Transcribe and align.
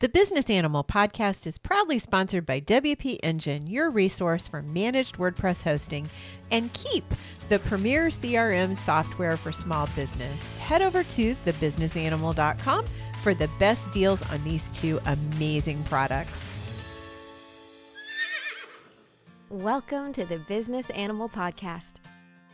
The 0.00 0.08
Business 0.08 0.48
Animal 0.48 0.84
podcast 0.84 1.44
is 1.44 1.58
proudly 1.58 1.98
sponsored 1.98 2.46
by 2.46 2.60
WP 2.60 3.18
Engine, 3.20 3.66
your 3.66 3.90
resource 3.90 4.46
for 4.46 4.62
managed 4.62 5.16
WordPress 5.16 5.64
hosting, 5.64 6.08
and 6.52 6.72
Keap, 6.72 7.02
the 7.48 7.58
premier 7.58 8.06
CRM 8.06 8.76
software 8.76 9.36
for 9.36 9.50
small 9.50 9.88
business. 9.96 10.40
Head 10.58 10.82
over 10.82 11.02
to 11.02 11.34
thebusinessanimal.com 11.44 12.84
for 13.24 13.34
the 13.34 13.50
best 13.58 13.90
deals 13.90 14.22
on 14.30 14.44
these 14.44 14.70
two 14.70 15.00
amazing 15.06 15.82
products. 15.82 16.48
Welcome 19.50 20.12
to 20.12 20.24
the 20.24 20.38
Business 20.46 20.90
Animal 20.90 21.28
Podcast. 21.28 21.94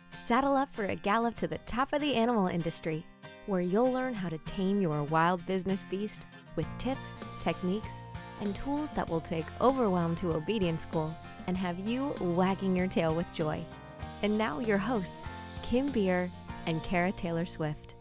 Saddle 0.09 0.57
up 0.57 0.75
for 0.75 0.87
a 0.87 0.97
gallop 0.97 1.37
to 1.37 1.47
the 1.47 1.59
top 1.67 1.93
of 1.93 2.01
the 2.01 2.15
animal 2.15 2.47
industry, 2.47 3.05
where 3.47 3.61
you'll 3.61 3.93
learn 3.93 4.15
how 4.15 4.29
to 4.29 4.39
tame 4.39 4.81
your 4.81 5.03
wild 5.05 5.45
business 5.47 5.85
beast 5.91 6.27
with 6.57 6.67
tips, 6.79 7.21
techniques, 7.41 8.01
and 8.41 8.55
tools 8.55 8.89
that 8.95 9.09
will 9.09 9.21
take 9.21 9.47
overwhelm 9.61 10.17
to 10.17 10.33
obedience 10.33 10.83
school 10.83 11.15
and 11.47 11.57
have 11.57 11.79
you 11.79 12.15
wagging 12.21 12.75
your 12.75 12.89
tail 12.89 13.15
with 13.15 13.31
joy. 13.33 13.63
And 14.23 14.39
now, 14.39 14.61
your 14.61 14.79
hosts, 14.79 15.29
Kim 15.63 15.91
Beer 15.91 16.31
and 16.67 16.83
Kara 16.83 17.13
Taylor 17.13 17.47
Swift. 17.47 17.95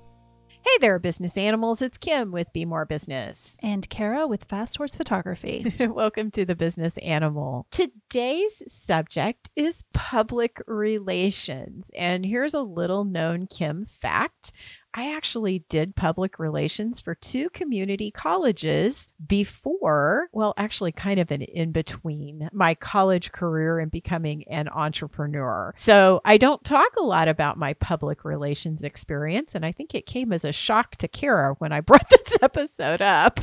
Hey 0.65 0.77
there, 0.79 0.97
business 0.97 1.37
animals. 1.37 1.81
It's 1.81 1.97
Kim 1.97 2.31
with 2.31 2.51
Be 2.53 2.63
More 2.63 2.85
Business. 2.85 3.57
And 3.61 3.87
Kara 3.89 4.25
with 4.25 4.45
Fast 4.45 4.77
Horse 4.77 4.95
Photography. 4.95 5.75
Welcome 5.79 6.31
to 6.31 6.45
the 6.45 6.55
Business 6.55 6.97
Animal. 6.99 7.67
Today's 8.13 8.61
subject 8.71 9.49
is 9.55 9.85
public 9.91 10.61
relations. 10.67 11.89
And 11.97 12.23
here's 12.23 12.53
a 12.53 12.61
little 12.61 13.05
known 13.05 13.47
Kim 13.47 13.87
fact 13.87 14.51
I 14.93 15.15
actually 15.15 15.65
did 15.67 15.95
public 15.95 16.37
relations 16.37 17.01
for 17.01 17.15
two 17.15 17.49
community 17.49 18.11
colleges 18.11 19.09
before, 19.25 20.27
well, 20.31 20.53
actually, 20.57 20.91
kind 20.91 21.19
of 21.19 21.31
an 21.31 21.41
in 21.41 21.71
between 21.71 22.49
my 22.53 22.75
college 22.75 23.31
career 23.31 23.79
and 23.79 23.89
becoming 23.89 24.47
an 24.47 24.69
entrepreneur. 24.69 25.73
So 25.75 26.21
I 26.23 26.37
don't 26.37 26.63
talk 26.63 26.95
a 26.95 27.03
lot 27.03 27.27
about 27.27 27.57
my 27.57 27.73
public 27.73 28.23
relations 28.23 28.83
experience. 28.83 29.55
And 29.55 29.65
I 29.65 29.71
think 29.71 29.95
it 29.95 30.05
came 30.05 30.31
as 30.31 30.45
a 30.45 30.51
shock 30.51 30.97
to 30.97 31.07
Kara 31.07 31.55
when 31.57 31.71
I 31.71 31.79
brought 31.81 32.11
this 32.11 32.37
episode 32.43 33.01
up. 33.01 33.39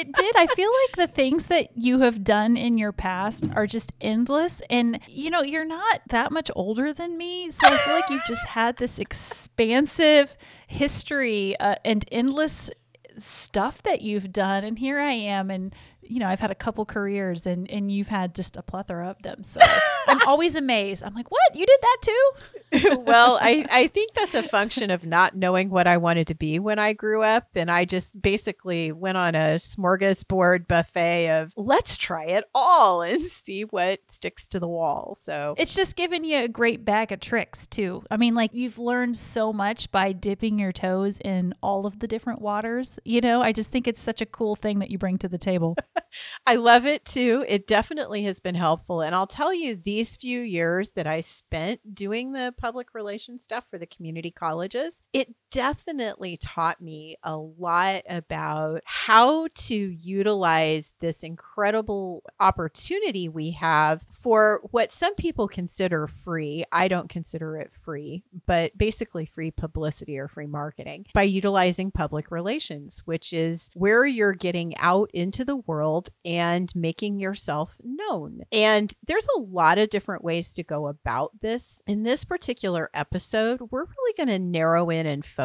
It 0.00 0.12
did. 0.12 0.34
I 0.36 0.46
feel 0.46 0.70
like 0.88 0.96
the 0.96 1.14
things 1.14 1.46
that 1.46 1.68
you 1.76 2.00
have 2.00 2.24
done 2.24 2.56
in 2.56 2.78
your 2.78 2.92
past 2.92 3.48
are 3.54 3.66
just 3.66 3.92
endless. 4.00 4.62
And, 4.70 5.00
you 5.06 5.30
know, 5.30 5.42
you're 5.42 5.64
not 5.64 6.00
that 6.08 6.32
much 6.32 6.50
older 6.56 6.92
than 6.92 7.18
me. 7.18 7.50
So 7.50 7.66
I 7.66 7.76
feel 7.76 7.94
like 7.94 8.10
you've 8.10 8.24
just 8.26 8.46
had 8.46 8.78
this 8.78 8.98
expansive 8.98 10.36
history 10.66 11.58
uh, 11.60 11.76
and 11.84 12.04
endless 12.10 12.70
stuff 13.18 13.82
that 13.82 14.00
you've 14.00 14.32
done 14.32 14.64
and 14.64 14.78
here 14.78 14.98
I 14.98 15.12
am 15.12 15.50
and 15.50 15.74
you 16.00 16.20
know 16.20 16.28
I've 16.28 16.40
had 16.40 16.50
a 16.50 16.54
couple 16.54 16.86
careers 16.86 17.44
and 17.44 17.70
and 17.70 17.90
you've 17.90 18.08
had 18.08 18.34
just 18.34 18.56
a 18.56 18.62
plethora 18.62 19.08
of 19.08 19.20
them 19.22 19.42
so 19.42 19.60
I'm 20.08 20.22
always 20.26 20.54
amazed 20.54 21.02
I'm 21.04 21.14
like 21.14 21.30
what 21.30 21.54
you 21.54 21.66
did 21.66 21.78
that 21.82 21.96
too 22.02 22.30
well 23.04 23.38
I 23.40 23.66
I 23.70 23.86
think 23.88 24.14
that's 24.14 24.34
a 24.34 24.42
function 24.42 24.90
of 24.90 25.04
not 25.04 25.36
knowing 25.36 25.70
what 25.70 25.86
I 25.86 25.96
wanted 25.96 26.26
to 26.28 26.34
be 26.34 26.58
when 26.58 26.78
I 26.78 26.92
grew 26.92 27.22
up 27.22 27.48
and 27.54 27.70
I 27.70 27.84
just 27.84 28.20
basically 28.20 28.92
went 28.92 29.18
on 29.18 29.34
a 29.34 29.56
smorgasbord 29.56 30.68
buffet 30.68 31.30
of 31.30 31.52
let's 31.56 31.96
try 31.96 32.24
it 32.24 32.44
all 32.54 33.02
and 33.10 33.22
see 33.22 33.62
what 33.62 34.00
sticks 34.08 34.48
to 34.48 34.60
the 34.60 34.68
wall 34.68 35.16
so 35.20 35.54
it's 35.58 35.74
just 35.74 35.96
given 35.96 36.24
you 36.24 36.38
a 36.38 36.48
great 36.48 36.84
bag 36.84 37.12
of 37.12 37.20
tricks 37.20 37.66
too 37.66 38.02
I 38.10 38.16
mean 38.16 38.34
like 38.34 38.54
you've 38.54 38.78
learned 38.78 39.16
so 39.16 39.52
much 39.52 39.90
by 39.90 40.12
dipping 40.12 40.58
your 40.58 40.72
toes 40.72 41.18
in 41.24 41.54
all 41.62 41.86
of 41.86 41.98
the 41.98 42.08
different 42.08 42.40
waters 42.40 42.98
you 43.04 43.20
know, 43.20 43.42
I 43.42 43.52
just 43.52 43.70
think 43.70 43.88
it's 43.88 44.00
such 44.00 44.20
a 44.20 44.26
cool 44.26 44.54
thing 44.56 44.78
that 44.78 44.90
you 44.90 44.98
bring 44.98 45.18
to 45.18 45.28
the 45.28 45.38
table. 45.38 45.76
I 46.46 46.56
love 46.56 46.86
it 46.86 47.04
too. 47.04 47.44
It 47.48 47.66
definitely 47.66 48.22
has 48.24 48.40
been 48.40 48.54
helpful. 48.54 49.00
And 49.00 49.14
I'll 49.14 49.26
tell 49.26 49.52
you, 49.52 49.74
these 49.74 50.16
few 50.16 50.40
years 50.40 50.90
that 50.90 51.06
I 51.06 51.20
spent 51.20 51.94
doing 51.94 52.32
the 52.32 52.54
public 52.60 52.94
relations 52.94 53.44
stuff 53.44 53.64
for 53.70 53.78
the 53.78 53.86
community 53.86 54.30
colleges, 54.30 55.02
it 55.12 55.34
definitely 55.50 56.36
taught 56.36 56.80
me 56.80 57.16
a 57.22 57.36
lot 57.36 58.02
about 58.08 58.82
how 58.84 59.48
to 59.54 59.74
utilize 59.74 60.94
this 61.00 61.22
incredible 61.22 62.22
opportunity 62.38 63.28
we 63.28 63.50
have 63.50 64.04
for 64.10 64.60
what 64.70 64.92
some 64.92 65.14
people 65.16 65.48
consider 65.48 66.06
free. 66.06 66.64
I 66.70 66.88
don't 66.88 67.08
consider 67.08 67.56
it 67.56 67.72
free, 67.72 68.22
but 68.46 68.76
basically 68.78 69.26
free 69.26 69.50
publicity 69.50 70.18
or 70.18 70.28
free 70.28 70.46
marketing 70.46 71.06
by 71.12 71.22
utilizing 71.22 71.90
public 71.90 72.30
relations, 72.30 73.02
which 73.04 73.32
is 73.32 73.70
where 73.74 74.06
you're 74.06 74.32
getting 74.32 74.76
out 74.76 75.10
into 75.12 75.44
the 75.44 75.56
world 75.56 76.10
and 76.24 76.72
making 76.76 77.18
yourself 77.18 77.78
known. 77.82 78.42
And 78.52 78.94
there's 79.06 79.26
a 79.36 79.40
lot 79.40 79.78
of 79.78 79.90
different 79.90 80.22
ways 80.22 80.52
to 80.54 80.62
go 80.62 80.86
about 80.86 81.40
this. 81.40 81.82
In 81.86 82.04
this 82.04 82.24
particular 82.24 82.88
episode, 82.94 83.60
we're 83.70 83.84
really 83.84 84.14
going 84.16 84.28
to 84.28 84.38
narrow 84.38 84.90
in 84.90 85.06
and 85.06 85.24
focus 85.24 85.39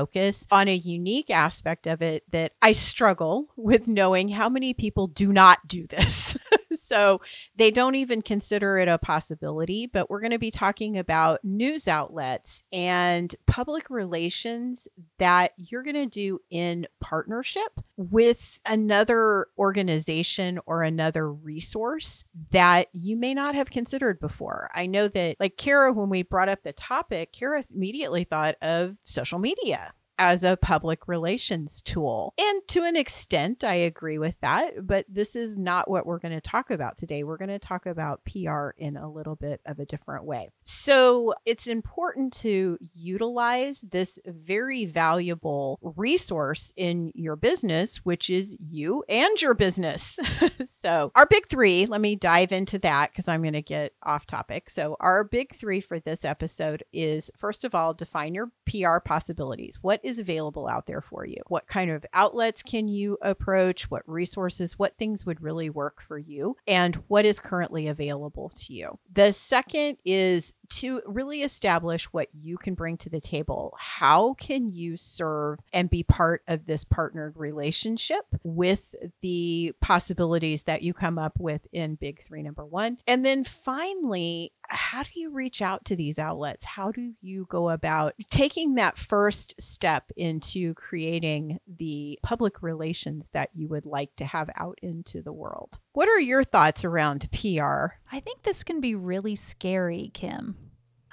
on 0.51 0.67
a 0.67 0.75
unique 0.75 1.29
aspect 1.29 1.87
of 1.87 2.01
it 2.01 2.23
that 2.31 2.53
I 2.61 2.73
struggle 2.73 3.47
with 3.55 3.87
knowing 3.87 4.29
how 4.29 4.49
many 4.49 4.73
people 4.73 5.07
do 5.07 5.31
not 5.31 5.67
do 5.67 5.87
this. 5.87 6.37
so 6.75 7.21
they 7.55 7.71
don't 7.71 7.95
even 7.95 8.21
consider 8.21 8.77
it 8.77 8.87
a 8.87 8.97
possibility. 8.97 9.87
But 9.87 10.09
we're 10.09 10.21
going 10.21 10.31
to 10.31 10.39
be 10.39 10.51
talking 10.51 10.97
about 10.97 11.39
news 11.43 11.87
outlets 11.87 12.63
and 12.71 13.35
public 13.47 13.89
relations 13.89 14.87
that 15.19 15.53
you're 15.57 15.83
going 15.83 15.95
to 15.95 16.05
do 16.05 16.39
in 16.49 16.87
partnership 16.99 17.79
with 17.97 18.59
another 18.65 19.47
organization 19.57 20.59
or 20.65 20.83
another 20.83 21.31
resource 21.31 22.25
that 22.51 22.87
you 22.93 23.17
may 23.17 23.33
not 23.33 23.55
have 23.55 23.69
considered 23.69 24.19
before. 24.19 24.69
I 24.73 24.85
know 24.85 25.07
that, 25.07 25.37
like 25.39 25.57
Kara, 25.57 25.91
when 25.93 26.09
we 26.09 26.23
brought 26.23 26.49
up 26.49 26.63
the 26.63 26.73
topic, 26.73 27.31
Kara 27.31 27.63
immediately 27.73 28.23
thought 28.23 28.55
of 28.61 28.95
social 29.03 29.39
media 29.39 29.93
as 30.17 30.43
a 30.43 30.57
public 30.57 31.07
relations 31.07 31.81
tool. 31.81 32.33
And 32.39 32.61
to 32.69 32.83
an 32.83 32.95
extent, 32.95 33.63
I 33.63 33.75
agree 33.75 34.17
with 34.17 34.39
that, 34.41 34.87
but 34.87 35.05
this 35.09 35.35
is 35.35 35.55
not 35.55 35.89
what 35.89 36.05
we're 36.05 36.19
going 36.19 36.33
to 36.33 36.41
talk 36.41 36.71
about 36.71 36.97
today. 36.97 37.23
We're 37.23 37.37
going 37.37 37.49
to 37.49 37.59
talk 37.59 37.85
about 37.85 38.21
PR 38.25 38.69
in 38.77 38.97
a 38.97 39.11
little 39.11 39.35
bit 39.35 39.61
of 39.65 39.79
a 39.79 39.85
different 39.85 40.25
way. 40.25 40.49
So 40.63 41.33
it's 41.45 41.67
important 41.67 42.33
to 42.37 42.77
utilize 42.93 43.81
this 43.81 44.19
very 44.25 44.85
valuable 44.85 45.79
resource 45.81 46.73
in 46.75 47.11
your 47.15 47.35
business, 47.35 47.97
which 47.97 48.29
is 48.29 48.55
you 48.59 49.03
and 49.09 49.41
your 49.41 49.53
business. 49.53 50.19
so, 50.65 51.11
our 51.15 51.25
big 51.25 51.47
three, 51.47 51.85
let 51.85 52.01
me 52.01 52.15
dive 52.15 52.51
into 52.51 52.79
that 52.79 53.11
because 53.11 53.27
I'm 53.27 53.41
going 53.41 53.53
to 53.53 53.61
get 53.61 53.93
off 54.03 54.25
topic. 54.25 54.69
So, 54.69 54.95
our 54.99 55.23
big 55.23 55.55
three 55.55 55.81
for 55.81 55.99
this 55.99 56.25
episode 56.25 56.83
is 56.93 57.31
first 57.37 57.63
of 57.63 57.75
all, 57.75 57.93
define 57.93 58.33
your 58.33 58.51
PR 58.65 58.99
possibilities. 58.99 59.79
What 59.81 59.99
is 60.05 60.19
available 60.19 60.67
out 60.67 60.85
there 60.85 61.01
for 61.01 61.25
you? 61.25 61.41
What 61.47 61.67
kind 61.67 61.89
of 61.91 62.05
outlets 62.13 62.61
can 62.63 62.87
you 62.87 63.17
approach? 63.21 63.89
What 63.89 64.03
resources, 64.07 64.77
what 64.77 64.97
things 64.97 65.25
would 65.25 65.41
really 65.41 65.69
work 65.69 66.01
for 66.01 66.17
you? 66.17 66.55
And 66.67 66.95
what 67.07 67.25
is 67.25 67.39
currently 67.39 67.87
available 67.87 68.51
to 68.57 68.73
you? 68.73 68.99
The 69.11 69.33
second 69.33 69.97
is 70.05 70.53
to 70.69 71.01
really 71.05 71.41
establish 71.41 72.05
what 72.05 72.29
you 72.33 72.57
can 72.57 72.73
bring 72.73 72.97
to 72.97 73.09
the 73.09 73.19
table. 73.19 73.75
How 73.79 74.33
can 74.35 74.71
you 74.71 74.97
serve 74.97 75.59
and 75.73 75.89
be 75.89 76.03
part 76.03 76.43
of 76.47 76.65
this 76.65 76.83
partnered 76.83 77.35
relationship 77.35 78.25
with 78.43 78.95
the 79.21 79.73
possibilities 79.81 80.63
that 80.63 80.81
you 80.81 80.93
come 80.93 81.17
up 81.17 81.33
with 81.39 81.67
in 81.71 81.95
Big 81.95 82.23
Three, 82.23 82.41
number 82.41 82.65
one? 82.65 82.97
And 83.07 83.25
then 83.25 83.43
finally, 83.43 84.53
how 84.69 85.03
do 85.03 85.09
you 85.13 85.29
reach 85.31 85.61
out 85.61 85.85
to 85.85 85.95
these 85.95 86.19
outlets? 86.19 86.65
How 86.65 86.91
do 86.91 87.13
you 87.21 87.45
go 87.49 87.69
about 87.69 88.13
taking 88.29 88.75
that 88.75 88.97
first 88.97 89.59
step 89.59 90.11
into 90.15 90.73
creating 90.73 91.59
the 91.67 92.19
public 92.23 92.61
relations 92.61 93.29
that 93.33 93.49
you 93.53 93.67
would 93.67 93.85
like 93.85 94.15
to 94.17 94.25
have 94.25 94.49
out 94.57 94.77
into 94.81 95.21
the 95.21 95.33
world? 95.33 95.79
What 95.93 96.09
are 96.09 96.19
your 96.19 96.43
thoughts 96.43 96.83
around 96.83 97.29
PR? 97.31 97.95
I 98.11 98.19
think 98.19 98.43
this 98.43 98.63
can 98.63 98.81
be 98.81 98.95
really 98.95 99.35
scary, 99.35 100.11
Kim. 100.13 100.57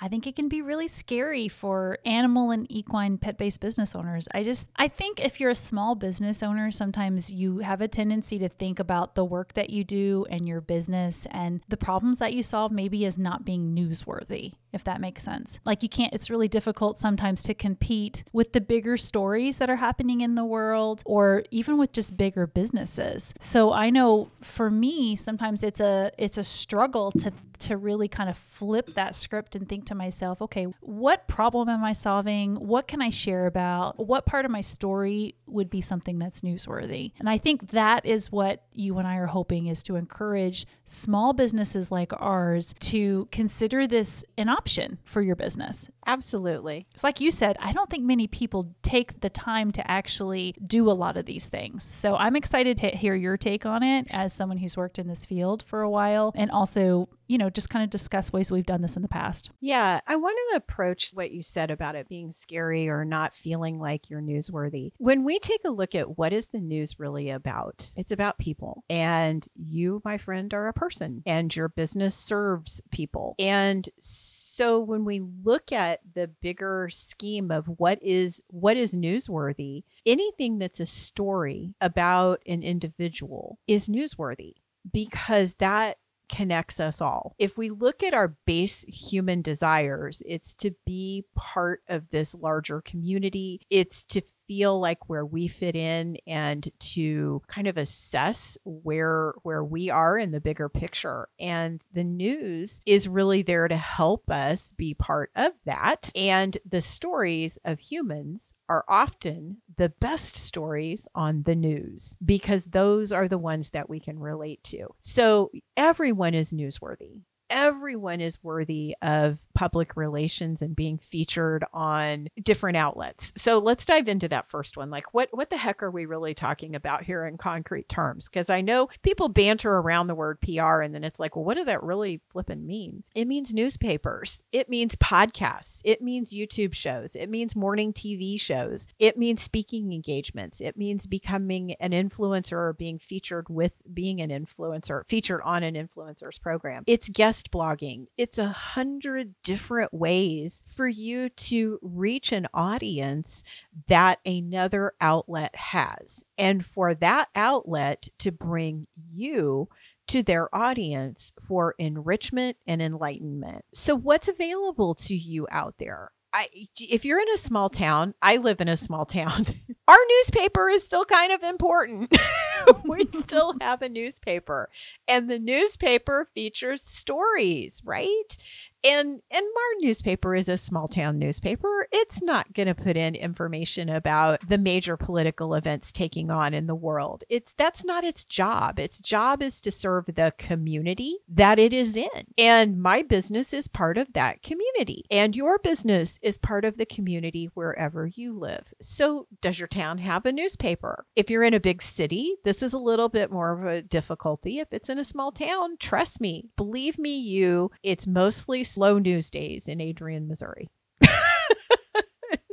I 0.02 0.08
think 0.08 0.26
it 0.26 0.34
can 0.34 0.48
be 0.48 0.62
really 0.62 0.88
scary 0.88 1.46
for 1.46 1.96
animal 2.04 2.50
and 2.50 2.66
equine 2.68 3.18
pet 3.18 3.38
based 3.38 3.60
business 3.60 3.94
owners. 3.94 4.26
I 4.34 4.42
just, 4.42 4.68
I 4.74 4.88
think 4.88 5.20
if 5.20 5.38
you're 5.38 5.50
a 5.50 5.54
small 5.54 5.94
business 5.94 6.42
owner, 6.42 6.72
sometimes 6.72 7.32
you 7.32 7.58
have 7.58 7.80
a 7.80 7.86
tendency 7.86 8.36
to 8.40 8.48
think 8.48 8.80
about 8.80 9.14
the 9.14 9.24
work 9.24 9.54
that 9.54 9.70
you 9.70 9.84
do 9.84 10.26
and 10.28 10.48
your 10.48 10.60
business 10.60 11.28
and 11.30 11.60
the 11.68 11.76
problems 11.76 12.18
that 12.18 12.32
you 12.34 12.42
solve 12.42 12.72
maybe 12.72 13.06
as 13.06 13.16
not 13.16 13.44
being 13.44 13.76
newsworthy. 13.76 14.54
if 14.72 14.84
that 14.84 15.00
makes 15.00 15.22
sense. 15.22 15.60
Like 15.64 15.82
you 15.82 15.88
can't, 15.88 16.12
it's 16.12 16.30
really 16.30 16.48
difficult 16.48 16.98
sometimes 16.98 17.42
to 17.44 17.54
compete 17.54 18.24
with 18.32 18.52
the 18.52 18.60
bigger 18.60 18.96
stories 18.96 19.58
that 19.58 19.68
are 19.68 19.76
happening 19.76 20.22
in 20.22 20.34
the 20.34 20.44
world 20.44 21.02
or 21.04 21.44
even 21.50 21.76
with 21.76 21.92
just 21.92 22.16
bigger 22.16 22.46
businesses. 22.46 23.34
So 23.38 23.72
I 23.72 23.90
know 23.90 24.30
for 24.40 24.70
me, 24.70 25.14
sometimes 25.14 25.62
it's 25.62 25.80
a, 25.80 26.10
it's 26.18 26.38
a 26.38 26.44
struggle 26.44 27.12
to, 27.12 27.32
to 27.60 27.76
really 27.76 28.08
kind 28.08 28.30
of 28.30 28.36
flip 28.36 28.94
that 28.94 29.14
script 29.14 29.54
and 29.54 29.68
think 29.68 29.84
to 29.86 29.91
myself, 29.96 30.42
okay, 30.42 30.64
what 30.80 31.28
problem 31.28 31.68
am 31.68 31.84
I 31.84 31.92
solving? 31.92 32.56
What 32.56 32.88
can 32.88 33.02
I 33.02 33.10
share 33.10 33.46
about? 33.46 33.98
What 33.98 34.26
part 34.26 34.44
of 34.44 34.50
my 34.50 34.60
story 34.60 35.34
would 35.46 35.70
be 35.70 35.80
something 35.80 36.18
that's 36.18 36.40
newsworthy? 36.40 37.12
And 37.18 37.28
I 37.28 37.38
think 37.38 37.70
that 37.70 38.06
is 38.06 38.32
what 38.32 38.64
you 38.72 38.98
and 38.98 39.06
I 39.06 39.16
are 39.16 39.26
hoping 39.26 39.66
is 39.66 39.82
to 39.84 39.96
encourage 39.96 40.66
small 40.84 41.32
businesses 41.32 41.90
like 41.90 42.12
ours 42.18 42.74
to 42.80 43.28
consider 43.30 43.86
this 43.86 44.24
an 44.38 44.48
option 44.48 44.98
for 45.04 45.22
your 45.22 45.36
business. 45.36 45.90
Absolutely. 46.06 46.86
It's 46.94 47.04
like 47.04 47.20
you 47.20 47.30
said, 47.30 47.56
I 47.60 47.72
don't 47.72 47.88
think 47.88 48.04
many 48.04 48.26
people 48.26 48.74
take 48.82 49.20
the 49.20 49.30
time 49.30 49.70
to 49.72 49.90
actually 49.90 50.54
do 50.66 50.90
a 50.90 50.92
lot 50.92 51.16
of 51.16 51.26
these 51.26 51.48
things. 51.48 51.84
So 51.84 52.16
I'm 52.16 52.36
excited 52.36 52.76
to 52.78 52.88
hear 52.88 53.14
your 53.14 53.36
take 53.36 53.66
on 53.66 53.82
it 53.82 54.06
as 54.10 54.32
someone 54.32 54.58
who's 54.58 54.76
worked 54.76 54.98
in 54.98 55.06
this 55.06 55.24
field 55.24 55.62
for 55.66 55.82
a 55.82 55.90
while 55.90 56.32
and 56.34 56.50
also 56.50 57.08
you 57.32 57.38
know, 57.38 57.48
just 57.48 57.70
kind 57.70 57.82
of 57.82 57.88
discuss 57.88 58.30
ways 58.30 58.50
we've 58.50 58.66
done 58.66 58.82
this 58.82 58.94
in 58.94 59.00
the 59.00 59.08
past. 59.08 59.50
Yeah, 59.58 60.02
I 60.06 60.16
want 60.16 60.36
to 60.50 60.56
approach 60.58 61.12
what 61.14 61.30
you 61.30 61.42
said 61.42 61.70
about 61.70 61.94
it 61.94 62.06
being 62.06 62.30
scary 62.30 62.90
or 62.90 63.06
not 63.06 63.34
feeling 63.34 63.80
like 63.80 64.10
you're 64.10 64.20
newsworthy. 64.20 64.92
When 64.98 65.24
we 65.24 65.38
take 65.38 65.62
a 65.64 65.70
look 65.70 65.94
at 65.94 66.18
what 66.18 66.34
is 66.34 66.48
the 66.48 66.60
news 66.60 67.00
really 67.00 67.30
about, 67.30 67.90
it's 67.96 68.12
about 68.12 68.36
people. 68.36 68.84
And 68.90 69.48
you, 69.54 70.02
my 70.04 70.18
friend, 70.18 70.52
are 70.52 70.68
a 70.68 70.74
person, 70.74 71.22
and 71.24 71.56
your 71.56 71.70
business 71.70 72.14
serves 72.14 72.82
people. 72.90 73.34
And 73.38 73.88
so 73.98 74.78
when 74.78 75.06
we 75.06 75.22
look 75.42 75.72
at 75.72 76.00
the 76.14 76.28
bigger 76.28 76.90
scheme 76.92 77.50
of 77.50 77.64
what 77.78 77.98
is 78.02 78.44
what 78.48 78.76
is 78.76 78.94
newsworthy, 78.94 79.84
anything 80.04 80.58
that's 80.58 80.80
a 80.80 80.86
story 80.86 81.72
about 81.80 82.42
an 82.46 82.62
individual 82.62 83.58
is 83.66 83.88
newsworthy 83.88 84.56
because 84.92 85.54
that 85.56 85.98
connects 86.32 86.80
us 86.80 87.00
all. 87.00 87.36
If 87.38 87.58
we 87.58 87.70
look 87.70 88.02
at 88.02 88.14
our 88.14 88.36
base 88.46 88.84
human 88.88 89.42
desires, 89.42 90.22
it's 90.26 90.54
to 90.56 90.74
be 90.86 91.26
part 91.36 91.82
of 91.88 92.08
this 92.10 92.34
larger 92.34 92.80
community. 92.80 93.60
It's 93.70 94.04
to 94.06 94.22
feel 94.46 94.78
like 94.78 95.08
where 95.08 95.24
we 95.24 95.48
fit 95.48 95.76
in 95.76 96.16
and 96.26 96.70
to 96.78 97.42
kind 97.46 97.66
of 97.66 97.76
assess 97.76 98.58
where 98.64 99.34
where 99.42 99.64
we 99.64 99.90
are 99.90 100.18
in 100.18 100.30
the 100.30 100.40
bigger 100.40 100.68
picture. 100.68 101.28
And 101.38 101.84
the 101.92 102.04
news 102.04 102.82
is 102.86 103.08
really 103.08 103.42
there 103.42 103.68
to 103.68 103.76
help 103.76 104.30
us 104.30 104.72
be 104.72 104.94
part 104.94 105.30
of 105.36 105.52
that. 105.64 106.10
And 106.14 106.56
the 106.68 106.82
stories 106.82 107.58
of 107.64 107.80
humans 107.80 108.54
are 108.68 108.84
often 108.88 109.58
the 109.76 109.90
best 109.90 110.36
stories 110.36 111.08
on 111.14 111.42
the 111.42 111.54
news 111.54 112.16
because 112.24 112.66
those 112.66 113.12
are 113.12 113.28
the 113.28 113.38
ones 113.38 113.70
that 113.70 113.88
we 113.88 114.00
can 114.00 114.18
relate 114.18 114.62
to. 114.64 114.88
So 115.00 115.50
everyone 115.76 116.34
is 116.34 116.52
newsworthy. 116.52 117.22
Everyone 117.50 118.20
is 118.20 118.42
worthy 118.42 118.96
of 119.02 119.38
public 119.54 119.96
relations 119.96 120.62
and 120.62 120.76
being 120.76 120.98
featured 120.98 121.64
on 121.72 122.28
different 122.42 122.76
outlets. 122.76 123.32
So 123.36 123.58
let's 123.58 123.84
dive 123.84 124.08
into 124.08 124.28
that 124.28 124.48
first 124.48 124.76
one. 124.76 124.90
Like 124.90 125.14
what 125.14 125.28
what 125.32 125.50
the 125.50 125.56
heck 125.56 125.82
are 125.82 125.90
we 125.90 126.06
really 126.06 126.34
talking 126.34 126.74
about 126.74 127.04
here 127.04 127.24
in 127.24 127.38
concrete 127.38 127.88
terms? 127.88 128.28
Because 128.28 128.50
I 128.50 128.60
know 128.60 128.88
people 129.02 129.28
banter 129.28 129.72
around 129.72 130.06
the 130.06 130.14
word 130.14 130.40
PR 130.40 130.80
and 130.80 130.94
then 130.94 131.04
it's 131.04 131.20
like, 131.20 131.36
well, 131.36 131.44
what 131.44 131.56
does 131.56 131.66
that 131.66 131.82
really 131.82 132.20
flipping 132.30 132.66
mean? 132.66 133.04
It 133.14 133.26
means 133.26 133.54
newspapers. 133.54 134.42
It 134.52 134.68
means 134.68 134.96
podcasts. 134.96 135.80
It 135.84 136.02
means 136.02 136.32
YouTube 136.32 136.74
shows. 136.74 137.14
It 137.16 137.28
means 137.28 137.56
morning 137.56 137.92
TV 137.92 138.40
shows. 138.40 138.86
It 138.98 139.16
means 139.16 139.42
speaking 139.42 139.92
engagements. 139.92 140.60
It 140.60 140.76
means 140.76 141.06
becoming 141.06 141.74
an 141.74 141.92
influencer 141.92 142.52
or 142.52 142.72
being 142.72 142.98
featured 142.98 143.48
with 143.48 143.74
being 143.92 144.20
an 144.20 144.30
influencer, 144.30 145.06
featured 145.06 145.40
on 145.44 145.62
an 145.62 145.74
influencer's 145.74 146.38
program. 146.38 146.84
It's 146.86 147.08
guest 147.08 147.50
blogging. 147.50 148.06
It's 148.16 148.38
a 148.38 148.48
hundred 148.48 149.34
different 149.42 149.92
ways 149.92 150.62
for 150.66 150.86
you 150.88 151.28
to 151.28 151.78
reach 151.82 152.32
an 152.32 152.46
audience 152.54 153.44
that 153.88 154.18
another 154.24 154.92
outlet 155.00 155.54
has. 155.56 156.24
And 156.38 156.64
for 156.64 156.94
that 156.94 157.28
outlet 157.34 158.08
to 158.18 158.32
bring 158.32 158.86
you 159.12 159.68
to 160.08 160.22
their 160.22 160.54
audience 160.54 161.32
for 161.40 161.74
enrichment 161.78 162.56
and 162.66 162.82
enlightenment. 162.82 163.64
So, 163.72 163.94
what's 163.94 164.28
available 164.28 164.94
to 164.96 165.14
you 165.14 165.46
out 165.50 165.76
there? 165.78 166.10
I, 166.34 166.48
if 166.80 167.04
you're 167.04 167.20
in 167.20 167.28
a 167.34 167.38
small 167.38 167.68
town, 167.68 168.14
I 168.22 168.38
live 168.38 168.60
in 168.60 168.68
a 168.68 168.76
small 168.76 169.04
town. 169.04 169.46
Our 169.88 169.98
newspaper 170.08 170.68
is 170.70 170.84
still 170.84 171.04
kind 171.04 171.30
of 171.30 171.42
important. 171.42 172.14
we 172.84 173.06
still 173.20 173.54
have 173.60 173.82
a 173.82 173.88
newspaper, 173.88 174.70
and 175.06 175.30
the 175.30 175.38
newspaper 175.38 176.26
features 176.34 176.82
stories, 176.82 177.82
right? 177.84 178.36
And 178.84 179.20
and 179.30 179.44
our 179.44 179.80
newspaper 179.80 180.34
is 180.34 180.48
a 180.48 180.56
small 180.56 180.88
town 180.88 181.18
newspaper. 181.18 181.86
It's 181.92 182.22
not 182.22 182.52
going 182.52 182.68
to 182.68 182.74
put 182.74 182.96
in 182.96 183.14
information 183.14 183.88
about 183.88 184.46
the 184.48 184.58
major 184.58 184.96
political 184.96 185.54
events 185.54 185.92
taking 185.92 186.30
on 186.30 186.54
in 186.54 186.66
the 186.66 186.74
world. 186.74 187.24
It's 187.28 187.54
that's 187.54 187.84
not 187.84 188.04
its 188.04 188.24
job. 188.24 188.78
Its 188.78 188.98
job 188.98 189.42
is 189.42 189.60
to 189.62 189.70
serve 189.70 190.06
the 190.06 190.32
community 190.38 191.18
that 191.28 191.58
it 191.58 191.72
is 191.72 191.96
in. 191.96 192.08
And 192.38 192.80
my 192.80 193.02
business 193.02 193.52
is 193.52 193.68
part 193.68 193.98
of 193.98 194.12
that 194.14 194.42
community. 194.42 195.04
And 195.10 195.36
your 195.36 195.58
business 195.58 196.18
is 196.22 196.38
part 196.38 196.64
of 196.64 196.76
the 196.76 196.86
community 196.86 197.50
wherever 197.54 198.06
you 198.06 198.38
live. 198.38 198.74
So 198.80 199.26
does 199.40 199.58
your 199.58 199.68
town 199.68 199.98
have 199.98 200.26
a 200.26 200.32
newspaper? 200.32 201.06
If 201.14 201.30
you're 201.30 201.42
in 201.42 201.54
a 201.54 201.60
big 201.60 201.82
city 201.82 202.36
this 202.44 202.62
is 202.62 202.72
a 202.72 202.78
little 202.78 203.08
bit 203.08 203.30
more 203.30 203.52
of 203.52 203.66
a 203.66 203.82
difficulty. 203.82 204.58
If 204.58 204.72
it's 204.72 204.88
in 204.88 204.98
a 204.98 205.04
small 205.04 205.32
town 205.32 205.76
trust 205.78 206.20
me 206.20 206.48
believe 206.56 206.98
me 206.98 207.16
you 207.16 207.70
it's 207.82 208.06
mostly 208.06 208.64
slow 208.72 208.98
news 208.98 209.30
days 209.30 209.68
in 209.68 209.80
Adrian, 209.80 210.28
Missouri. 210.28 210.68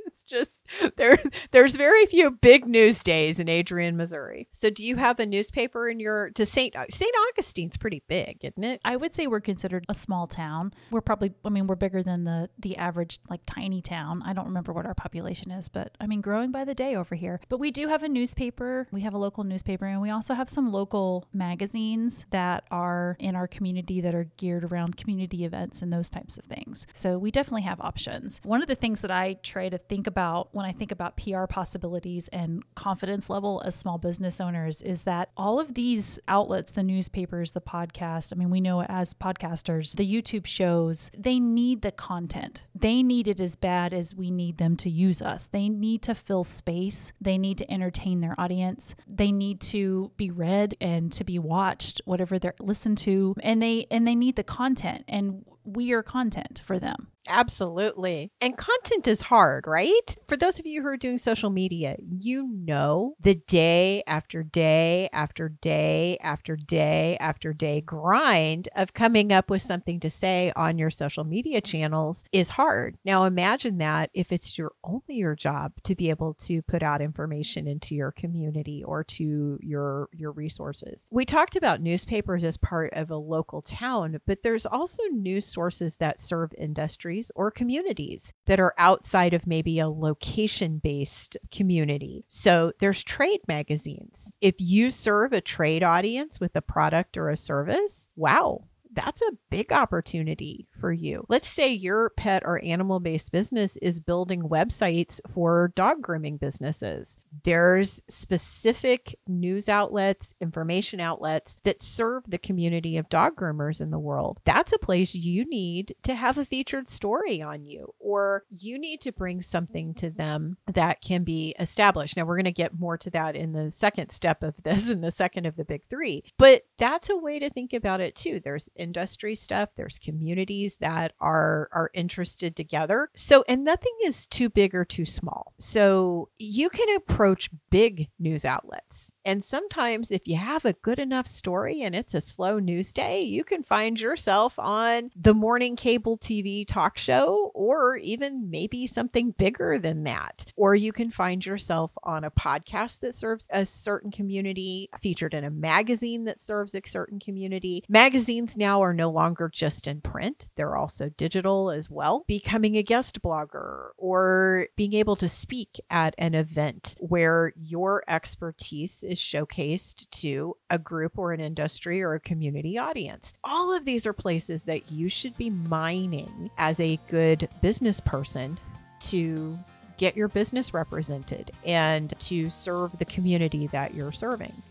it's 0.06 0.22
just 0.22 0.59
there 0.98 1.18
there's 1.52 1.76
very 1.76 2.06
few 2.06 2.32
big 2.32 2.68
news 2.68 3.04
days 3.04 3.40
in 3.40 3.50
Adrian, 3.50 3.98
Missouri. 3.98 4.48
So 4.52 4.70
do 4.70 4.86
you 4.86 4.98
have 4.98 5.20
a 5.20 5.26
newspaper 5.26 5.88
in 5.88 6.00
your 6.00 6.30
to 6.32 6.46
St. 6.46 6.76
St. 6.90 7.16
Augustine's 7.30 7.78
pretty 7.78 8.04
big, 8.08 8.40
isn't 8.42 8.64
it? 8.64 8.82
I 8.86 8.96
would 8.96 9.14
say 9.14 9.28
we're 9.28 9.40
considered 9.40 9.86
a 9.90 9.94
small 9.94 10.28
town. 10.28 10.74
We're 10.92 11.02
probably 11.02 11.34
I 11.46 11.50
mean 11.50 11.68
we're 11.68 11.76
bigger 11.76 12.04
than 12.04 12.24
the 12.24 12.50
the 12.58 12.78
average 12.78 13.20
like 13.30 13.42
tiny 13.46 13.82
town. 13.82 14.22
I 14.26 14.34
don't 14.34 14.46
remember 14.46 14.74
what 14.74 14.86
our 14.86 14.94
population 14.94 15.52
is, 15.52 15.70
but 15.70 15.96
I 16.00 16.08
mean 16.08 16.22
growing 16.22 16.52
by 16.52 16.66
the 16.66 16.76
day 16.76 16.96
over 16.96 17.16
here. 17.16 17.40
But 17.50 17.60
we 17.60 17.72
do 17.72 17.88
have 17.88 18.04
a 18.04 18.10
newspaper. 18.10 18.88
We 18.92 19.02
have 19.02 19.14
a 19.14 19.18
local 19.18 19.44
newspaper 19.44 19.86
and 19.86 20.02
we 20.02 20.10
also 20.10 20.34
have 20.34 20.50
some 20.50 20.72
local 20.72 21.28
magazines 21.34 22.26
that 22.32 22.66
are 22.72 23.16
in 23.20 23.36
our 23.36 23.48
community 23.48 24.02
that 24.02 24.16
are 24.16 24.30
geared 24.38 24.64
around 24.64 24.98
community 24.98 25.46
events 25.46 25.82
and 25.82 25.92
those 25.92 26.10
types 26.10 26.38
of 26.38 26.46
things. 26.46 26.88
So 26.94 27.18
we 27.18 27.32
definitely 27.32 27.64
have 27.64 27.80
options. 27.82 28.40
One 28.44 28.62
of 28.62 28.68
the 28.68 28.76
things 28.76 29.02
that 29.02 29.12
I 29.12 29.36
try 29.44 29.70
to 29.70 29.78
think 29.78 30.08
about 30.08 30.50
when 30.60 30.66
I 30.68 30.74
think 30.74 30.92
about 30.92 31.16
PR 31.16 31.46
possibilities 31.46 32.28
and 32.34 32.62
confidence 32.76 33.30
level 33.30 33.62
as 33.64 33.76
small 33.76 33.98
business 33.98 34.42
owners 34.42 34.82
is 34.82 35.06
that 35.06 35.30
all 35.38 35.58
of 35.58 35.74
these 35.74 36.20
outlets, 36.28 36.74
the 36.74 36.84
newspapers, 36.84 37.54
the 37.54 37.62
podcast, 37.62 38.34
I 38.34 38.36
mean, 38.36 38.50
we 38.50 38.60
know 38.60 38.84
as 38.84 39.14
podcasters, 39.14 39.96
the 39.96 40.06
YouTube 40.06 40.46
shows, 40.46 41.12
they 41.18 41.40
need 41.40 41.82
the 41.82 41.94
content. 41.94 42.68
They 42.76 43.02
need 43.04 43.30
it 43.30 43.40
as 43.40 43.56
bad 43.56 43.94
as 43.94 44.14
we 44.14 44.32
need 44.32 44.58
them 44.58 44.76
to 44.78 44.90
use 44.90 45.22
us. 45.22 45.48
They 45.48 45.70
need 45.70 46.02
to 46.02 46.14
fill 46.14 46.44
space. 46.44 47.14
They 47.22 47.38
need 47.38 47.58
to 47.60 47.72
entertain 47.72 48.20
their 48.20 48.36
audience. 48.38 48.96
They 49.08 49.32
need 49.32 49.62
to 49.62 50.12
be 50.18 50.30
read 50.30 50.76
and 50.82 51.10
to 51.14 51.24
be 51.24 51.40
watched, 51.40 52.02
whatever 52.04 52.38
they're 52.38 52.56
listened 52.60 52.98
to. 52.98 53.34
And 53.42 53.62
they 53.62 53.88
and 53.90 54.06
they 54.06 54.16
need 54.16 54.36
the 54.36 54.44
content. 54.44 55.06
And 55.08 55.46
we 55.64 55.94
are 55.94 56.04
content 56.04 56.62
for 56.66 56.80
them. 56.80 57.08
Absolutely. 57.30 58.32
And 58.42 58.58
content 58.58 59.08
is 59.08 59.22
hard, 59.22 59.68
right? 59.68 60.16
For 60.28 60.36
those 60.36 60.58
of 60.60 60.66
you 60.66 60.82
who 60.82 60.88
are 60.88 60.98
doing 60.98 61.20
social 61.20 61.52
media, 61.52 61.96
you 62.00 62.48
know 62.48 63.14
the 63.22 63.36
day 63.36 64.04
after 64.08 64.42
day 64.42 65.10
after 65.14 65.48
day 65.48 66.18
after 66.22 66.56
day 66.56 67.18
after 67.20 67.54
day 67.54 67.82
grind 67.82 68.68
of 68.76 68.96
coming 68.96 69.32
up 69.32 69.50
with 69.50 69.62
something 69.62 70.00
to 70.00 70.10
say 70.10 70.52
on 70.56 70.80
your 70.80 70.90
social 70.90 71.24
media 71.24 71.62
channels 71.62 72.24
is 72.32 72.50
hard. 72.50 72.98
Now 73.06 73.26
imagine 73.26 73.78
that 73.78 74.10
if 74.16 74.32
it's 74.32 74.58
your 74.58 74.72
only 74.84 75.16
your 75.16 75.36
job 75.36 75.74
to 75.84 75.96
be 75.96 76.10
able 76.10 76.34
to 76.34 76.64
put 76.64 76.82
out 76.82 77.02
information 77.02 77.68
into 77.68 77.94
your 77.94 78.12
community 78.12 78.84
or 78.84 79.04
to 79.04 79.60
your 79.62 80.10
your 80.14 80.32
resources. 80.32 81.06
We 81.12 81.26
talked 81.26 81.56
about 81.56 81.82
newspapers 81.82 82.44
as 82.44 82.58
part 82.58 82.94
of 82.94 83.12
a 83.12 83.18
local 83.18 83.62
town, 83.62 84.20
but 84.26 84.42
there's 84.42 84.66
also 84.66 85.04
news 85.12 85.46
sources 85.46 85.98
that 85.98 86.20
serve 86.20 86.52
industries 86.58 87.19
or 87.36 87.52
communities 87.52 88.34
that 88.46 88.60
are 88.60 88.74
outside 88.78 89.34
of 89.34 89.48
maybe 89.48 89.80
a 89.80 89.90
location 89.90 90.80
based 90.80 91.38
community. 91.52 92.26
So 92.30 92.72
there's 92.80 93.04
trade 93.04 93.42
magazines. 93.48 94.34
If 94.42 94.56
you 94.60 94.92
serve 94.92 95.34
a 95.34 95.42
trade 95.42 95.84
audience 95.84 96.40
with 96.40 96.56
a 96.56 96.62
product 96.62 97.18
or 97.18 97.30
a 97.30 97.38
service, 97.38 98.10
wow, 98.16 98.69
that's 98.92 99.22
a 99.22 99.38
big 99.50 99.72
opportunity 99.72 100.68
for 100.72 100.92
you. 100.92 101.26
Let's 101.30 101.48
say 101.48 101.72
your 101.72 102.12
pet 102.12 102.44
or 102.46 102.64
animal 102.64 103.00
based 103.00 103.32
business 103.32 103.78
is 103.78 104.00
building 104.00 104.44
websites 104.44 105.20
for 105.28 105.72
dog 105.76 106.02
grooming 106.02 106.38
businesses. 106.38 107.20
There's 107.44 108.02
specific 108.08 109.18
news 109.28 109.70
outlets, 109.70 110.34
information 110.42 111.00
outlets 111.00 111.60
that 111.64 111.82
serve 111.82 112.24
the 112.28 112.38
community 112.38 112.98
of 112.98 113.10
dog 113.10 113.36
groomers 113.36 113.82
in 113.82 113.92
the 113.92 114.00
world. 114.00 114.40
That's 114.46 114.74
a 114.74 114.80
place 114.80 115.14
you 115.14 115.46
need 115.46 115.96
to 116.04 116.16
have 116.16 116.38
a 116.38 116.46
featured 116.46 116.90
story 116.90 117.42
on 117.42 117.66
you, 117.66 117.94
or 118.00 118.44
you 118.50 118.80
need 118.80 119.02
to 119.02 119.12
bring 119.12 119.42
something 119.42 119.94
to 119.96 120.10
them 120.10 120.58
that 120.68 121.02
can 121.02 121.24
be 121.24 121.56
established. 121.60 122.18
Now, 122.18 122.26
we're 122.26 122.38
going 122.38 122.46
to 122.46 122.52
get 122.52 122.80
more 122.80 122.98
to 122.98 123.10
that 123.12 123.36
in 123.36 123.54
the 123.54 123.70
second 123.70 124.10
step 124.12 124.44
of 124.44 124.62
this, 124.64 124.90
in 124.90 125.02
the 125.02 125.12
second 125.12 125.46
of 125.46 125.56
the 125.56 125.66
big 125.66 125.84
three, 125.90 126.24
but 126.38 126.64
that's 126.78 127.10
a 127.10 127.18
way 127.18 127.40
to 127.40 127.50
think 127.50 127.74
about 127.74 128.02
it 128.02 128.16
too. 128.16 128.40
There's 128.40 128.70
industry 128.80 129.36
stuff, 129.36 129.70
there's 129.76 130.00
communities 130.00 130.78
that 130.78 131.14
are 131.20 131.70
are 131.72 131.92
interested 131.94 132.56
together. 132.56 133.10
So, 133.16 133.44
and 133.48 133.64
nothing 133.64 133.96
is 134.04 134.26
too 134.26 134.50
big 134.50 134.74
or 134.74 134.86
too 134.86 135.06
small. 135.06 135.54
So, 135.60 136.30
you 136.40 136.70
can 136.70 136.96
approach 136.96 137.50
big 137.70 138.10
news 138.18 138.46
outlets. 138.46 139.14
And 139.30 139.44
sometimes 139.44 140.10
if 140.10 140.28
you 140.28 140.38
have 140.38 140.66
a 140.66 140.74
good 140.74 140.98
enough 140.98 141.28
story 141.28 141.84
and 141.84 141.94
it's 141.94 142.16
a 142.16 142.20
slow 142.20 142.58
news 142.58 142.92
day, 142.92 143.22
you 143.22 143.44
can 143.44 143.62
find 143.62 144.00
yourself 144.00 144.58
on 144.58 145.12
the 145.16 145.36
morning 145.36 145.76
cable 145.76 146.18
TV 146.18 146.68
talk 146.68 146.98
show 146.98 147.52
or 147.54 147.98
even 147.98 148.50
maybe 148.50 148.88
something 148.88 149.30
bigger 149.38 149.78
than 149.78 150.04
that. 150.06 150.52
Or 150.56 150.74
you 150.74 150.92
can 150.92 151.12
find 151.12 151.46
yourself 151.46 151.92
on 152.02 152.24
a 152.24 152.32
podcast 152.32 153.02
that 153.02 153.14
serves 153.14 153.48
a 153.52 153.68
certain 153.68 154.10
community, 154.10 154.90
featured 155.00 155.36
in 155.36 155.44
a 155.44 155.52
magazine 155.52 156.24
that 156.24 156.40
serves 156.40 156.74
a 156.74 156.82
certain 156.88 157.20
community. 157.20 157.84
Magazines 157.88 158.58
now 158.58 158.82
are 158.82 158.96
no 158.96 159.12
longer 159.12 159.48
just 159.48 159.86
in 159.86 160.02
print, 160.02 160.50
they're 160.56 160.76
also 160.76 161.10
digital 161.10 161.70
as 161.70 161.88
well. 161.88 162.24
Becoming 162.26 162.78
a 162.78 162.82
guest 162.82 163.22
blogger 163.22 163.90
or 163.96 164.70
being 164.76 164.94
able 164.94 165.16
to 165.18 165.30
speak 165.30 165.80
at 165.92 166.16
an 166.18 166.34
event 166.34 166.96
where 167.00 167.54
your 167.56 168.04
expertise 168.08 169.04
is 169.04 169.19
showcased 169.20 170.10
to 170.12 170.56
a 170.70 170.80
group 170.80 171.18
or 171.18 171.34
an 171.34 171.40
industry 171.40 172.02
or 172.02 172.14
a 172.14 172.20
community 172.20 172.78
audience. 172.78 173.34
All 173.44 173.74
of 173.74 173.86
these 173.86 174.06
are 174.06 174.14
places 174.14 174.66
that 174.66 174.92
you 174.92 175.10
should 175.10 175.38
be 175.38 175.50
mining 175.50 176.50
as 176.58 176.80
a 176.80 177.00
good 177.10 177.50
business 177.62 178.00
person 178.00 178.60
to 179.02 179.58
get 179.98 180.16
your 180.16 180.30
business 180.30 180.74
represented 180.74 181.52
and 181.66 182.14
to 182.20 182.50
serve 182.50 182.98
the 182.98 183.06
community 183.06 183.68
that 183.68 183.94
you're 183.94 184.12
serving. 184.12 184.64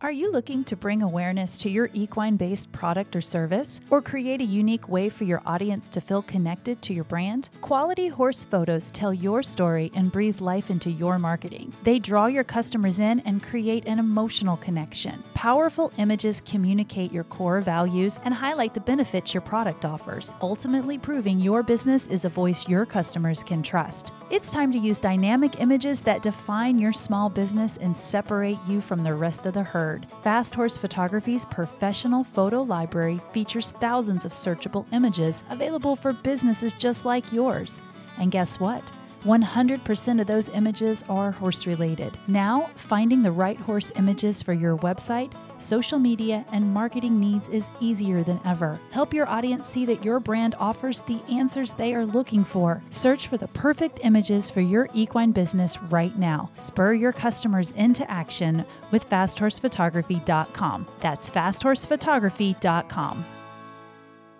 Are 0.00 0.12
you 0.12 0.30
looking 0.30 0.62
to 0.64 0.76
bring 0.76 1.02
awareness 1.02 1.58
to 1.58 1.68
your 1.68 1.90
equine 1.92 2.36
based 2.36 2.70
product 2.70 3.16
or 3.16 3.20
service, 3.20 3.80
or 3.90 4.00
create 4.00 4.40
a 4.40 4.44
unique 4.44 4.88
way 4.88 5.08
for 5.08 5.24
your 5.24 5.42
audience 5.44 5.88
to 5.88 6.00
feel 6.00 6.22
connected 6.22 6.80
to 6.82 6.94
your 6.94 7.02
brand? 7.02 7.48
Quality 7.62 8.06
horse 8.06 8.44
photos 8.44 8.92
tell 8.92 9.12
your 9.12 9.42
story 9.42 9.90
and 9.96 10.12
breathe 10.12 10.40
life 10.40 10.70
into 10.70 10.88
your 10.88 11.18
marketing. 11.18 11.74
They 11.82 11.98
draw 11.98 12.26
your 12.26 12.44
customers 12.44 13.00
in 13.00 13.18
and 13.26 13.42
create 13.42 13.86
an 13.86 13.98
emotional 13.98 14.56
connection. 14.58 15.20
Powerful 15.34 15.90
images 15.98 16.42
communicate 16.42 17.10
your 17.10 17.24
core 17.24 17.60
values 17.60 18.20
and 18.22 18.32
highlight 18.32 18.74
the 18.74 18.80
benefits 18.80 19.34
your 19.34 19.40
product 19.40 19.84
offers, 19.84 20.32
ultimately 20.40 20.96
proving 20.96 21.40
your 21.40 21.64
business 21.64 22.06
is 22.06 22.24
a 22.24 22.28
voice 22.28 22.68
your 22.68 22.86
customers 22.86 23.42
can 23.42 23.64
trust. 23.64 24.12
It's 24.30 24.52
time 24.52 24.70
to 24.72 24.78
use 24.78 25.00
dynamic 25.00 25.58
images 25.58 26.02
that 26.02 26.22
define 26.22 26.78
your 26.78 26.92
small 26.92 27.28
business 27.28 27.78
and 27.78 27.96
separate 27.96 28.58
you 28.68 28.80
from 28.80 29.02
the 29.02 29.14
rest 29.14 29.44
of 29.46 29.54
the 29.54 29.64
herd. 29.64 29.87
Fast 30.22 30.54
Horse 30.54 30.76
Photography's 30.76 31.46
professional 31.46 32.24
photo 32.24 32.62
library 32.62 33.20
features 33.32 33.70
thousands 33.70 34.24
of 34.24 34.32
searchable 34.32 34.86
images 34.92 35.44
available 35.50 35.96
for 35.96 36.12
businesses 36.12 36.72
just 36.72 37.04
like 37.04 37.32
yours. 37.32 37.80
And 38.18 38.30
guess 38.30 38.60
what? 38.60 38.90
100% 39.24 40.20
of 40.20 40.26
those 40.26 40.48
images 40.50 41.04
are 41.08 41.32
horse 41.32 41.66
related. 41.66 42.16
Now, 42.28 42.70
finding 42.76 43.22
the 43.22 43.32
right 43.32 43.58
horse 43.58 43.90
images 43.96 44.42
for 44.42 44.52
your 44.52 44.76
website, 44.78 45.32
social 45.58 45.98
media, 45.98 46.44
and 46.52 46.72
marketing 46.72 47.18
needs 47.20 47.48
is 47.48 47.70
easier 47.80 48.22
than 48.22 48.40
ever. 48.44 48.80
Help 48.90 49.14
your 49.14 49.28
audience 49.28 49.68
see 49.68 49.84
that 49.86 50.04
your 50.04 50.20
brand 50.20 50.54
offers 50.58 51.00
the 51.02 51.20
answers 51.30 51.72
they 51.72 51.94
are 51.94 52.06
looking 52.06 52.44
for. 52.44 52.82
Search 52.90 53.28
for 53.28 53.36
the 53.36 53.48
perfect 53.48 54.00
images 54.02 54.50
for 54.50 54.60
your 54.60 54.88
equine 54.94 55.32
business 55.32 55.80
right 55.84 56.16
now. 56.18 56.50
Spur 56.54 56.94
your 56.94 57.12
customers 57.12 57.72
into 57.72 58.08
action 58.10 58.64
with 58.90 59.08
fasthorsephotography.com. 59.08 60.86
That's 61.00 61.30
fasthorsephotography.com. 61.30 63.37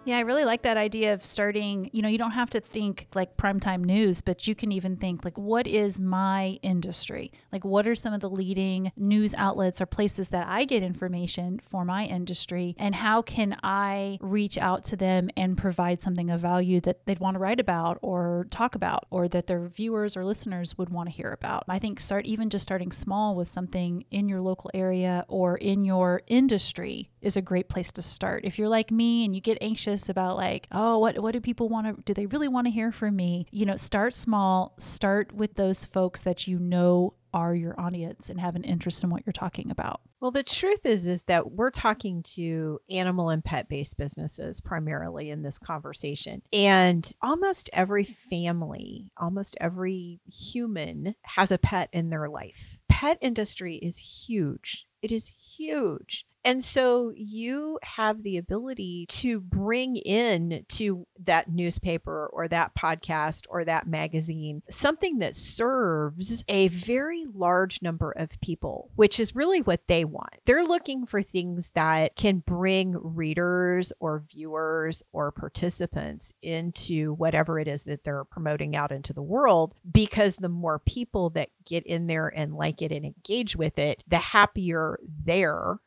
Yeah, 0.09 0.17
I 0.17 0.21
really 0.21 0.47
like 0.47 0.63
that 0.63 0.79
idea 0.79 1.13
of 1.13 1.23
starting, 1.23 1.91
you 1.93 2.01
know, 2.01 2.09
you 2.09 2.17
don't 2.17 2.31
have 2.31 2.49
to 2.51 2.61
think 2.61 3.09
like 3.15 3.37
primetime 3.37 3.85
news, 3.85 4.23
but 4.23 4.47
you 4.47 4.55
can 4.55 4.73
even 4.73 4.97
think 4.97 5.23
like, 5.23 5.37
what 5.37 5.67
is 5.67 6.01
my 6.01 6.59
industry? 6.63 7.31
Like, 7.53 7.63
what 7.63 7.87
are 7.87 7.95
some 7.95 8.15
of 8.15 8.23
the 8.23 8.31
leading 8.31 8.91
news 8.97 9.35
outlets 9.37 9.83
or 9.83 9.87
places 9.87 10.29
that 10.29 10.47
I 10.49 10.65
get 10.65 10.83
information 10.83 11.61
for 11.63 11.85
my 11.85 12.07
industry? 12.07 12.75
And 12.79 12.95
how 12.95 13.21
can 13.21 13.59
I 13.63 14.17
reach 14.23 14.57
out 14.57 14.83
to 14.85 14.97
them 14.97 15.29
and 15.37 15.59
provide 15.59 16.01
something 16.01 16.31
of 16.31 16.41
value 16.41 16.81
that 16.81 17.05
they'd 17.05 17.19
want 17.21 17.35
to 17.35 17.41
write 17.41 17.61
about 17.61 17.99
or 18.01 18.47
talk 18.49 18.75
about 18.75 19.07
or 19.11 19.29
that 19.29 19.47
their 19.47 19.69
viewers 19.69 20.17
or 20.17 20.25
listeners 20.25 20.79
would 20.79 20.89
want 20.89 21.11
to 21.11 21.15
hear 21.15 21.33
about? 21.33 21.65
I 21.69 21.79
think 21.79 22.01
start 22.01 22.25
even 22.25 22.49
just 22.49 22.63
starting 22.63 22.93
small 22.93 23.37
with 23.37 23.49
something 23.49 24.07
in 24.11 24.27
your 24.27 24.41
local 24.41 24.71
area 24.73 25.27
or 25.29 25.59
in 25.59 25.85
your 25.85 26.23
industry 26.29 27.11
is 27.21 27.37
a 27.37 27.43
great 27.43 27.69
place 27.69 27.93
to 27.93 28.03
start. 28.03 28.45
If 28.45 28.59
you're 28.59 28.69
like 28.69 28.91
me 28.91 29.25
and 29.25 29.35
you 29.35 29.41
get 29.41 29.59
anxious 29.61 30.09
about 30.09 30.37
like, 30.37 30.69
oh, 30.73 30.99
what 30.99 31.19
what 31.19 31.33
do 31.33 31.41
people 31.41 31.69
want 31.69 31.87
to 31.87 32.03
do 32.03 32.15
they 32.15 32.27
really 32.27 32.49
want 32.49 32.67
to 32.67 32.71
hear 32.71 32.93
from 32.93 33.17
me? 33.17 33.47
You 33.51 33.67
know, 33.67 33.77
start 33.77 34.15
small, 34.15 34.75
start 34.79 35.33
with 35.33 35.55
those 35.55 35.85
folks 35.85 36.23
that 36.23 36.47
you 36.47 36.59
know 36.59 37.15
are 37.35 37.55
your 37.55 37.79
audience 37.79 38.31
and 38.31 38.41
have 38.41 38.57
an 38.57 38.65
interest 38.65 39.05
in 39.05 39.11
what 39.11 39.23
you're 39.27 39.33
talking 39.33 39.71
about. 39.71 40.01
Well, 40.21 40.31
the 40.31 40.43
truth 40.43 40.85
is 40.85 41.07
is 41.07 41.25
that 41.25 41.53
we're 41.53 41.71
talking 41.71 42.23
to 42.35 42.81
animal 42.91 43.29
and 43.29 43.45
pet-based 43.45 43.97
businesses 43.97 44.61
primarily 44.61 45.31
in 45.31 45.43
this 45.43 45.59
conversation. 45.59 46.43
And 46.53 47.11
almost 47.23 47.71
every 47.73 48.05
family, 48.05 49.11
almost 49.17 49.57
every 49.61 50.21
human 50.27 51.15
has 51.23 51.51
a 51.51 51.59
pet 51.59 51.91
in 51.93 52.11
their 52.11 52.29
life. 52.29 52.79
Pet 52.89 53.19
industry 53.21 53.77
is 53.77 54.27
huge. 54.27 54.87
It 55.03 55.13
is 55.13 55.33
huge. 55.57 56.27
And 56.45 56.65
so 56.65 57.13
you 57.15 57.79
have 57.83 58.23
the 58.23 58.39
ability 58.39 59.07
to 59.09 59.41
bring 59.41 59.97
in 59.97 60.65
to 60.69 61.07
that 61.25 61.51
newspaper 61.51 62.29
or 62.33 62.49
that 62.49 62.75
podcast 62.75 63.45
or 63.49 63.65
that 63.65 63.87
magazine 63.87 64.63
something 64.71 65.19
that 65.19 65.37
serves 65.37 66.45
a 66.49 66.69
very 66.69 67.27
large 67.35 67.83
number 67.83 68.13
of 68.13 68.31
people, 68.41 68.91
which 68.97 69.19
is 69.21 69.35
really 69.35 69.61
what 69.61 69.89
they 69.89 70.05
want. 70.05 70.37
They're 70.47 70.65
looking 70.65 71.07
for 71.07 71.23
things 71.23 71.71
that 71.75 72.17
can 72.17 72.39
bring 72.39 72.97
readers 72.99 73.93
or 74.01 74.25
viewers 74.31 75.03
or 75.13 75.33
participants 75.33 76.33
into 76.43 77.15
whatever 77.15 77.59
it 77.59 77.69
is 77.69 77.85
that 77.85 78.05
they're 78.05 78.25
promoting 78.25 78.77
out 78.77 78.93
into 78.93 79.13
the 79.13 79.23
world 79.23 79.75
because 79.91 80.37
the 80.37 80.49
more 80.49 80.79
people 80.79 81.31
that 81.31 81.51
get 81.67 81.85
in 81.85 82.07
there 82.07 82.33
and 82.35 82.55
like 82.55 82.81
it 82.83 82.93
and 82.93 83.05
engage 83.05 83.57
with 83.57 83.79
it, 83.79 84.03
the 84.07 84.19
happier 84.19 84.99
their 85.25 85.81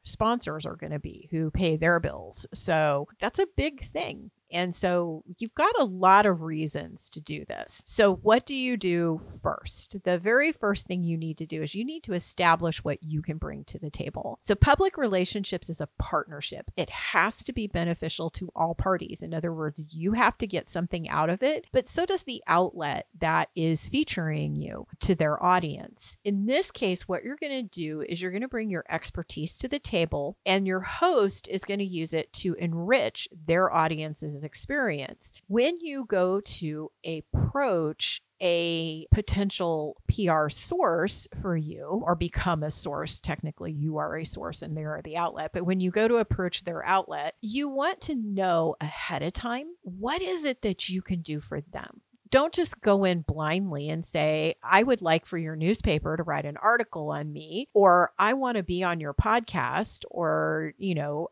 are 0.65 0.75
going 0.75 0.91
to 0.91 0.99
be 0.99 1.27
who 1.31 1.51
pay 1.51 1.75
their 1.75 1.99
bills. 1.99 2.45
So 2.53 3.07
that's 3.19 3.39
a 3.39 3.47
big 3.55 3.85
thing. 3.85 4.31
And 4.51 4.75
so 4.75 5.23
you've 5.37 5.55
got 5.55 5.73
a 5.79 5.85
lot 5.85 6.25
of 6.25 6.41
reasons 6.41 7.09
to 7.09 7.21
do 7.21 7.45
this. 7.45 7.81
So, 7.85 8.15
what 8.15 8.45
do 8.45 8.55
you 8.55 8.77
do 8.77 9.21
first? 9.41 10.03
The 10.03 10.17
very 10.17 10.51
first 10.51 10.87
thing 10.87 11.03
you 11.03 11.17
need 11.17 11.37
to 11.37 11.45
do 11.45 11.61
is 11.61 11.75
you 11.75 11.85
need 11.85 12.03
to 12.03 12.13
establish 12.13 12.83
what 12.83 13.01
you 13.01 13.21
can 13.21 13.37
bring 13.37 13.63
to 13.65 13.79
the 13.79 13.89
table. 13.89 14.37
So, 14.41 14.55
public 14.55 14.97
relationships 14.97 15.69
is 15.69 15.81
a 15.81 15.89
partnership, 15.99 16.71
it 16.75 16.89
has 16.89 17.43
to 17.45 17.53
be 17.53 17.67
beneficial 17.67 18.29
to 18.31 18.51
all 18.55 18.75
parties. 18.75 19.21
In 19.21 19.33
other 19.33 19.53
words, 19.53 19.85
you 19.89 20.13
have 20.13 20.37
to 20.39 20.47
get 20.47 20.69
something 20.69 21.09
out 21.09 21.29
of 21.29 21.43
it, 21.43 21.65
but 21.71 21.87
so 21.87 22.05
does 22.05 22.23
the 22.23 22.43
outlet 22.47 23.07
that 23.19 23.49
is 23.55 23.89
featuring 23.89 24.55
you 24.55 24.87
to 24.99 25.15
their 25.15 25.41
audience. 25.43 26.17
In 26.23 26.45
this 26.45 26.71
case, 26.71 27.07
what 27.07 27.23
you're 27.23 27.35
going 27.35 27.51
to 27.51 27.79
do 27.79 28.01
is 28.07 28.21
you're 28.21 28.31
going 28.31 28.41
to 28.41 28.47
bring 28.47 28.69
your 28.69 28.85
expertise 28.89 29.57
to 29.57 29.67
the 29.67 29.79
table, 29.79 30.37
and 30.45 30.67
your 30.67 30.81
host 30.81 31.47
is 31.47 31.63
going 31.63 31.79
to 31.79 31.85
use 31.85 32.13
it 32.13 32.31
to 32.33 32.55
enrich 32.55 33.27
their 33.45 33.71
audience's 33.73 34.40
experience. 34.43 35.33
When 35.47 35.79
you 35.79 36.05
go 36.05 36.41
to 36.41 36.91
approach 37.05 38.21
a 38.41 39.05
potential 39.11 40.01
PR 40.07 40.49
source 40.49 41.27
for 41.39 41.55
you 41.55 42.01
or 42.03 42.15
become 42.15 42.63
a 42.63 42.71
source. 42.71 43.19
Technically, 43.19 43.71
you 43.71 43.97
are 43.97 44.17
a 44.17 44.25
source 44.25 44.63
and 44.63 44.75
they 44.75 44.83
are 44.83 45.01
the 45.03 45.15
outlet. 45.15 45.51
But 45.53 45.65
when 45.65 45.79
you 45.79 45.91
go 45.91 46.07
to 46.07 46.15
approach 46.15 46.63
their 46.63 46.83
outlet, 46.83 47.35
you 47.39 47.69
want 47.69 48.01
to 48.01 48.15
know 48.15 48.75
ahead 48.81 49.21
of 49.21 49.33
time 49.33 49.67
what 49.83 50.21
is 50.21 50.43
it 50.43 50.63
that 50.63 50.89
you 50.89 51.03
can 51.03 51.21
do 51.21 51.39
for 51.39 51.61
them? 51.61 52.01
Don't 52.31 52.53
just 52.53 52.81
go 52.81 53.03
in 53.03 53.21
blindly 53.21 53.89
and 53.89 54.05
say, 54.05 54.55
I 54.63 54.83
would 54.83 55.01
like 55.01 55.25
for 55.25 55.37
your 55.37 55.55
newspaper 55.55 56.17
to 56.17 56.23
write 56.23 56.45
an 56.45 56.57
article 56.57 57.09
on 57.09 57.31
me, 57.31 57.67
or 57.73 58.11
I 58.17 58.33
want 58.33 58.57
to 58.57 58.63
be 58.63 58.83
on 58.83 58.99
your 58.99 59.13
podcast, 59.13 60.05
or, 60.09 60.73
you 60.77 60.95
know, 60.95 61.29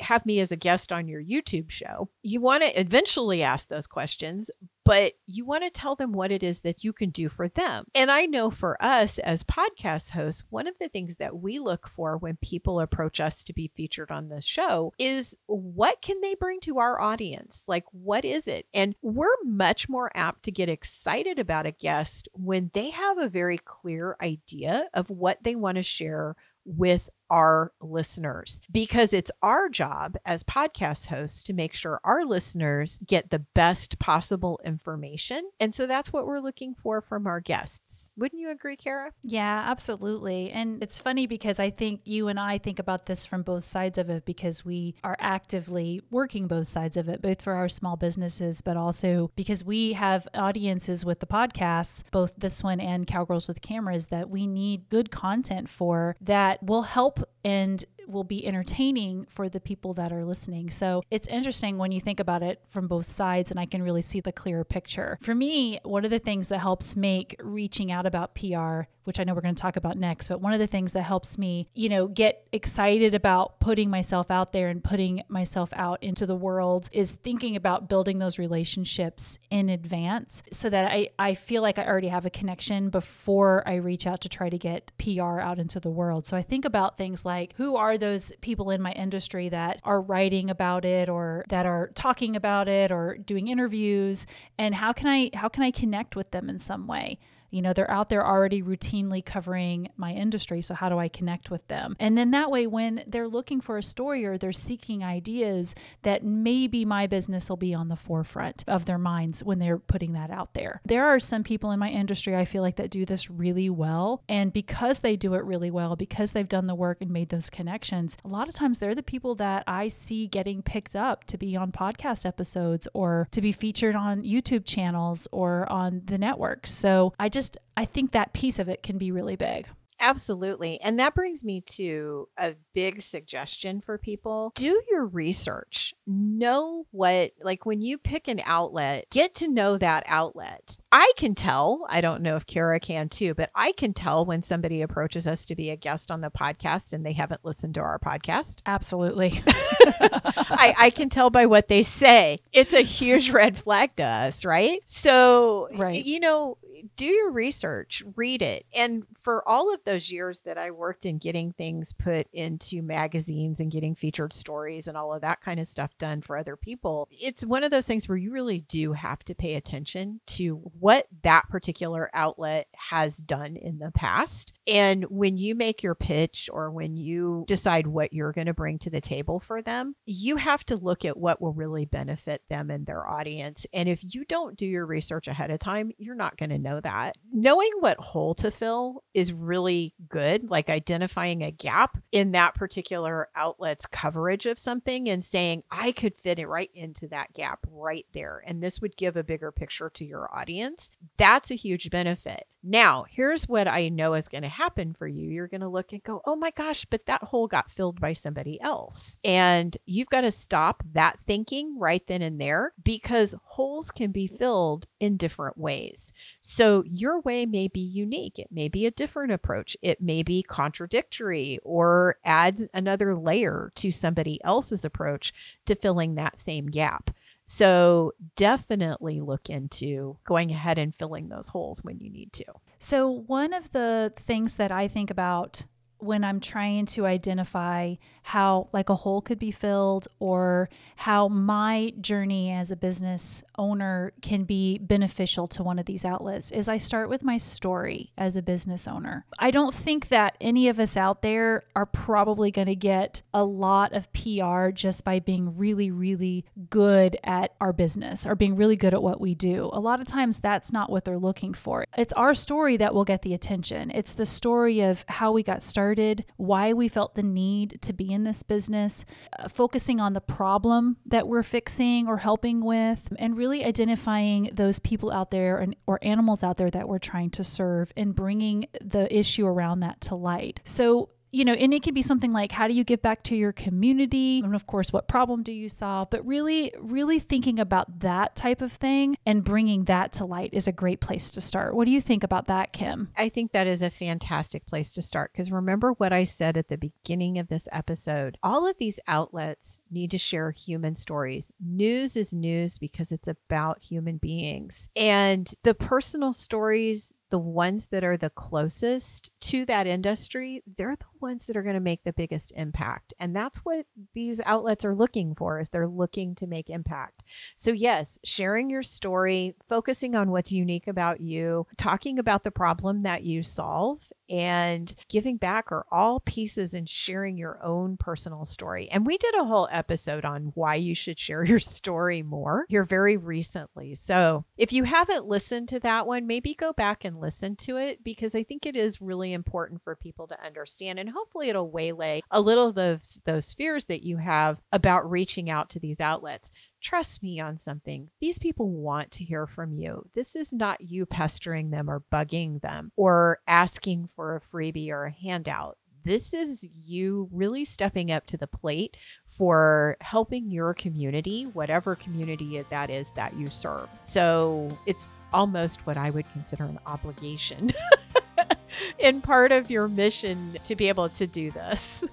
have 0.00 0.26
me 0.26 0.40
as 0.40 0.52
a 0.52 0.56
guest 0.56 0.92
on 0.92 1.08
your 1.08 1.22
YouTube 1.22 1.70
show. 1.70 2.08
You 2.22 2.40
want 2.40 2.62
to 2.64 2.80
eventually 2.80 3.42
ask 3.42 3.68
those 3.68 3.86
questions, 3.86 4.50
but 4.84 5.14
you 5.26 5.44
want 5.44 5.64
to 5.64 5.70
tell 5.70 5.94
them 5.94 6.12
what 6.12 6.32
it 6.32 6.42
is 6.42 6.62
that 6.62 6.84
you 6.84 6.92
can 6.92 7.10
do 7.10 7.28
for 7.28 7.48
them. 7.48 7.84
And 7.94 8.10
I 8.10 8.26
know 8.26 8.50
for 8.50 8.76
us 8.82 9.18
as 9.18 9.42
podcast 9.42 10.10
hosts, 10.10 10.44
one 10.50 10.66
of 10.66 10.78
the 10.78 10.88
things 10.88 11.16
that 11.16 11.36
we 11.36 11.58
look 11.58 11.88
for 11.88 12.16
when 12.16 12.38
people 12.42 12.80
approach 12.80 13.20
us 13.20 13.44
to 13.44 13.52
be 13.52 13.70
featured 13.76 14.10
on 14.10 14.28
the 14.28 14.40
show 14.40 14.92
is 14.98 15.36
what 15.46 16.00
can 16.02 16.20
they 16.20 16.34
bring 16.34 16.60
to 16.60 16.78
our 16.78 17.00
audience? 17.00 17.64
Like, 17.68 17.84
what 17.92 18.24
is 18.24 18.48
it? 18.48 18.66
And 18.72 18.94
we're 19.02 19.26
much 19.44 19.88
more 19.88 20.10
apt 20.14 20.44
to 20.44 20.52
get 20.52 20.68
excited 20.68 21.38
about 21.38 21.66
a 21.66 21.72
guest 21.72 22.28
when 22.32 22.70
they 22.74 22.90
have 22.90 23.18
a 23.18 23.28
very 23.28 23.58
clear 23.58 24.16
idea 24.22 24.88
of 24.94 25.10
what 25.10 25.38
they 25.42 25.54
want 25.54 25.76
to 25.76 25.82
share 25.82 26.36
with 26.64 27.08
our 27.30 27.72
listeners 27.80 28.60
because 28.70 29.12
it's 29.12 29.30
our 29.42 29.68
job 29.68 30.16
as 30.26 30.42
podcast 30.42 31.06
hosts 31.06 31.42
to 31.44 31.52
make 31.52 31.72
sure 31.74 32.00
our 32.04 32.24
listeners 32.24 33.00
get 33.06 33.30
the 33.30 33.38
best 33.38 33.98
possible 33.98 34.60
information. 34.64 35.48
And 35.58 35.74
so 35.74 35.86
that's 35.86 36.12
what 36.12 36.26
we're 36.26 36.40
looking 36.40 36.74
for 36.74 37.00
from 37.00 37.26
our 37.26 37.40
guests. 37.40 38.12
Wouldn't 38.16 38.40
you 38.40 38.50
agree, 38.50 38.76
Kara? 38.76 39.12
Yeah, 39.22 39.64
absolutely. 39.66 40.50
And 40.50 40.82
it's 40.82 40.98
funny 40.98 41.26
because 41.26 41.60
I 41.60 41.70
think 41.70 42.02
you 42.04 42.28
and 42.28 42.38
I 42.38 42.58
think 42.58 42.78
about 42.78 43.06
this 43.06 43.24
from 43.24 43.42
both 43.42 43.64
sides 43.64 43.98
of 43.98 44.10
it 44.10 44.24
because 44.24 44.64
we 44.64 44.96
are 45.04 45.16
actively 45.20 46.02
working 46.10 46.48
both 46.48 46.68
sides 46.68 46.96
of 46.96 47.08
it, 47.08 47.22
both 47.22 47.42
for 47.42 47.54
our 47.54 47.68
small 47.68 47.96
businesses, 47.96 48.60
but 48.60 48.76
also 48.76 49.30
because 49.36 49.64
we 49.64 49.92
have 49.92 50.26
audiences 50.34 51.04
with 51.04 51.20
the 51.20 51.26
podcasts, 51.26 52.02
both 52.10 52.36
this 52.36 52.62
one 52.62 52.80
and 52.80 53.06
Cowgirls 53.06 53.48
with 53.48 53.62
Cameras, 53.62 54.06
that 54.06 54.28
we 54.28 54.46
need 54.46 54.88
good 54.88 55.10
content 55.10 55.68
for 55.68 56.16
that 56.20 56.62
will 56.62 56.82
help 56.82 57.19
and 57.44 57.84
will 58.06 58.24
be 58.24 58.46
entertaining 58.46 59.26
for 59.28 59.48
the 59.48 59.60
people 59.60 59.94
that 59.94 60.12
are 60.12 60.24
listening. 60.24 60.70
So 60.70 61.02
it's 61.10 61.28
interesting 61.28 61.78
when 61.78 61.92
you 61.92 62.00
think 62.00 62.20
about 62.20 62.42
it 62.42 62.60
from 62.68 62.88
both 62.88 63.06
sides, 63.06 63.50
and 63.50 63.60
I 63.60 63.66
can 63.66 63.82
really 63.82 64.02
see 64.02 64.20
the 64.20 64.32
clearer 64.32 64.64
picture. 64.64 65.18
For 65.20 65.34
me, 65.34 65.80
one 65.84 66.04
of 66.04 66.10
the 66.10 66.18
things 66.18 66.48
that 66.48 66.58
helps 66.58 66.96
make 66.96 67.36
reaching 67.42 67.92
out 67.92 68.06
about 68.06 68.34
PR 68.34 68.82
which 69.04 69.18
I 69.18 69.24
know 69.24 69.34
we're 69.34 69.40
going 69.40 69.54
to 69.54 69.60
talk 69.60 69.76
about 69.76 69.96
next, 69.96 70.28
but 70.28 70.40
one 70.40 70.52
of 70.52 70.58
the 70.58 70.66
things 70.66 70.92
that 70.92 71.02
helps 71.02 71.38
me, 71.38 71.68
you 71.74 71.88
know, 71.88 72.06
get 72.06 72.46
excited 72.52 73.14
about 73.14 73.60
putting 73.60 73.90
myself 73.90 74.30
out 74.30 74.52
there 74.52 74.68
and 74.68 74.82
putting 74.82 75.22
myself 75.28 75.70
out 75.72 76.02
into 76.02 76.26
the 76.26 76.34
world 76.34 76.88
is 76.92 77.12
thinking 77.12 77.56
about 77.56 77.88
building 77.88 78.18
those 78.18 78.38
relationships 78.38 79.38
in 79.50 79.68
advance 79.68 80.42
so 80.52 80.68
that 80.70 80.90
I, 80.90 81.10
I 81.18 81.34
feel 81.34 81.62
like 81.62 81.78
I 81.78 81.86
already 81.86 82.08
have 82.08 82.26
a 82.26 82.30
connection 82.30 82.90
before 82.90 83.66
I 83.66 83.76
reach 83.76 84.06
out 84.06 84.20
to 84.22 84.28
try 84.28 84.48
to 84.50 84.58
get 84.58 84.92
PR 84.98 85.40
out 85.40 85.58
into 85.58 85.80
the 85.80 85.90
world. 85.90 86.26
So 86.26 86.36
I 86.36 86.42
think 86.42 86.64
about 86.64 86.98
things 86.98 87.24
like 87.24 87.54
who 87.56 87.76
are 87.76 87.96
those 87.96 88.32
people 88.40 88.70
in 88.70 88.82
my 88.82 88.92
industry 88.92 89.48
that 89.48 89.80
are 89.84 90.00
writing 90.00 90.50
about 90.50 90.84
it 90.84 91.08
or 91.08 91.44
that 91.48 91.66
are 91.66 91.88
talking 91.94 92.36
about 92.36 92.68
it 92.68 92.90
or 92.92 93.16
doing 93.16 93.48
interviews 93.48 94.26
and 94.58 94.74
how 94.74 94.92
can 94.92 95.08
I 95.08 95.30
how 95.34 95.48
can 95.48 95.62
I 95.62 95.70
connect 95.70 96.16
with 96.16 96.30
them 96.30 96.48
in 96.48 96.58
some 96.58 96.86
way? 96.86 97.18
You 97.50 97.62
know, 97.62 97.72
they're 97.72 97.90
out 97.90 98.08
there 98.08 98.26
already 98.26 98.62
routinely 98.62 99.24
covering 99.24 99.90
my 99.96 100.12
industry. 100.12 100.62
So, 100.62 100.74
how 100.74 100.88
do 100.88 100.98
I 100.98 101.08
connect 101.08 101.50
with 101.50 101.66
them? 101.68 101.96
And 101.98 102.16
then 102.16 102.30
that 102.32 102.50
way, 102.50 102.66
when 102.66 103.04
they're 103.06 103.28
looking 103.28 103.60
for 103.60 103.78
a 103.78 103.82
story 103.82 104.24
or 104.24 104.38
they're 104.38 104.52
seeking 104.52 105.02
ideas, 105.02 105.74
that 106.02 106.24
maybe 106.24 106.84
my 106.84 107.06
business 107.06 107.48
will 107.48 107.56
be 107.56 107.74
on 107.74 107.88
the 107.88 107.96
forefront 107.96 108.64
of 108.66 108.84
their 108.84 108.98
minds 108.98 109.42
when 109.42 109.58
they're 109.58 109.78
putting 109.78 110.12
that 110.12 110.30
out 110.30 110.54
there. 110.54 110.80
There 110.84 111.06
are 111.06 111.20
some 111.20 111.44
people 111.44 111.70
in 111.70 111.78
my 111.78 111.90
industry 111.90 112.36
I 112.36 112.44
feel 112.44 112.62
like 112.62 112.76
that 112.76 112.90
do 112.90 113.04
this 113.04 113.30
really 113.30 113.70
well. 113.70 114.22
And 114.28 114.52
because 114.52 115.00
they 115.00 115.16
do 115.16 115.34
it 115.34 115.44
really 115.44 115.70
well, 115.70 115.96
because 115.96 116.32
they've 116.32 116.48
done 116.48 116.66
the 116.66 116.74
work 116.74 116.98
and 117.00 117.10
made 117.10 117.30
those 117.30 117.50
connections, 117.50 118.16
a 118.24 118.28
lot 118.28 118.48
of 118.48 118.54
times 118.54 118.78
they're 118.78 118.94
the 118.94 119.02
people 119.02 119.34
that 119.36 119.64
I 119.66 119.88
see 119.88 120.26
getting 120.26 120.62
picked 120.62 120.94
up 120.94 121.24
to 121.24 121.38
be 121.38 121.56
on 121.56 121.72
podcast 121.72 122.26
episodes 122.26 122.86
or 122.94 123.28
to 123.30 123.40
be 123.40 123.52
featured 123.52 123.96
on 123.96 124.22
YouTube 124.22 124.64
channels 124.64 125.26
or 125.32 125.70
on 125.70 126.02
the 126.04 126.18
network. 126.18 126.66
So 126.66 127.12
I 127.18 127.28
just 127.28 127.39
just, 127.40 127.56
I 127.74 127.86
think 127.86 128.12
that 128.12 128.34
piece 128.34 128.58
of 128.58 128.68
it 128.68 128.82
can 128.82 128.98
be 128.98 129.10
really 129.10 129.34
big. 129.34 129.66
Absolutely. 130.00 130.80
And 130.80 130.98
that 130.98 131.14
brings 131.14 131.44
me 131.44 131.60
to 131.72 132.28
a 132.38 132.54
big 132.74 133.02
suggestion 133.02 133.80
for 133.80 133.98
people. 133.98 134.52
Do 134.54 134.82
your 134.90 135.06
research. 135.06 135.94
Know 136.06 136.86
what, 136.90 137.32
like 137.42 137.66
when 137.66 137.82
you 137.82 137.98
pick 137.98 138.26
an 138.26 138.40
outlet, 138.44 139.06
get 139.10 139.34
to 139.36 139.52
know 139.52 139.76
that 139.78 140.04
outlet. 140.06 140.78
I 140.90 141.12
can 141.16 141.34
tell, 141.34 141.86
I 141.88 142.00
don't 142.00 142.22
know 142.22 142.36
if 142.36 142.46
Kara 142.46 142.80
can 142.80 143.08
too, 143.08 143.34
but 143.34 143.50
I 143.54 143.72
can 143.72 143.92
tell 143.92 144.24
when 144.24 144.42
somebody 144.42 144.82
approaches 144.82 145.26
us 145.26 145.46
to 145.46 145.54
be 145.54 145.70
a 145.70 145.76
guest 145.76 146.10
on 146.10 146.22
the 146.22 146.30
podcast 146.30 146.92
and 146.92 147.04
they 147.04 147.12
haven't 147.12 147.44
listened 147.44 147.74
to 147.74 147.80
our 147.80 147.98
podcast. 147.98 148.60
Absolutely. 148.64 149.42
I, 149.46 150.74
I 150.78 150.90
can 150.90 151.10
tell 151.10 151.30
by 151.30 151.46
what 151.46 151.68
they 151.68 151.82
say. 151.82 152.40
It's 152.52 152.72
a 152.72 152.82
huge 152.82 153.30
red 153.30 153.58
flag 153.58 153.96
to 153.96 154.04
us, 154.04 154.44
right? 154.44 154.80
So, 154.86 155.68
right. 155.74 156.04
you 156.04 156.20
know, 156.20 156.56
do 156.96 157.06
your 157.06 157.30
research, 157.30 158.02
read 158.16 158.42
it. 158.42 158.64
And 158.74 159.04
for 159.20 159.46
all 159.48 159.72
of 159.72 159.80
those 159.90 160.10
years 160.10 160.40
that 160.42 160.56
I 160.56 160.70
worked 160.70 161.04
in 161.04 161.18
getting 161.18 161.52
things 161.52 161.92
put 161.92 162.28
into 162.32 162.80
magazines 162.80 163.58
and 163.58 163.72
getting 163.72 163.94
featured 163.94 164.32
stories 164.32 164.86
and 164.86 164.96
all 164.96 165.12
of 165.12 165.22
that 165.22 165.40
kind 165.40 165.58
of 165.58 165.66
stuff 165.66 165.98
done 165.98 166.22
for 166.22 166.36
other 166.36 166.56
people, 166.56 167.08
it's 167.10 167.44
one 167.44 167.64
of 167.64 167.72
those 167.72 167.86
things 167.86 168.08
where 168.08 168.18
you 168.18 168.30
really 168.30 168.60
do 168.60 168.92
have 168.92 169.24
to 169.24 169.34
pay 169.34 169.54
attention 169.54 170.20
to 170.26 170.56
what 170.78 171.06
that 171.22 171.48
particular 171.48 172.08
outlet 172.14 172.68
has 172.76 173.16
done 173.16 173.56
in 173.56 173.78
the 173.78 173.90
past. 173.90 174.52
And 174.68 175.04
when 175.04 175.36
you 175.38 175.54
make 175.56 175.82
your 175.82 175.96
pitch 175.96 176.48
or 176.52 176.70
when 176.70 176.96
you 176.96 177.44
decide 177.48 177.86
what 177.86 178.12
you're 178.12 178.32
going 178.32 178.46
to 178.46 178.54
bring 178.54 178.78
to 178.80 178.90
the 178.90 179.00
table 179.00 179.40
for 179.40 179.60
them, 179.60 179.96
you 180.06 180.36
have 180.36 180.64
to 180.66 180.76
look 180.76 181.04
at 181.04 181.16
what 181.16 181.40
will 181.40 181.52
really 181.52 181.84
benefit 181.84 182.42
them 182.48 182.70
and 182.70 182.86
their 182.86 183.08
audience. 183.08 183.66
And 183.72 183.88
if 183.88 184.14
you 184.14 184.24
don't 184.24 184.56
do 184.56 184.66
your 184.66 184.86
research 184.86 185.26
ahead 185.26 185.50
of 185.50 185.58
time, 185.58 185.90
you're 185.98 186.14
not 186.14 186.36
going 186.36 186.50
to 186.50 186.58
know 186.58 186.80
that. 186.80 187.16
Knowing 187.32 187.70
what 187.80 187.98
hole 187.98 188.34
to 188.36 188.50
fill 188.50 189.02
is 189.14 189.32
really 189.32 189.79
good, 190.08 190.50
like 190.50 190.68
identifying 190.68 191.42
a 191.42 191.50
gap 191.50 191.98
in 192.12 192.32
that 192.32 192.54
particular 192.54 193.28
outlet's 193.34 193.86
coverage 193.86 194.46
of 194.46 194.58
something 194.58 195.08
and 195.08 195.24
saying, 195.24 195.62
I 195.70 195.92
could 195.92 196.14
fit 196.14 196.38
it 196.38 196.48
right 196.48 196.70
into 196.74 197.08
that 197.08 197.32
gap 197.34 197.66
right 197.70 198.06
there. 198.12 198.42
And 198.46 198.62
this 198.62 198.80
would 198.80 198.96
give 198.96 199.16
a 199.16 199.24
bigger 199.24 199.52
picture 199.52 199.90
to 199.90 200.04
your 200.04 200.28
audience. 200.34 200.90
That's 201.16 201.50
a 201.50 201.56
huge 201.56 201.90
benefit. 201.90 202.46
Now, 202.62 203.06
here's 203.08 203.48
what 203.48 203.66
I 203.66 203.88
know 203.88 204.12
is 204.14 204.28
going 204.28 204.42
to 204.42 204.48
happen 204.48 204.92
for 204.92 205.06
you. 205.06 205.30
You're 205.30 205.48
going 205.48 205.62
to 205.62 205.68
look 205.68 205.92
and 205.92 206.02
go, 206.02 206.20
oh 206.26 206.36
my 206.36 206.50
gosh, 206.50 206.84
but 206.84 207.06
that 207.06 207.24
hole 207.24 207.46
got 207.46 207.72
filled 207.72 208.00
by 208.00 208.12
somebody 208.12 208.60
else. 208.60 209.18
And 209.24 209.76
you've 209.86 210.10
got 210.10 210.22
to 210.22 210.30
stop 210.30 210.82
that 210.92 211.18
thinking 211.26 211.78
right 211.78 212.06
then 212.06 212.20
and 212.20 212.38
there 212.38 212.74
because 212.82 213.34
holes 213.42 213.90
can 213.90 214.12
be 214.12 214.26
filled 214.26 214.86
in 214.98 215.16
different 215.16 215.56
ways. 215.56 216.12
So 216.42 216.84
your 216.86 217.20
way 217.20 217.46
may 217.46 217.68
be 217.68 217.80
unique. 217.80 218.38
It 218.38 218.48
may 218.50 218.68
be 218.68 218.84
a 218.84 218.90
different 218.90 219.32
approach. 219.32 219.69
It 219.82 220.00
may 220.00 220.22
be 220.22 220.42
contradictory 220.42 221.58
or 221.62 222.18
adds 222.24 222.68
another 222.74 223.14
layer 223.14 223.72
to 223.76 223.90
somebody 223.90 224.42
else's 224.44 224.84
approach 224.84 225.32
to 225.66 225.74
filling 225.74 226.14
that 226.14 226.38
same 226.38 226.66
gap. 226.66 227.10
So 227.46 228.12
definitely 228.36 229.20
look 229.20 229.50
into 229.50 230.18
going 230.24 230.52
ahead 230.52 230.78
and 230.78 230.94
filling 230.94 231.28
those 231.28 231.48
holes 231.48 231.82
when 231.82 231.98
you 231.98 232.08
need 232.08 232.32
to. 232.34 232.44
So, 232.78 233.10
one 233.10 233.52
of 233.52 233.72
the 233.72 234.12
things 234.16 234.54
that 234.54 234.70
I 234.70 234.86
think 234.86 235.10
about 235.10 235.64
when 236.02 236.24
I'm 236.24 236.40
trying 236.40 236.86
to 236.86 237.06
identify 237.06 237.94
how 238.22 238.68
like 238.72 238.88
a 238.88 238.94
hole 238.94 239.20
could 239.20 239.38
be 239.38 239.50
filled 239.50 240.06
or 240.18 240.68
how 240.96 241.28
my 241.28 241.92
journey 242.00 242.50
as 242.50 242.70
a 242.70 242.76
business 242.76 243.42
owner 243.58 244.12
can 244.22 244.44
be 244.44 244.78
beneficial 244.78 245.46
to 245.48 245.62
one 245.62 245.78
of 245.78 245.86
these 245.86 246.04
outlets 246.04 246.50
is 246.50 246.68
I 246.68 246.78
start 246.78 247.08
with 247.08 247.24
my 247.24 247.38
story 247.38 248.12
as 248.16 248.36
a 248.36 248.42
business 248.42 248.86
owner. 248.86 249.24
I 249.38 249.50
don't 249.50 249.74
think 249.74 250.08
that 250.08 250.36
any 250.40 250.68
of 250.68 250.78
us 250.78 250.96
out 250.96 251.22
there 251.22 251.64
are 251.74 251.86
probably 251.86 252.50
going 252.50 252.68
to 252.68 252.76
get 252.76 253.22
a 253.32 253.44
lot 253.44 253.92
of 253.92 254.12
PR 254.12 254.68
just 254.70 255.04
by 255.04 255.18
being 255.18 255.56
really 255.56 255.90
really 255.90 256.44
good 256.68 257.16
at 257.24 257.54
our 257.60 257.72
business 257.72 258.26
or 258.26 258.34
being 258.34 258.56
really 258.56 258.76
good 258.76 258.94
at 258.94 259.02
what 259.02 259.20
we 259.20 259.34
do. 259.34 259.70
A 259.72 259.80
lot 259.80 260.00
of 260.00 260.06
times 260.06 260.38
that's 260.38 260.72
not 260.72 260.90
what 260.90 261.04
they're 261.04 261.18
looking 261.18 261.54
for. 261.54 261.84
It's 261.96 262.12
our 262.14 262.34
story 262.34 262.76
that 262.76 262.94
will 262.94 263.04
get 263.04 263.22
the 263.22 263.34
attention. 263.34 263.90
It's 263.90 264.12
the 264.12 264.26
story 264.26 264.80
of 264.80 265.04
how 265.08 265.32
we 265.32 265.42
got 265.42 265.62
started, 265.62 265.89
why 266.36 266.72
we 266.72 266.88
felt 266.88 267.14
the 267.14 267.22
need 267.22 267.80
to 267.82 267.92
be 267.92 268.12
in 268.12 268.24
this 268.24 268.42
business, 268.42 269.04
uh, 269.38 269.48
focusing 269.48 270.00
on 270.00 270.12
the 270.12 270.20
problem 270.20 270.96
that 271.06 271.28
we're 271.28 271.42
fixing 271.42 272.06
or 272.06 272.18
helping 272.18 272.64
with, 272.64 273.12
and 273.18 273.36
really 273.36 273.64
identifying 273.64 274.50
those 274.52 274.78
people 274.78 275.10
out 275.10 275.30
there 275.30 275.58
and, 275.58 275.76
or 275.86 275.98
animals 276.02 276.42
out 276.42 276.56
there 276.56 276.70
that 276.70 276.88
we're 276.88 276.98
trying 276.98 277.30
to 277.30 277.44
serve 277.44 277.92
and 277.96 278.14
bringing 278.14 278.66
the 278.80 279.14
issue 279.14 279.46
around 279.46 279.80
that 279.80 280.00
to 280.02 280.14
light. 280.14 280.60
So, 280.64 281.10
you 281.30 281.44
know, 281.44 281.52
and 281.52 281.72
it 281.72 281.82
can 281.82 281.94
be 281.94 282.02
something 282.02 282.32
like 282.32 282.52
how 282.52 282.68
do 282.68 282.74
you 282.74 282.84
give 282.84 283.02
back 283.02 283.22
to 283.24 283.36
your 283.36 283.52
community? 283.52 284.40
And 284.40 284.54
of 284.54 284.66
course, 284.66 284.92
what 284.92 285.08
problem 285.08 285.42
do 285.42 285.52
you 285.52 285.68
solve? 285.68 286.10
But 286.10 286.26
really, 286.26 286.72
really 286.78 287.18
thinking 287.18 287.58
about 287.58 288.00
that 288.00 288.36
type 288.36 288.60
of 288.60 288.72
thing 288.72 289.16
and 289.24 289.44
bringing 289.44 289.84
that 289.84 290.12
to 290.14 290.24
light 290.24 290.50
is 290.52 290.66
a 290.66 290.72
great 290.72 291.00
place 291.00 291.30
to 291.30 291.40
start. 291.40 291.74
What 291.74 291.86
do 291.86 291.92
you 291.92 292.00
think 292.00 292.24
about 292.24 292.46
that, 292.46 292.72
Kim? 292.72 293.10
I 293.16 293.28
think 293.28 293.52
that 293.52 293.66
is 293.66 293.82
a 293.82 293.90
fantastic 293.90 294.66
place 294.66 294.92
to 294.92 295.02
start 295.02 295.32
because 295.32 295.50
remember 295.50 295.92
what 295.92 296.12
I 296.12 296.24
said 296.24 296.56
at 296.56 296.68
the 296.68 296.78
beginning 296.78 297.38
of 297.38 297.48
this 297.48 297.68
episode. 297.72 298.38
All 298.42 298.66
of 298.66 298.78
these 298.78 299.00
outlets 299.06 299.80
need 299.90 300.10
to 300.12 300.18
share 300.18 300.50
human 300.50 300.96
stories. 300.96 301.52
News 301.60 302.16
is 302.16 302.32
news 302.32 302.78
because 302.78 303.12
it's 303.12 303.28
about 303.28 303.82
human 303.82 304.18
beings. 304.18 304.88
And 304.96 305.52
the 305.62 305.74
personal 305.74 306.32
stories 306.32 307.12
the 307.30 307.38
ones 307.38 307.88
that 307.88 308.04
are 308.04 308.16
the 308.16 308.30
closest 308.30 309.30
to 309.40 309.64
that 309.64 309.86
industry, 309.86 310.62
they're 310.66 310.96
the 310.96 311.04
ones 311.20 311.46
that 311.46 311.56
are 311.56 311.62
going 311.62 311.74
to 311.74 311.80
make 311.80 312.04
the 312.04 312.12
biggest 312.12 312.52
impact. 312.56 313.14
And 313.18 313.34
that's 313.34 313.58
what 313.60 313.86
these 314.14 314.40
outlets 314.44 314.84
are 314.84 314.94
looking 314.94 315.34
for 315.34 315.60
is 315.60 315.68
they're 315.68 315.88
looking 315.88 316.34
to 316.36 316.46
make 316.46 316.70
impact. 316.70 317.24
So 317.56 317.72
yes, 317.72 318.18
sharing 318.24 318.70
your 318.70 318.82
story, 318.82 319.54
focusing 319.68 320.14
on 320.14 320.30
what's 320.30 320.52
unique 320.52 320.86
about 320.86 321.20
you, 321.20 321.66
talking 321.76 322.18
about 322.18 322.44
the 322.44 322.50
problem 322.50 323.02
that 323.02 323.22
you 323.22 323.42
solve 323.42 324.12
and 324.30 324.94
giving 325.08 325.36
back 325.36 325.72
are 325.72 325.86
all 325.90 326.20
pieces 326.20 326.72
in 326.72 326.86
sharing 326.86 327.36
your 327.36 327.62
own 327.64 327.96
personal 327.96 328.44
story. 328.44 328.88
And 328.88 329.04
we 329.04 329.18
did 329.18 329.34
a 329.34 329.44
whole 329.44 329.68
episode 329.72 330.24
on 330.24 330.52
why 330.54 330.76
you 330.76 330.94
should 330.94 331.18
share 331.18 331.44
your 331.44 331.58
story 331.58 332.22
more 332.22 332.64
here 332.68 332.84
very 332.84 333.16
recently. 333.16 333.96
So 333.96 334.44
if 334.56 334.72
you 334.72 334.84
haven't 334.84 335.26
listened 335.26 335.68
to 335.70 335.80
that 335.80 336.06
one, 336.06 336.28
maybe 336.28 336.54
go 336.54 336.72
back 336.72 337.04
and 337.04 337.18
listen 337.18 337.56
to 337.56 337.76
it 337.76 338.04
because 338.04 338.36
I 338.36 338.44
think 338.44 338.66
it 338.66 338.76
is 338.76 339.00
really 339.00 339.32
important 339.32 339.82
for 339.82 339.96
people 339.96 340.28
to 340.28 340.44
understand 340.44 341.00
and 341.00 341.09
hopefully 341.10 341.48
it'll 341.48 341.70
waylay 341.70 342.20
a 342.30 342.40
little 342.40 342.68
of 342.68 342.74
those 342.74 343.22
those 343.24 343.52
fears 343.52 343.86
that 343.86 344.02
you 344.02 344.18
have 344.18 344.58
about 344.72 345.10
reaching 345.10 345.50
out 345.50 345.70
to 345.70 345.80
these 345.80 346.00
outlets. 346.00 346.52
Trust 346.80 347.22
me 347.22 347.38
on 347.38 347.58
something. 347.58 348.08
These 348.20 348.38
people 348.38 348.70
want 348.70 349.10
to 349.12 349.24
hear 349.24 349.46
from 349.46 349.72
you. 349.72 350.08
This 350.14 350.34
is 350.34 350.52
not 350.52 350.80
you 350.80 351.04
pestering 351.04 351.70
them 351.70 351.90
or 351.90 352.02
bugging 352.12 352.62
them 352.62 352.92
or 352.96 353.40
asking 353.46 354.08
for 354.16 354.36
a 354.36 354.40
freebie 354.40 354.90
or 354.90 355.04
a 355.04 355.12
handout 355.12 355.76
this 356.04 356.32
is 356.32 356.66
you 356.82 357.28
really 357.32 357.64
stepping 357.64 358.10
up 358.10 358.26
to 358.26 358.36
the 358.36 358.46
plate 358.46 358.96
for 359.26 359.96
helping 360.00 360.50
your 360.50 360.74
community, 360.74 361.44
whatever 361.44 361.94
community 361.94 362.64
that 362.70 362.90
is 362.90 363.12
that 363.12 363.36
you 363.36 363.48
serve. 363.48 363.88
So 364.02 364.76
it's 364.86 365.10
almost 365.32 365.86
what 365.86 365.96
I 365.96 366.10
would 366.10 366.30
consider 366.32 366.64
an 366.64 366.78
obligation 366.86 367.70
in 368.98 369.20
part 369.20 369.52
of 369.52 369.70
your 369.70 369.88
mission 369.88 370.58
to 370.64 370.76
be 370.76 370.88
able 370.88 371.08
to 371.10 371.26
do 371.26 371.50
this. 371.50 372.04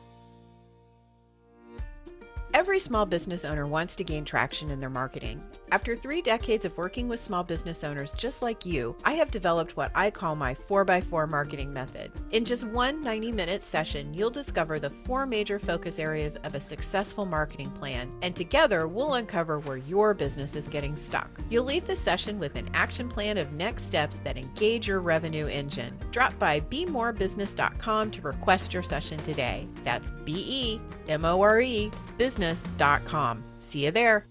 Every 2.57 2.79
small 2.79 3.05
business 3.05 3.45
owner 3.45 3.67
wants 3.67 3.95
to 3.97 4.03
gain 4.03 4.25
traction 4.25 4.71
in 4.71 4.79
their 4.79 4.89
marketing. 4.89 5.43
After 5.71 5.95
three 5.95 6.23
decades 6.23 6.65
of 6.65 6.75
working 6.75 7.07
with 7.07 7.19
small 7.19 7.43
business 7.43 7.83
owners 7.83 8.13
just 8.13 8.41
like 8.41 8.65
you, 8.65 8.95
I 9.03 9.11
have 9.11 9.29
developed 9.29 9.77
what 9.77 9.91
I 9.93 10.09
call 10.09 10.35
my 10.35 10.55
4x4 10.55 11.29
marketing 11.29 11.71
method. 11.71 12.11
In 12.31 12.45
just 12.45 12.63
one 12.63 12.99
90 12.99 13.31
minute 13.31 13.63
session, 13.63 14.11
you'll 14.11 14.31
discover 14.31 14.79
the 14.79 14.89
four 14.89 15.27
major 15.27 15.59
focus 15.59 15.99
areas 15.99 16.35
of 16.37 16.55
a 16.55 16.59
successful 16.59 17.27
marketing 17.27 17.69
plan, 17.69 18.11
and 18.23 18.35
together 18.35 18.87
we'll 18.87 19.13
uncover 19.13 19.59
where 19.59 19.77
your 19.77 20.15
business 20.15 20.55
is 20.55 20.67
getting 20.67 20.95
stuck. 20.95 21.29
You'll 21.51 21.65
leave 21.65 21.85
the 21.85 21.95
session 21.95 22.39
with 22.39 22.55
an 22.55 22.71
action 22.73 23.07
plan 23.07 23.37
of 23.37 23.53
next 23.53 23.83
steps 23.83 24.17
that 24.19 24.35
engage 24.35 24.87
your 24.87 25.01
revenue 25.01 25.45
engine. 25.45 25.95
Drop 26.09 26.37
by 26.39 26.61
bemorebusiness.com 26.61 28.09
to 28.09 28.21
request 28.23 28.73
your 28.73 28.81
session 28.81 29.19
today. 29.19 29.67
That's 29.83 30.09
B 30.25 30.43
E 30.47 30.81
M 31.07 31.23
O 31.23 31.39
R 31.41 31.61
E 31.61 31.91
business 32.17 32.46
business.com. 32.47 33.43
See 33.59 33.85
you 33.85 33.91
there. 33.91 34.25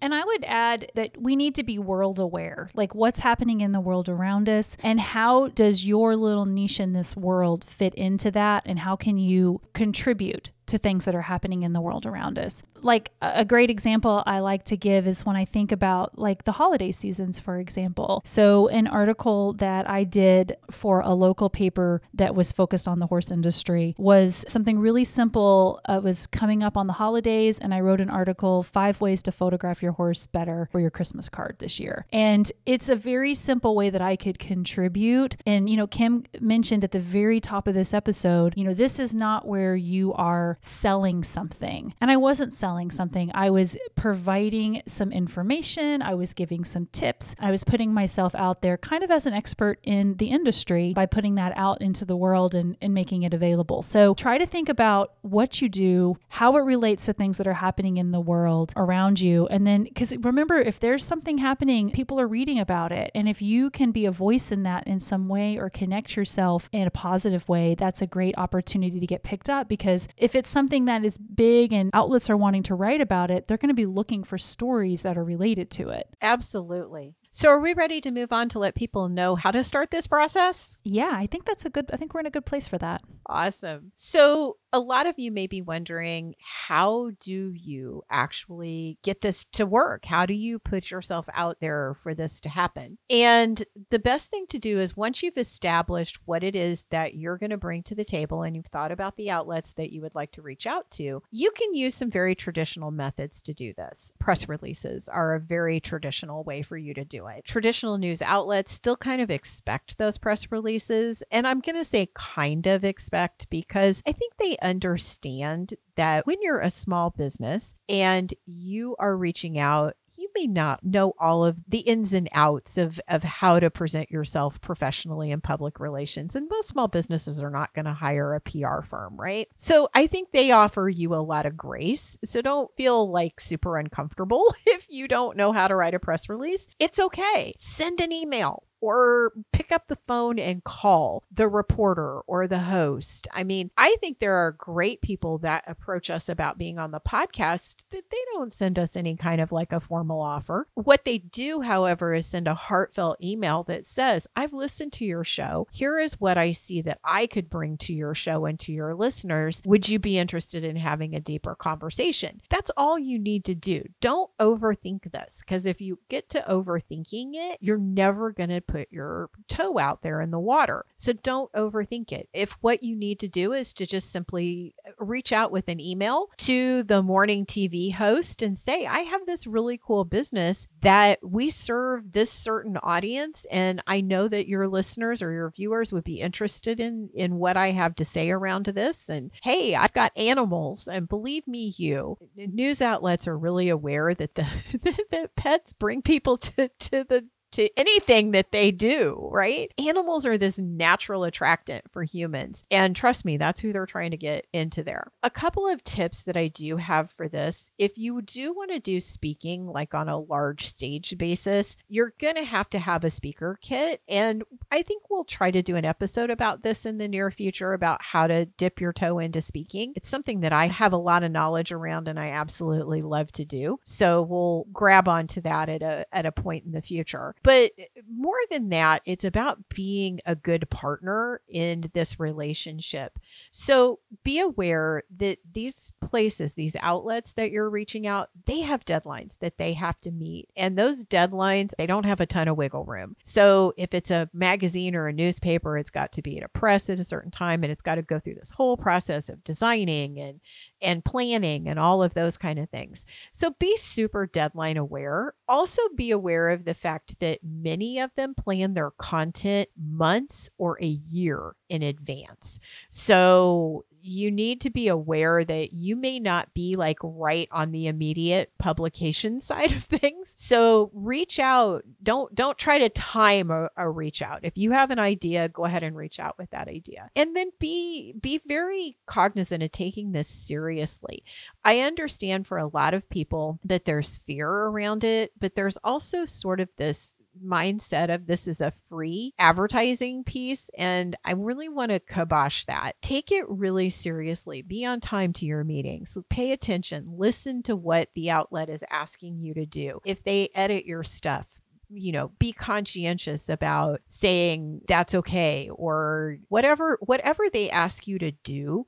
And 0.00 0.12
I 0.12 0.24
would 0.24 0.44
add 0.44 0.90
that 0.96 1.12
we 1.16 1.36
need 1.36 1.54
to 1.54 1.62
be 1.62 1.78
world 1.78 2.18
aware, 2.18 2.70
like 2.74 2.92
what's 2.92 3.20
happening 3.20 3.60
in 3.60 3.70
the 3.70 3.80
world 3.80 4.08
around 4.08 4.48
us, 4.48 4.76
and 4.82 4.98
how 4.98 5.48
does 5.48 5.86
your 5.86 6.16
little 6.16 6.44
niche 6.44 6.80
in 6.80 6.92
this 6.92 7.16
world 7.16 7.62
fit 7.62 7.94
into 7.94 8.32
that, 8.32 8.64
and 8.66 8.80
how 8.80 8.96
can 8.96 9.16
you 9.16 9.60
contribute 9.74 10.50
to 10.66 10.76
things 10.76 11.04
that 11.04 11.14
are 11.14 11.22
happening 11.22 11.62
in 11.62 11.72
the 11.72 11.80
world 11.80 12.04
around 12.04 12.36
us. 12.36 12.64
Like 12.82 13.12
a 13.20 13.44
great 13.44 13.70
example 13.70 14.22
I 14.26 14.40
like 14.40 14.64
to 14.66 14.76
give 14.76 15.06
is 15.06 15.24
when 15.24 15.36
I 15.36 15.44
think 15.44 15.72
about 15.72 16.18
like 16.18 16.44
the 16.44 16.52
holiday 16.52 16.92
seasons, 16.92 17.38
for 17.38 17.58
example. 17.58 18.22
So, 18.24 18.68
an 18.68 18.86
article 18.86 19.52
that 19.54 19.88
I 19.88 20.04
did 20.04 20.56
for 20.70 21.00
a 21.00 21.14
local 21.14 21.48
paper 21.48 22.02
that 22.14 22.34
was 22.34 22.52
focused 22.52 22.88
on 22.88 22.98
the 22.98 23.06
horse 23.06 23.30
industry 23.30 23.94
was 23.98 24.44
something 24.48 24.78
really 24.78 25.04
simple. 25.04 25.80
Uh, 25.88 25.94
it 25.94 26.02
was 26.02 26.26
coming 26.26 26.62
up 26.62 26.76
on 26.76 26.86
the 26.86 26.94
holidays, 26.94 27.58
and 27.58 27.72
I 27.72 27.80
wrote 27.80 28.00
an 28.00 28.10
article 28.10 28.62
Five 28.62 29.00
Ways 29.00 29.22
to 29.24 29.32
Photograph 29.32 29.82
Your 29.82 29.92
Horse 29.92 30.26
Better 30.26 30.68
for 30.72 30.80
Your 30.80 30.90
Christmas 30.90 31.28
Card 31.28 31.56
this 31.58 31.78
year. 31.78 32.06
And 32.12 32.50
it's 32.66 32.88
a 32.88 32.96
very 32.96 33.34
simple 33.34 33.74
way 33.74 33.90
that 33.90 34.02
I 34.02 34.16
could 34.16 34.38
contribute. 34.38 35.36
And, 35.46 35.68
you 35.68 35.76
know, 35.76 35.86
Kim 35.86 36.24
mentioned 36.40 36.84
at 36.84 36.92
the 36.92 37.00
very 37.00 37.40
top 37.40 37.68
of 37.68 37.74
this 37.74 37.94
episode, 37.94 38.54
you 38.56 38.64
know, 38.64 38.74
this 38.74 38.98
is 38.98 39.14
not 39.14 39.46
where 39.46 39.76
you 39.76 40.12
are 40.14 40.58
selling 40.60 41.22
something. 41.22 41.94
And 42.00 42.10
I 42.10 42.16
wasn't 42.16 42.52
selling 42.52 42.71
something, 42.90 43.30
I 43.34 43.50
was 43.50 43.76
providing 43.94 44.82
some 44.86 45.12
information, 45.12 46.02
I 46.02 46.14
was 46.14 46.34
giving 46.34 46.64
some 46.64 46.86
tips, 46.86 47.34
I 47.38 47.50
was 47.50 47.64
putting 47.64 47.92
myself 47.92 48.34
out 48.34 48.62
there 48.62 48.76
kind 48.76 49.02
of 49.02 49.10
as 49.10 49.26
an 49.26 49.32
expert 49.32 49.78
in 49.82 50.16
the 50.16 50.26
industry 50.26 50.92
by 50.94 51.06
putting 51.06 51.34
that 51.36 51.52
out 51.56 51.80
into 51.82 52.04
the 52.04 52.16
world 52.16 52.54
and, 52.54 52.76
and 52.80 52.94
making 52.94 53.22
it 53.22 53.34
available. 53.34 53.82
So 53.82 54.14
try 54.14 54.38
to 54.38 54.46
think 54.46 54.68
about 54.68 55.14
what 55.22 55.60
you 55.60 55.68
do, 55.68 56.16
how 56.28 56.56
it 56.56 56.60
relates 56.60 57.06
to 57.06 57.12
things 57.12 57.38
that 57.38 57.46
are 57.46 57.54
happening 57.54 57.96
in 57.96 58.10
the 58.12 58.20
world 58.20 58.72
around 58.76 59.20
you. 59.20 59.46
And 59.48 59.66
then, 59.66 59.84
because 59.84 60.16
remember, 60.18 60.58
if 60.58 60.80
there's 60.80 61.04
something 61.04 61.38
happening, 61.38 61.90
people 61.90 62.20
are 62.20 62.28
reading 62.28 62.58
about 62.58 62.92
it. 62.92 63.10
And 63.14 63.28
if 63.28 63.42
you 63.42 63.70
can 63.70 63.90
be 63.92 64.06
a 64.06 64.10
voice 64.10 64.52
in 64.52 64.62
that 64.62 64.86
in 64.86 65.00
some 65.00 65.28
way 65.28 65.58
or 65.58 65.70
connect 65.70 66.16
yourself 66.16 66.68
in 66.72 66.86
a 66.86 66.90
positive 66.90 67.48
way, 67.48 67.74
that's 67.74 68.02
a 68.02 68.06
great 68.06 68.36
opportunity 68.38 69.00
to 69.00 69.06
get 69.06 69.22
picked 69.22 69.48
up 69.50 69.68
because 69.68 70.08
if 70.16 70.34
it's 70.34 70.50
something 70.50 70.84
that 70.86 71.04
is 71.04 71.18
big 71.18 71.72
and 71.72 71.90
outlets 71.92 72.30
are 72.30 72.36
wanting 72.36 72.61
to 72.64 72.74
write 72.74 73.00
about 73.00 73.30
it, 73.30 73.46
they're 73.46 73.56
going 73.56 73.68
to 73.68 73.74
be 73.74 73.86
looking 73.86 74.24
for 74.24 74.38
stories 74.38 75.02
that 75.02 75.16
are 75.16 75.24
related 75.24 75.70
to 75.72 75.88
it. 75.90 76.08
Absolutely. 76.20 77.16
So, 77.34 77.48
are 77.48 77.60
we 77.60 77.72
ready 77.72 78.00
to 78.02 78.10
move 78.10 78.32
on 78.32 78.50
to 78.50 78.58
let 78.58 78.74
people 78.74 79.08
know 79.08 79.36
how 79.36 79.50
to 79.50 79.64
start 79.64 79.90
this 79.90 80.06
process? 80.06 80.76
Yeah, 80.84 81.12
I 81.14 81.26
think 81.26 81.46
that's 81.46 81.64
a 81.64 81.70
good, 81.70 81.90
I 81.92 81.96
think 81.96 82.12
we're 82.12 82.20
in 82.20 82.26
a 82.26 82.30
good 82.30 82.44
place 82.44 82.68
for 82.68 82.76
that. 82.78 83.02
Awesome. 83.26 83.92
So, 83.94 84.58
a 84.72 84.80
lot 84.80 85.06
of 85.06 85.18
you 85.18 85.30
may 85.30 85.46
be 85.46 85.60
wondering 85.60 86.34
how 86.40 87.10
do 87.20 87.52
you 87.52 88.02
actually 88.10 88.98
get 89.02 89.20
this 89.20 89.44
to 89.52 89.66
work? 89.66 90.06
How 90.06 90.24
do 90.24 90.32
you 90.32 90.58
put 90.58 90.90
yourself 90.90 91.26
out 91.34 91.58
there 91.60 91.94
for 92.02 92.14
this 92.14 92.40
to 92.40 92.48
happen? 92.48 92.96
And 93.10 93.64
the 93.90 93.98
best 93.98 94.30
thing 94.30 94.46
to 94.48 94.58
do 94.58 94.80
is 94.80 94.96
once 94.96 95.22
you've 95.22 95.36
established 95.36 96.18
what 96.24 96.42
it 96.42 96.56
is 96.56 96.84
that 96.90 97.14
you're 97.14 97.36
going 97.36 97.50
to 97.50 97.58
bring 97.58 97.82
to 97.84 97.94
the 97.94 98.04
table 98.04 98.42
and 98.42 98.56
you've 98.56 98.66
thought 98.66 98.92
about 98.92 99.16
the 99.16 99.30
outlets 99.30 99.74
that 99.74 99.92
you 99.92 100.00
would 100.00 100.14
like 100.14 100.32
to 100.32 100.42
reach 100.42 100.66
out 100.66 100.90
to, 100.92 101.22
you 101.30 101.50
can 101.50 101.74
use 101.74 101.94
some 101.94 102.10
very 102.10 102.34
traditional 102.34 102.90
methods 102.90 103.42
to 103.42 103.52
do 103.52 103.74
this. 103.74 104.14
Press 104.18 104.48
releases 104.48 105.08
are 105.08 105.34
a 105.34 105.40
very 105.40 105.80
traditional 105.80 106.44
way 106.44 106.62
for 106.62 106.78
you 106.78 106.94
to 106.94 107.04
do 107.04 107.26
it. 107.26 107.44
Traditional 107.44 107.98
news 107.98 108.22
outlets 108.22 108.72
still 108.72 108.96
kind 108.96 109.20
of 109.20 109.30
expect 109.30 109.98
those 109.98 110.16
press 110.16 110.50
releases. 110.50 111.22
And 111.30 111.46
I'm 111.46 111.60
going 111.60 111.76
to 111.76 111.84
say 111.84 112.08
kind 112.14 112.66
of 112.66 112.84
expect 112.84 113.50
because 113.50 114.02
I 114.06 114.12
think 114.12 114.34
they 114.38 114.56
understand 114.62 115.74
that 115.96 116.26
when 116.26 116.38
you're 116.40 116.60
a 116.60 116.70
small 116.70 117.10
business 117.10 117.74
and 117.88 118.32
you 118.46 118.96
are 118.98 119.16
reaching 119.16 119.58
out 119.58 119.96
you 120.22 120.30
may 120.36 120.46
not 120.46 120.84
know 120.84 121.12
all 121.18 121.44
of 121.44 121.58
the 121.68 121.80
ins 121.80 122.12
and 122.12 122.28
outs 122.32 122.78
of, 122.78 123.00
of 123.08 123.24
how 123.24 123.58
to 123.58 123.70
present 123.70 124.10
yourself 124.10 124.60
professionally 124.60 125.32
in 125.32 125.40
public 125.40 125.80
relations. 125.80 126.36
And 126.36 126.48
most 126.48 126.68
small 126.68 126.86
businesses 126.86 127.42
are 127.42 127.50
not 127.50 127.74
going 127.74 127.86
to 127.86 127.92
hire 127.92 128.34
a 128.34 128.40
PR 128.40 128.82
firm, 128.82 129.16
right? 129.16 129.48
So 129.56 129.88
I 129.94 130.06
think 130.06 130.30
they 130.30 130.52
offer 130.52 130.88
you 130.88 131.14
a 131.14 131.16
lot 131.16 131.44
of 131.44 131.56
grace. 131.56 132.18
So 132.24 132.40
don't 132.40 132.74
feel 132.76 133.10
like 133.10 133.40
super 133.40 133.76
uncomfortable 133.76 134.54
if 134.66 134.86
you 134.88 135.08
don't 135.08 135.36
know 135.36 135.52
how 135.52 135.66
to 135.66 135.74
write 135.74 135.94
a 135.94 135.98
press 135.98 136.28
release. 136.28 136.68
It's 136.78 137.00
okay. 137.00 137.54
Send 137.58 138.00
an 138.00 138.12
email 138.12 138.62
or 138.82 139.32
pick 139.52 139.70
up 139.72 139.86
the 139.86 139.96
phone 139.96 140.38
and 140.38 140.64
call 140.64 141.22
the 141.32 141.48
reporter 141.48 142.20
or 142.22 142.46
the 142.48 142.58
host. 142.58 143.28
I 143.32 143.44
mean, 143.44 143.70
I 143.78 143.96
think 144.00 144.18
there 144.18 144.34
are 144.34 144.52
great 144.52 145.00
people 145.00 145.38
that 145.38 145.64
approach 145.68 146.10
us 146.10 146.28
about 146.28 146.58
being 146.58 146.78
on 146.78 146.90
the 146.90 147.00
podcast 147.00 147.84
that 147.90 148.10
they 148.10 148.18
don't 148.34 148.52
send 148.52 148.78
us 148.78 148.96
any 148.96 149.16
kind 149.16 149.40
of 149.40 149.52
like 149.52 149.72
a 149.72 149.78
formal 149.80 150.20
offer. 150.20 150.66
What 150.74 151.04
they 151.04 151.18
do, 151.18 151.60
however, 151.60 152.12
is 152.12 152.26
send 152.26 152.48
a 152.48 152.54
heartfelt 152.54 153.22
email 153.22 153.62
that 153.64 153.86
says, 153.86 154.26
I've 154.34 154.52
listened 154.52 154.92
to 154.94 155.04
your 155.04 155.24
show. 155.24 155.68
Here 155.70 155.98
is 155.98 156.20
what 156.20 156.36
I 156.36 156.50
see 156.50 156.82
that 156.82 156.98
I 157.04 157.28
could 157.28 157.48
bring 157.48 157.78
to 157.78 157.92
your 157.92 158.14
show 158.14 158.46
and 158.46 158.58
to 158.60 158.72
your 158.72 158.96
listeners. 158.96 159.62
Would 159.64 159.88
you 159.88 160.00
be 160.00 160.18
interested 160.18 160.64
in 160.64 160.74
having 160.74 161.14
a 161.14 161.20
deeper 161.20 161.54
conversation? 161.54 162.40
That's 162.50 162.72
all 162.76 162.98
you 162.98 163.20
need 163.20 163.44
to 163.44 163.54
do. 163.54 163.84
Don't 164.00 164.30
overthink 164.40 165.12
this 165.12 165.40
because 165.40 165.66
if 165.66 165.80
you 165.80 166.00
get 166.08 166.28
to 166.30 166.44
overthinking 166.48 167.30
it, 167.34 167.58
you're 167.60 167.78
never 167.78 168.32
going 168.32 168.50
to 168.50 168.60
put 168.72 168.90
your 168.90 169.28
toe 169.48 169.78
out 169.78 170.00
there 170.00 170.22
in 170.22 170.30
the 170.30 170.40
water. 170.40 170.86
So 170.96 171.12
don't 171.12 171.52
overthink 171.52 172.10
it. 172.10 172.28
If 172.32 172.52
what 172.62 172.82
you 172.82 172.96
need 172.96 173.20
to 173.20 173.28
do 173.28 173.52
is 173.52 173.74
to 173.74 173.86
just 173.86 174.10
simply 174.10 174.74
uh, 174.86 174.92
reach 174.98 175.30
out 175.30 175.52
with 175.52 175.68
an 175.68 175.78
email 175.78 176.30
to 176.38 176.82
the 176.82 177.02
morning 177.02 177.44
TV 177.44 177.92
host 177.92 178.40
and 178.40 178.56
say, 178.56 178.86
I 178.86 179.00
have 179.00 179.26
this 179.26 179.46
really 179.46 179.78
cool 179.84 180.06
business 180.06 180.68
that 180.80 181.18
we 181.22 181.50
serve 181.50 182.12
this 182.12 182.30
certain 182.30 182.78
audience. 182.78 183.44
And 183.50 183.82
I 183.86 184.00
know 184.00 184.26
that 184.28 184.48
your 184.48 184.66
listeners 184.68 185.20
or 185.20 185.32
your 185.32 185.50
viewers 185.50 185.92
would 185.92 186.04
be 186.04 186.20
interested 186.20 186.80
in, 186.80 187.10
in 187.12 187.36
what 187.36 187.58
I 187.58 187.72
have 187.72 187.94
to 187.96 188.06
say 188.06 188.30
around 188.30 188.66
this. 188.66 189.10
And 189.10 189.32
hey, 189.42 189.74
I've 189.74 189.92
got 189.92 190.16
animals. 190.16 190.88
And 190.88 191.06
believe 191.06 191.46
me, 191.46 191.74
you 191.76 192.16
news 192.36 192.80
outlets 192.80 193.28
are 193.28 193.36
really 193.36 193.68
aware 193.68 194.14
that 194.14 194.34
the 194.34 194.46
that 195.10 195.36
pets 195.36 195.74
bring 195.74 196.00
people 196.00 196.38
to, 196.38 196.68
to 196.68 197.04
the 197.04 197.26
to 197.52 197.68
anything 197.78 198.32
that 198.32 198.52
they 198.52 198.70
do, 198.70 199.28
right? 199.30 199.72
Animals 199.78 200.26
are 200.26 200.38
this 200.38 200.58
natural 200.58 201.24
attractant 201.24 201.84
for 201.90 202.04
humans. 202.04 202.64
And 202.70 202.94
trust 202.96 203.24
me, 203.24 203.36
that's 203.36 203.60
who 203.60 203.72
they're 203.72 203.86
trying 203.86 204.10
to 204.12 204.16
get 204.16 204.46
into 204.52 204.82
there. 204.82 205.10
A 205.22 205.30
couple 205.30 205.66
of 205.66 205.84
tips 205.84 206.24
that 206.24 206.36
I 206.36 206.48
do 206.48 206.76
have 206.76 207.10
for 207.10 207.28
this 207.28 207.70
if 207.78 207.96
you 207.98 208.22
do 208.22 208.52
want 208.52 208.70
to 208.70 208.78
do 208.78 209.00
speaking 209.00 209.66
like 209.66 209.94
on 209.94 210.08
a 210.08 210.18
large 210.18 210.66
stage 210.66 211.16
basis, 211.18 211.76
you're 211.88 212.14
going 212.18 212.36
to 212.36 212.44
have 212.44 212.68
to 212.70 212.78
have 212.78 213.04
a 213.04 213.10
speaker 213.10 213.58
kit. 213.60 214.02
And 214.08 214.42
I 214.70 214.82
think 214.82 215.10
we'll 215.10 215.24
try 215.24 215.50
to 215.50 215.62
do 215.62 215.76
an 215.76 215.84
episode 215.84 216.30
about 216.30 216.62
this 216.62 216.86
in 216.86 216.98
the 216.98 217.08
near 217.08 217.30
future 217.30 217.72
about 217.72 218.02
how 218.02 218.26
to 218.26 218.46
dip 218.46 218.80
your 218.80 218.92
toe 218.92 219.18
into 219.18 219.40
speaking. 219.40 219.92
It's 219.96 220.08
something 220.08 220.40
that 220.40 220.52
I 220.52 220.66
have 220.66 220.92
a 220.92 220.98
lot 220.98 221.22
of 221.22 221.32
knowledge 221.32 221.72
around 221.72 222.08
and 222.08 222.18
I 222.18 222.28
absolutely 222.28 223.02
love 223.02 223.32
to 223.32 223.44
do. 223.44 223.78
So 223.84 224.22
we'll 224.22 224.66
grab 224.72 225.08
onto 225.08 225.40
that 225.42 225.68
at 225.68 225.82
a 225.82 226.06
at 226.12 226.26
a 226.26 226.32
point 226.32 226.64
in 226.64 226.72
the 226.72 226.82
future. 226.82 227.34
But 227.42 227.72
eh, 227.78 227.84
more 228.10 228.38
than 228.50 228.68
that, 228.70 229.02
it's 229.04 229.24
about 229.24 229.68
being 229.68 230.20
a 230.26 230.34
good 230.34 230.68
partner 230.70 231.40
in 231.48 231.90
this 231.94 232.20
relationship. 232.20 233.18
So 233.50 234.00
be 234.22 234.40
aware 234.40 235.02
that 235.16 235.38
these 235.50 235.92
places, 236.00 236.54
these 236.54 236.76
outlets 236.80 237.32
that 237.34 237.50
you're 237.50 237.70
reaching 237.70 238.06
out, 238.06 238.30
they 238.46 238.60
have 238.60 238.84
deadlines 238.84 239.38
that 239.38 239.58
they 239.58 239.72
have 239.74 240.00
to 240.02 240.10
meet. 240.10 240.48
And 240.56 240.78
those 240.78 241.04
deadlines, 241.04 241.72
they 241.76 241.86
don't 241.86 242.06
have 242.06 242.20
a 242.20 242.26
ton 242.26 242.48
of 242.48 242.56
wiggle 242.56 242.84
room. 242.84 243.16
So 243.24 243.74
if 243.76 243.94
it's 243.94 244.10
a 244.10 244.30
magazine 244.32 244.94
or 244.94 245.08
a 245.08 245.12
newspaper, 245.12 245.76
it's 245.76 245.90
got 245.90 246.12
to 246.12 246.22
be 246.22 246.38
at 246.38 246.44
a 246.44 246.48
press 246.48 246.88
at 246.90 247.00
a 247.00 247.04
certain 247.04 247.30
time 247.30 247.62
and 247.62 247.72
it's 247.72 247.82
got 247.82 247.96
to 247.96 248.02
go 248.02 248.18
through 248.18 248.34
this 248.34 248.50
whole 248.50 248.76
process 248.76 249.28
of 249.28 249.44
designing 249.44 250.18
and 250.20 250.40
and 250.82 251.04
planning 251.04 251.68
and 251.68 251.78
all 251.78 252.02
of 252.02 252.14
those 252.14 252.36
kind 252.36 252.58
of 252.58 252.68
things. 252.68 253.06
So 253.30 253.52
be 253.58 253.76
super 253.76 254.26
deadline 254.26 254.76
aware. 254.76 255.34
Also 255.48 255.80
be 255.96 256.10
aware 256.10 256.50
of 256.50 256.64
the 256.64 256.74
fact 256.74 257.20
that 257.20 257.31
many 257.42 257.98
of 257.98 258.10
them 258.16 258.34
plan 258.34 258.74
their 258.74 258.90
content 258.92 259.68
months 259.76 260.50
or 260.58 260.78
a 260.80 260.86
year 260.86 261.54
in 261.68 261.82
advance. 261.82 262.60
So 262.90 263.84
you 264.02 264.30
need 264.30 264.60
to 264.60 264.70
be 264.70 264.88
aware 264.88 265.44
that 265.44 265.72
you 265.72 265.94
may 265.94 266.18
not 266.18 266.52
be 266.54 266.74
like 266.74 266.98
right 267.02 267.48
on 267.52 267.70
the 267.70 267.86
immediate 267.86 268.52
publication 268.58 269.40
side 269.40 269.72
of 269.72 269.84
things. 269.84 270.34
So 270.36 270.90
reach 270.92 271.38
out. 271.38 271.84
Don't 272.02 272.34
don't 272.34 272.58
try 272.58 272.78
to 272.78 272.88
time 272.88 273.50
a, 273.50 273.70
a, 273.76 273.88
reach 273.88 274.22
out. 274.22 274.40
If 274.42 274.58
you 274.58 274.72
have 274.72 274.90
an 274.90 274.98
idea, 274.98 275.48
go 275.48 275.64
ahead 275.64 275.82
and 275.82 275.96
reach 275.96 276.18
out 276.18 276.36
with 276.38 276.50
that 276.50 276.68
idea. 276.68 277.10
And 277.14 277.36
then 277.36 277.50
be 277.58 278.14
be 278.20 278.40
very 278.46 278.96
cognizant 279.06 279.62
of 279.62 279.70
taking 279.72 280.12
this 280.12 280.28
seriously. 280.28 281.24
I 281.64 281.80
understand 281.80 282.46
for 282.46 282.58
a 282.58 282.68
lot 282.68 282.94
of 282.94 283.08
people 283.08 283.60
that 283.64 283.84
there's 283.84 284.18
fear 284.18 284.48
around 284.48 285.04
it, 285.04 285.32
but 285.38 285.54
there's 285.54 285.78
also 285.84 286.24
sort 286.24 286.60
of 286.60 286.74
this 286.76 287.14
mindset 287.44 288.12
of 288.12 288.26
this 288.26 288.46
is 288.46 288.60
a 288.60 288.72
free 288.88 289.34
advertising 289.38 290.24
piece. 290.24 290.70
And 290.76 291.16
I 291.24 291.32
really 291.32 291.68
want 291.68 291.90
to 291.92 292.00
kibosh 292.00 292.64
that. 292.66 293.00
Take 293.02 293.32
it 293.32 293.48
really 293.48 293.90
seriously. 293.90 294.62
Be 294.62 294.84
on 294.84 295.00
time 295.00 295.32
to 295.34 295.46
your 295.46 295.64
meetings. 295.64 296.16
Pay 296.28 296.52
attention. 296.52 297.14
Listen 297.16 297.62
to 297.64 297.76
what 297.76 298.08
the 298.14 298.30
outlet 298.30 298.68
is 298.68 298.84
asking 298.90 299.40
you 299.40 299.54
to 299.54 299.66
do. 299.66 300.00
If 300.04 300.24
they 300.24 300.50
edit 300.54 300.84
your 300.84 301.04
stuff, 301.04 301.50
you 301.94 302.12
know 302.12 302.32
be 302.38 302.52
conscientious 302.52 303.48
about 303.48 304.00
saying 304.08 304.80
that's 304.88 305.14
okay 305.14 305.68
or 305.74 306.38
whatever 306.48 306.98
whatever 307.02 307.44
they 307.52 307.68
ask 307.70 308.06
you 308.06 308.18
to 308.18 308.30
do 308.30 308.86